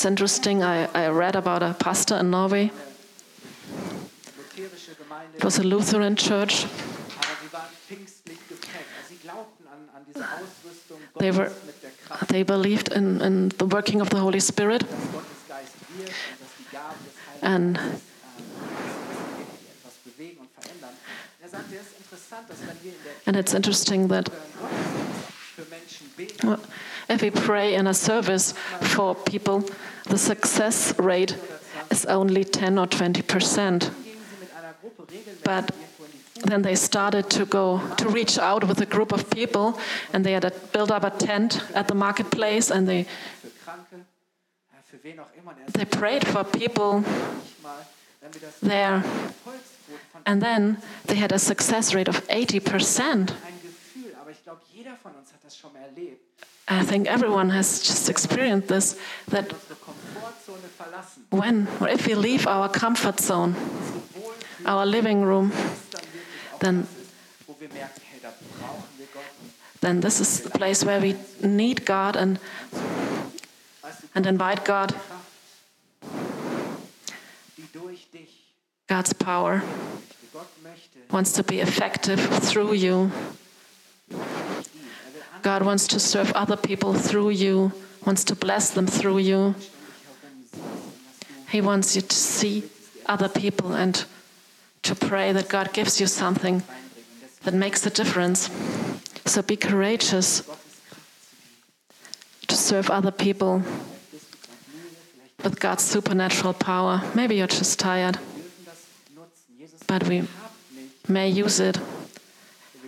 It's 0.00 0.06
interesting. 0.06 0.62
I, 0.62 0.88
I 0.94 1.08
read 1.08 1.36
about 1.36 1.62
a 1.62 1.74
pastor 1.74 2.16
in 2.16 2.30
Norway. 2.30 2.70
It 5.36 5.44
was 5.44 5.58
a 5.58 5.62
Lutheran 5.62 6.16
church. 6.16 6.64
They 11.18 11.30
were, 11.30 11.52
they 12.28 12.42
believed 12.42 12.90
in, 12.90 13.20
in 13.20 13.48
the 13.58 13.66
working 13.66 14.00
of 14.00 14.08
the 14.08 14.20
Holy 14.20 14.40
Spirit, 14.40 14.84
and 17.42 17.78
and 23.26 23.36
it's 23.36 23.52
interesting 23.52 24.08
that 24.08 24.30
If 27.10 27.22
we 27.22 27.30
pray 27.30 27.74
in 27.74 27.88
a 27.88 27.94
service 27.94 28.54
for 28.80 29.16
people, 29.16 29.64
the 30.08 30.16
success 30.16 30.94
rate 30.96 31.36
is 31.90 32.06
only 32.06 32.44
10 32.44 32.78
or 32.78 32.86
20 32.86 33.22
percent. 33.22 33.90
But 35.42 35.74
then 36.44 36.62
they 36.62 36.76
started 36.76 37.28
to 37.30 37.44
go 37.46 37.80
to 37.96 38.08
reach 38.08 38.38
out 38.38 38.62
with 38.68 38.80
a 38.80 38.86
group 38.86 39.12
of 39.12 39.28
people, 39.28 39.76
and 40.12 40.24
they 40.24 40.32
had 40.32 40.44
a, 40.44 40.52
built 40.72 40.92
up 40.92 41.02
a 41.02 41.10
tent 41.10 41.60
at 41.74 41.88
the 41.88 41.94
marketplace, 41.94 42.70
and 42.70 42.88
they 42.88 43.06
they 45.72 45.84
prayed 45.84 46.26
for 46.26 46.44
people 46.44 47.04
there, 48.62 49.02
and 50.24 50.40
then 50.40 50.78
they 51.06 51.16
had 51.16 51.32
a 51.32 51.38
success 51.38 51.92
rate 51.92 52.08
of 52.08 52.24
80 52.28 52.60
percent. 52.60 53.34
I 56.68 56.84
think 56.84 57.08
everyone 57.08 57.50
has 57.50 57.82
just 57.82 58.08
experienced 58.08 58.68
this 58.68 58.98
that 59.28 59.52
when 61.30 61.68
or 61.80 61.88
if 61.88 62.06
we 62.06 62.14
leave 62.14 62.46
our 62.46 62.68
comfort 62.68 63.20
zone, 63.20 63.54
our 64.64 64.86
living 64.86 65.22
room, 65.22 65.52
then 66.60 66.86
then 69.80 70.00
this 70.00 70.20
is 70.20 70.40
the 70.40 70.50
place 70.50 70.84
where 70.84 71.00
we 71.00 71.16
need 71.42 71.86
God 71.86 72.16
and, 72.16 72.38
and 74.14 74.26
invite 74.26 74.64
God, 74.64 74.94
God's 78.86 79.12
power, 79.14 79.62
wants 81.10 81.32
to 81.32 81.42
be 81.42 81.60
effective 81.60 82.20
through 82.20 82.74
you. 82.74 83.10
God 85.42 85.62
wants 85.62 85.86
to 85.88 86.00
serve 86.00 86.32
other 86.32 86.56
people 86.56 86.94
through 86.94 87.30
you, 87.30 87.72
wants 88.06 88.24
to 88.24 88.34
bless 88.34 88.70
them 88.70 88.86
through 88.86 89.18
you. 89.18 89.54
He 91.50 91.60
wants 91.60 91.96
you 91.96 92.02
to 92.02 92.16
see 92.16 92.64
other 93.06 93.28
people 93.28 93.72
and 93.72 94.04
to 94.82 94.94
pray 94.94 95.32
that 95.32 95.48
God 95.48 95.72
gives 95.72 96.00
you 96.00 96.06
something 96.06 96.62
that 97.42 97.54
makes 97.54 97.84
a 97.86 97.90
difference. 97.90 98.50
So 99.26 99.42
be 99.42 99.56
courageous 99.56 100.42
to 102.46 102.54
serve 102.56 102.90
other 102.90 103.10
people 103.10 103.62
with 105.42 105.58
God's 105.58 105.84
supernatural 105.84 106.52
power. 106.52 107.02
Maybe 107.14 107.36
you're 107.36 107.46
just 107.46 107.78
tired, 107.78 108.18
but 109.86 110.06
we 110.06 110.26
may 111.08 111.28
use 111.28 111.60
it. 111.60 111.78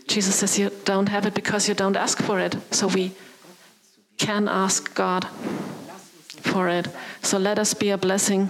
Jesus 0.07 0.35
says 0.37 0.59
you 0.59 0.71
don't 0.85 1.09
have 1.09 1.27
it 1.27 1.35
because 1.35 1.69
you 1.69 1.75
don't 1.75 1.97
ask 1.97 2.23
for 2.23 2.39
it. 2.39 2.57
So 2.71 2.87
we 2.87 3.13
can 4.19 4.49
ask 4.49 4.95
God 4.95 5.27
for 6.43 6.69
it. 6.69 6.89
So 7.23 7.39
let 7.39 7.59
us 7.59 7.75
be 7.75 7.91
a 7.91 7.99
blessing. 7.99 8.49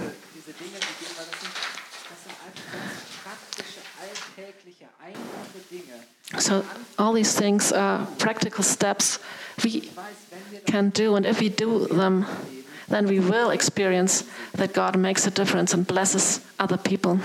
So 6.38 6.64
all 6.98 7.12
these 7.12 7.34
things 7.34 7.72
are 7.72 8.06
practical 8.18 8.64
steps 8.64 9.18
we 9.62 9.90
can 10.66 10.90
do, 10.90 11.14
and 11.16 11.26
if 11.26 11.40
we 11.40 11.48
do 11.48 11.86
them, 11.86 12.26
then 12.88 13.06
we 13.06 13.20
will 13.20 13.50
experience 13.50 14.24
that 14.54 14.72
God 14.72 14.96
makes 14.96 15.26
a 15.26 15.30
difference 15.30 15.74
and 15.74 15.86
blesses 15.86 16.40
other 16.58 16.76
people. 16.76 17.20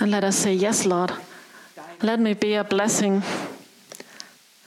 And 0.00 0.10
let 0.10 0.24
us 0.24 0.36
say, 0.36 0.54
Yes, 0.54 0.86
Lord, 0.86 1.12
let 2.02 2.18
me 2.18 2.34
be 2.34 2.54
a 2.54 2.64
blessing. 2.64 3.22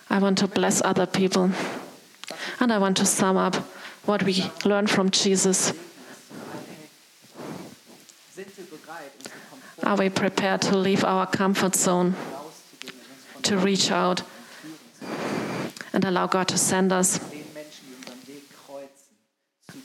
I 0.09 0.19
want 0.19 0.37
to 0.39 0.47
bless 0.47 0.81
other 0.81 1.05
people. 1.05 1.51
And 2.59 2.71
I 2.71 2.77
want 2.77 2.97
to 2.97 3.05
sum 3.05 3.37
up 3.37 3.55
what 4.05 4.23
we 4.23 4.45
learn 4.63 4.87
from 4.87 5.09
Jesus. 5.09 5.73
Are 9.83 9.97
we 9.97 10.09
prepared 10.09 10.61
to 10.63 10.77
leave 10.77 11.03
our 11.03 11.27
comfort 11.27 11.75
zone, 11.75 12.15
to 13.43 13.57
reach 13.57 13.91
out, 13.91 14.21
and 15.93 16.05
allow 16.05 16.27
God 16.27 16.47
to 16.49 16.57
send 16.57 16.91
us? 16.91 17.19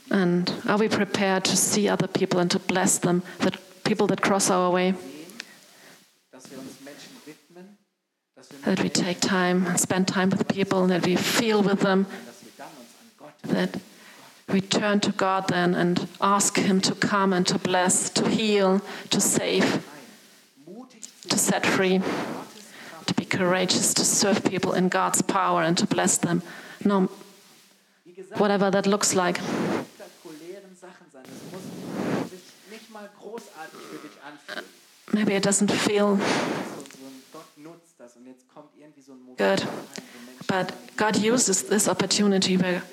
And 0.09 0.53
are 0.67 0.77
we 0.77 0.87
prepared 0.89 1.45
to 1.45 1.55
see 1.55 1.87
other 1.87 2.07
people 2.07 2.39
and 2.39 2.49
to 2.51 2.59
bless 2.59 2.97
them, 2.99 3.23
the 3.39 3.57
people 3.83 4.07
that 4.07 4.21
cross 4.21 4.49
our 4.49 4.69
way? 4.71 4.93
That 8.63 8.81
we 8.81 8.89
take 8.89 9.19
time 9.19 9.65
and 9.67 9.79
spend 9.79 10.07
time 10.07 10.29
with 10.29 10.47
people, 10.47 10.87
that 10.87 11.05
we 11.05 11.15
feel 11.15 11.61
with 11.61 11.81
them, 11.81 12.05
dass 12.25 12.43
wir 12.43 12.51
dann 12.57 12.67
uns 12.79 12.95
an 12.99 13.11
Gott 13.17 13.33
that 13.43 13.81
we 14.47 14.61
turn 14.61 14.99
to 14.99 15.11
God 15.11 15.47
then 15.47 15.75
and 15.75 16.07
ask 16.19 16.57
Him 16.57 16.81
to 16.81 16.95
come 16.95 17.33
and 17.33 17.45
to 17.47 17.57
bless, 17.57 18.09
to 18.11 18.27
heal, 18.27 18.81
to 19.09 19.21
save, 19.21 19.85
to 21.29 21.37
set 21.37 21.65
free, 21.65 22.01
to 23.05 23.13
be 23.13 23.25
courageous, 23.25 23.93
to 23.93 24.03
serve 24.03 24.43
people 24.43 24.73
in 24.73 24.89
God's 24.89 25.21
power 25.21 25.63
and 25.63 25.77
to 25.77 25.87
bless 25.87 26.17
them, 26.17 26.41
no, 26.83 27.09
whatever 28.37 28.71
that 28.71 28.87
looks 28.87 29.15
like. 29.15 29.39
Maybe 35.13 35.33
it 35.33 35.43
doesn't 35.43 35.71
feel 35.71 36.19
good, 39.37 39.63
but 40.47 40.73
God 40.95 41.17
uses 41.17 41.63
this 41.63 41.87
opportunity 41.87 42.57
where 42.57 42.83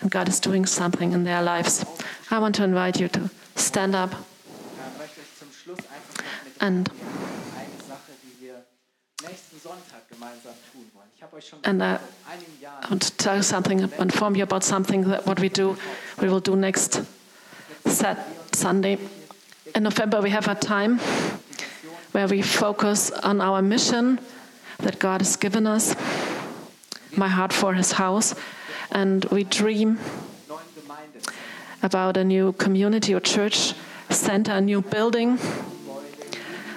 and 0.00 0.10
God 0.10 0.28
is 0.28 0.40
doing 0.40 0.66
something 0.66 1.12
in 1.12 1.24
their 1.24 1.42
lives. 1.42 1.84
I 2.30 2.38
want 2.38 2.54
to 2.56 2.64
invite 2.64 3.00
you 3.00 3.08
to 3.08 3.30
stand 3.56 3.94
up 3.94 4.14
and 6.60 6.88
And, 11.64 11.82
I 11.82 11.98
want 12.88 13.02
to 13.02 13.16
tell 13.16 13.36
you 13.36 13.42
something, 13.42 13.80
inform 13.98 14.34
you 14.36 14.42
about 14.42 14.64
something 14.64 15.02
that 15.08 15.26
what 15.26 15.40
we 15.40 15.48
do, 15.48 15.76
we 16.20 16.28
will 16.28 16.40
do 16.40 16.56
next 16.56 17.02
Sunday. 18.52 18.98
In 19.74 19.84
November, 19.84 20.20
we 20.20 20.30
have 20.30 20.48
a 20.48 20.54
time 20.54 20.98
where 22.12 22.26
we 22.26 22.42
focus 22.42 23.10
on 23.10 23.40
our 23.40 23.62
mission 23.62 24.18
that 24.78 24.98
God 24.98 25.20
has 25.20 25.36
given 25.36 25.66
us, 25.66 25.94
my 27.16 27.28
heart 27.28 27.52
for 27.52 27.74
His 27.74 27.92
house, 27.92 28.34
and 28.90 29.24
we 29.26 29.44
dream 29.44 29.98
about 31.82 32.16
a 32.16 32.24
new 32.24 32.52
community 32.52 33.14
or 33.14 33.20
church 33.20 33.74
center, 34.08 34.52
a 34.52 34.60
new 34.60 34.82
building. 34.82 35.38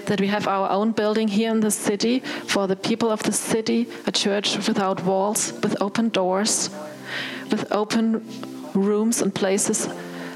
That 0.06 0.20
we 0.20 0.28
have 0.28 0.48
our 0.48 0.70
own 0.70 0.92
building 0.92 1.30
here 1.30 1.50
in 1.50 1.62
the 1.62 1.72
city 1.72 2.20
for 2.20 2.68
the 2.68 2.76
people 2.76 3.10
of 3.10 3.24
the 3.24 3.32
city, 3.32 3.88
a 4.06 4.12
church 4.12 4.68
without 4.68 5.04
walls, 5.04 5.54
with 5.64 5.82
open 5.82 6.10
doors, 6.10 6.70
with 7.50 7.72
open 7.72 8.24
rooms 8.74 9.22
and 9.22 9.34
places 9.34 9.88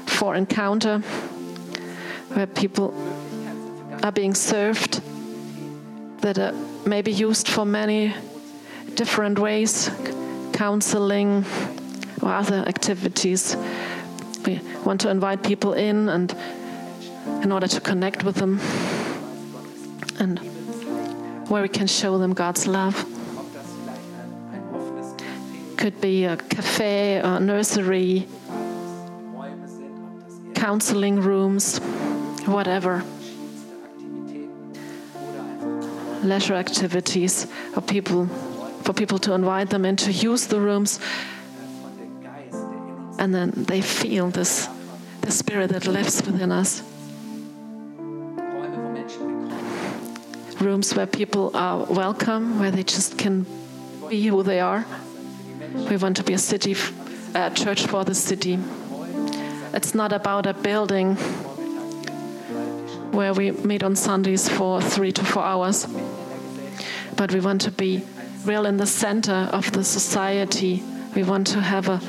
for 0.06 0.34
encounter, 0.34 1.02
where 2.38 2.46
people 2.46 2.94
are 4.04 4.12
being 4.12 4.32
served, 4.32 5.02
that 6.20 6.38
are 6.38 6.52
maybe 6.86 7.10
used 7.10 7.48
for 7.48 7.64
many 7.64 8.14
different 8.94 9.40
ways 9.40 9.90
counseling 10.52 11.44
or 12.22 12.32
other 12.32 12.62
activities. 12.68 13.56
We 14.46 14.60
want 14.84 15.00
to 15.00 15.10
invite 15.10 15.42
people 15.42 15.72
in 15.72 16.08
and 16.08 16.32
in 17.42 17.50
order 17.50 17.66
to 17.66 17.80
connect 17.80 18.22
with 18.22 18.36
them 18.36 18.60
and 20.20 20.38
where 21.50 21.62
we 21.62 21.68
can 21.68 21.88
show 21.88 22.18
them 22.18 22.34
God's 22.34 22.68
love. 22.68 23.04
Could 25.76 26.00
be 26.00 26.24
a 26.24 26.36
cafe 26.36 27.20
or 27.20 27.40
nursery, 27.40 28.28
das 29.58 29.80
eher 29.80 30.54
counseling 30.54 31.20
rooms, 31.20 31.80
whatever, 32.48 33.04
leisure 36.22 36.54
activities 36.54 37.46
or 37.76 37.82
people 37.82 38.26
for 38.82 38.92
people 38.92 39.18
to 39.18 39.34
invite 39.34 39.70
them 39.70 39.84
in 39.84 39.96
to 39.96 40.10
use 40.10 40.46
the 40.46 40.58
rooms 40.58 40.98
and 43.18 43.34
then 43.34 43.52
they 43.54 43.80
feel 43.80 44.30
this 44.30 44.68
the 45.22 45.32
spirit 45.32 45.70
that 45.70 45.86
lives 45.86 46.22
within 46.24 46.50
us. 46.50 46.82
Rooms 50.60 50.94
where 50.94 51.06
people 51.06 51.50
are 51.54 51.84
welcome, 51.84 52.58
where 52.58 52.70
they 52.70 52.82
just 52.82 53.18
can 53.18 53.44
be 54.08 54.26
who 54.26 54.42
they 54.42 54.60
are. 54.60 54.86
We 55.90 55.96
want 55.96 56.16
to 56.16 56.22
be 56.22 56.32
a 56.32 56.38
city, 56.38 56.74
a 57.34 57.50
church 57.50 57.86
for 57.86 58.04
the 58.04 58.14
city. 58.14 58.58
It's 59.74 59.94
not 59.94 60.12
about 60.12 60.46
a 60.46 60.54
building 60.54 61.18
where 63.18 63.34
we 63.34 63.50
meet 63.50 63.82
on 63.82 63.96
Sundays 63.96 64.48
for 64.48 64.80
three 64.80 65.10
to 65.10 65.24
four 65.24 65.42
hours, 65.42 65.88
but 67.16 67.32
we 67.32 67.40
want 67.40 67.60
to 67.60 67.72
be 67.72 68.00
real 68.44 68.64
in 68.64 68.76
the 68.76 68.86
center 68.86 69.48
of 69.52 69.72
the 69.72 69.82
society. 69.82 70.84
We 71.16 71.24
want 71.24 71.48
to 71.48 71.60
have 71.60 71.88
a, 71.88 72.00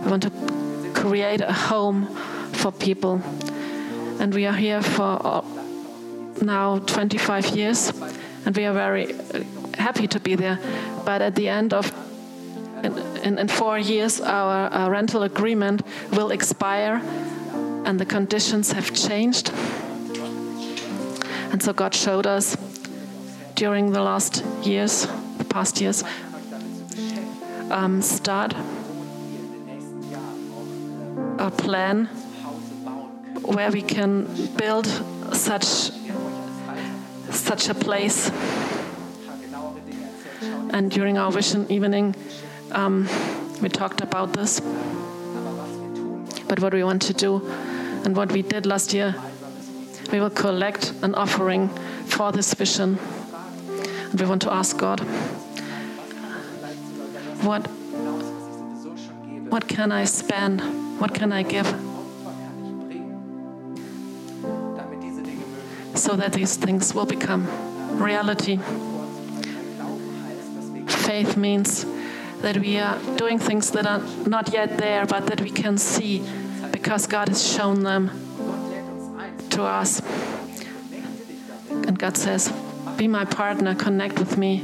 we 0.00 0.10
want 0.10 0.24
to 0.24 0.92
create 0.92 1.40
a 1.40 1.54
home 1.54 2.04
for 2.52 2.70
people, 2.70 3.22
and 4.20 4.34
we 4.34 4.44
are 4.44 4.52
here 4.52 4.82
for 4.82 5.18
uh, 5.24 5.42
now 6.42 6.80
25 6.80 7.56
years, 7.56 7.90
and 8.44 8.54
we 8.54 8.66
are 8.66 8.74
very 8.74 9.14
uh, 9.14 9.42
happy 9.78 10.06
to 10.06 10.20
be 10.20 10.34
there. 10.34 10.58
But 11.06 11.22
at 11.22 11.34
the 11.34 11.48
end 11.48 11.72
of 11.72 11.90
in, 13.24 13.38
in, 13.38 13.48
four 13.48 13.78
years, 13.78 14.20
our, 14.20 14.68
our 14.68 14.90
rental 14.90 15.22
agreement 15.22 15.80
will 16.10 16.30
expire, 16.30 17.00
and 17.86 17.98
the 17.98 18.04
conditions 18.04 18.72
have 18.72 18.92
changed. 18.92 19.50
And 21.52 21.62
so 21.62 21.74
God 21.74 21.94
showed 21.94 22.26
us 22.26 22.56
during 23.54 23.92
the 23.92 24.02
last 24.02 24.42
years, 24.62 25.06
the 25.36 25.44
past 25.44 25.80
years, 25.82 26.02
um, 27.70 28.00
start 28.00 28.54
a 31.38 31.50
plan 31.50 32.06
where 33.42 33.70
we 33.70 33.82
can 33.82 34.24
build 34.56 34.86
such 35.32 35.90
such 37.30 37.68
a 37.68 37.74
place. 37.74 38.30
And 40.70 40.90
during 40.90 41.18
our 41.18 41.30
vision 41.30 41.70
evening, 41.70 42.14
um, 42.72 43.08
we 43.60 43.68
talked 43.68 44.00
about 44.00 44.32
this. 44.32 44.60
But 46.48 46.60
what 46.60 46.72
we 46.72 46.82
want 46.82 47.02
to 47.02 47.12
do, 47.12 47.46
and 48.04 48.16
what 48.16 48.32
we 48.32 48.40
did 48.42 48.64
last 48.64 48.94
year, 48.94 49.14
we 50.12 50.20
will 50.20 50.30
collect 50.30 50.92
an 51.02 51.14
offering 51.14 51.70
for 52.04 52.30
this 52.32 52.52
vision. 52.52 52.98
And 54.10 54.20
we 54.20 54.26
want 54.26 54.42
to 54.42 54.52
ask 54.52 54.76
God, 54.76 55.00
what, 57.40 57.66
what 59.48 59.66
can 59.66 59.90
I 59.90 60.04
spend? 60.04 60.60
What 61.00 61.14
can 61.14 61.32
I 61.32 61.42
give? 61.42 61.66
So 65.94 66.14
that 66.16 66.34
these 66.34 66.56
things 66.56 66.94
will 66.94 67.06
become 67.06 67.46
reality. 67.98 68.58
Faith 70.88 71.38
means 71.38 71.86
that 72.42 72.58
we 72.58 72.78
are 72.78 72.98
doing 73.16 73.38
things 73.38 73.70
that 73.70 73.86
are 73.86 74.02
not 74.26 74.52
yet 74.52 74.76
there, 74.76 75.06
but 75.06 75.26
that 75.28 75.40
we 75.40 75.50
can 75.50 75.78
see 75.78 76.22
because 76.70 77.06
God 77.06 77.28
has 77.28 77.42
shown 77.46 77.82
them 77.82 78.10
to 79.52 79.62
us. 79.62 80.00
And 81.70 81.98
God 81.98 82.16
says, 82.16 82.52
Be 82.96 83.08
my 83.08 83.24
partner, 83.24 83.74
connect 83.74 84.18
with 84.18 84.38
me. 84.38 84.60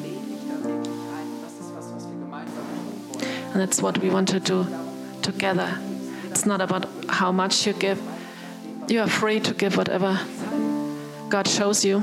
And 3.52 3.60
that's 3.60 3.82
what 3.82 3.98
we 3.98 4.08
want 4.10 4.28
to 4.28 4.40
do 4.40 4.66
together. 5.22 5.78
It's 6.30 6.46
not 6.46 6.60
about 6.60 6.86
how 7.08 7.32
much 7.32 7.66
you 7.66 7.72
give, 7.72 8.00
you 8.88 9.00
are 9.00 9.08
free 9.08 9.40
to 9.40 9.54
give 9.54 9.76
whatever 9.76 10.18
God 11.28 11.48
shows 11.48 11.84
you. 11.84 12.02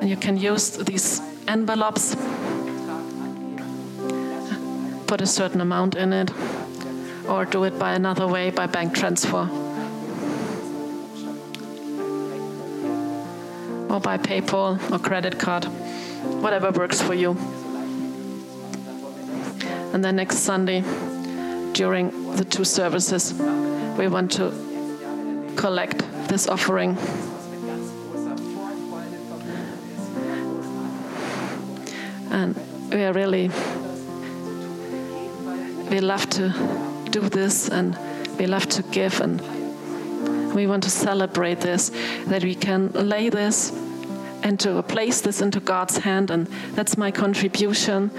And 0.00 0.08
you 0.08 0.16
can 0.16 0.36
use 0.36 0.70
these 0.78 1.20
envelopes, 1.46 2.16
put 5.06 5.20
a 5.20 5.26
certain 5.26 5.60
amount 5.60 5.94
in 5.94 6.12
it, 6.12 6.30
or 7.28 7.44
do 7.44 7.64
it 7.64 7.78
by 7.78 7.92
another 7.92 8.26
way, 8.26 8.50
by 8.50 8.66
bank 8.66 8.94
transfer. 8.94 9.59
Or 13.90 13.98
by 14.00 14.18
PayPal 14.18 14.78
or 14.92 14.98
credit 15.00 15.38
card, 15.38 15.64
whatever 16.40 16.70
works 16.70 17.02
for 17.02 17.14
you. 17.14 17.36
And 19.92 20.04
then 20.04 20.16
next 20.16 20.38
Sunday, 20.38 20.82
during 21.72 22.36
the 22.36 22.44
two 22.44 22.64
services, 22.64 23.34
we 23.98 24.06
want 24.06 24.30
to 24.32 24.52
collect 25.56 26.04
this 26.28 26.46
offering. 26.48 26.96
And 32.30 32.54
we 32.92 33.02
are 33.02 33.12
really, 33.12 33.50
we 35.90 36.00
love 36.00 36.30
to 36.30 36.52
do 37.10 37.20
this 37.28 37.68
and 37.68 37.98
we 38.38 38.46
love 38.46 38.68
to 38.68 38.82
give 38.82 39.20
and 39.20 39.42
We 40.54 40.66
want 40.66 40.82
to 40.84 40.90
celebrate 40.90 41.60
this, 41.60 41.90
that 42.26 42.42
we 42.42 42.54
can 42.54 42.92
lay 42.92 43.28
this 43.28 43.72
and 44.42 44.58
to 44.60 44.82
place 44.82 45.20
this 45.20 45.40
into 45.40 45.60
God's 45.60 45.98
hand, 45.98 46.30
and 46.30 46.46
that's 46.74 46.96
my 46.96 47.10
contribution. 47.10 48.10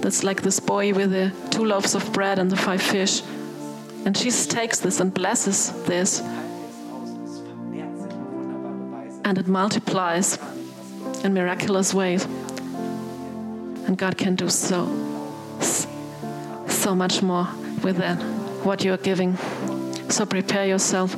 That's 0.00 0.24
like 0.24 0.42
this 0.42 0.60
boy 0.60 0.92
with 0.92 1.10
the 1.12 1.32
two 1.50 1.64
loaves 1.64 1.94
of 1.94 2.12
bread 2.12 2.38
and 2.38 2.50
the 2.50 2.56
five 2.56 2.82
fish. 2.82 3.22
And 4.04 4.16
Jesus 4.16 4.46
takes 4.46 4.80
this 4.80 5.00
and 5.00 5.12
blesses 5.14 5.72
this, 5.84 6.20
and 9.24 9.38
it 9.38 9.46
multiplies 9.46 10.38
in 11.24 11.32
miraculous 11.34 11.94
ways. 11.94 12.26
And 13.86 13.96
God 13.96 14.16
can 14.18 14.34
do 14.34 14.48
so, 14.48 14.86
so 15.60 16.94
much 16.94 17.22
more 17.22 17.48
with 17.82 17.96
that, 17.98 18.16
what 18.64 18.84
you 18.84 18.92
are 18.92 18.98
giving. 18.98 19.36
So 20.08 20.26
prepare 20.26 20.66
yourself. 20.66 21.16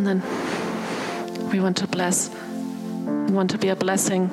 And 0.00 0.22
then 0.22 1.50
we 1.50 1.60
want 1.60 1.76
to 1.76 1.86
bless, 1.86 2.30
we 2.30 3.34
want 3.34 3.50
to 3.50 3.58
be 3.58 3.68
a 3.68 3.76
blessing 3.76 4.30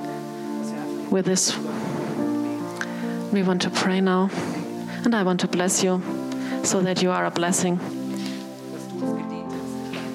with 1.12 1.26
this. 1.26 1.58
We 3.34 3.44
want 3.44 3.64
to 3.64 3.70
pray 3.70 4.00
now. 4.00 4.30
And 5.04 5.14
I 5.14 5.24
want 5.24 5.42
to 5.42 5.48
bless 5.50 5.84
you 5.84 6.02
so 6.64 6.80
that 6.80 7.02
you 7.02 7.12
are 7.12 7.26
a 7.26 7.32
blessing. 7.32 7.80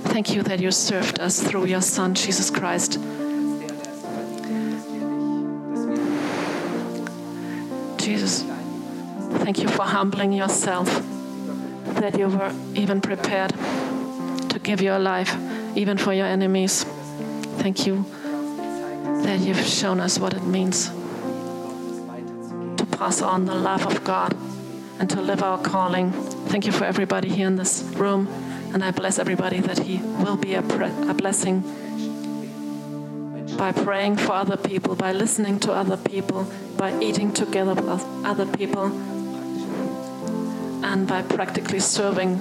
Thank 0.05 0.35
you 0.35 0.43
that 0.43 0.59
you 0.59 0.71
served 0.71 1.21
us 1.21 1.43
through 1.43 1.67
your 1.67 1.83
Son, 1.83 2.15
Jesus 2.15 2.49
Christ. 2.49 2.93
Jesus, 7.99 8.43
thank 9.45 9.59
you 9.59 9.69
for 9.69 9.83
humbling 9.83 10.33
yourself, 10.33 10.89
that 12.01 12.19
you 12.19 12.29
were 12.29 12.55
even 12.75 13.03
prepared 13.03 13.53
give 14.63 14.81
your 14.81 14.99
life, 14.99 15.37
even 15.77 15.99
for 15.99 16.13
your 16.13 16.27
enemies. 16.27 16.85
Thank 17.59 17.87
you 17.87 18.05
that 19.25 19.41
you've 19.41 19.65
shown 19.65 20.01
us 20.01 20.19
what 20.19 20.35
it 20.35 20.45
means 20.45 20.89
to 22.77 22.87
pass 22.93 23.23
on 23.23 23.45
the 23.47 23.55
love 23.55 23.87
of 23.87 24.03
God 24.05 24.37
and 24.99 25.09
to 25.11 25.21
live 25.21 25.43
our 25.43 25.59
calling. 25.59 26.13
Thank 26.49 26.67
you 26.67 26.73
for 26.73 26.85
everybody 26.85 27.29
here 27.29 27.47
in 27.47 27.57
this 27.57 27.83
room, 27.95 28.29
and 28.73 28.85
I 28.85 28.91
bless 28.91 29.19
everybody 29.19 29.61
that 29.61 29.79
He 29.81 29.99
will 29.99 30.37
be 30.37 30.55
a, 30.55 30.63
pre- 30.63 31.09
a 31.09 31.15
blessing 31.15 31.63
by 33.57 33.73
praying 33.73 34.17
for 34.17 34.33
other 34.33 34.57
people, 34.57 34.97
by 34.97 35.13
listening 35.13 35.61
to 35.61 35.73
other 35.73 35.97
people, 35.97 36.47
by 36.77 36.99
eating 37.01 37.33
together 37.33 37.75
with 37.75 38.05
other 38.25 38.47
people, 38.47 38.87
and 40.85 41.07
by 41.07 41.23
practically 41.23 41.79
serving 41.79 42.41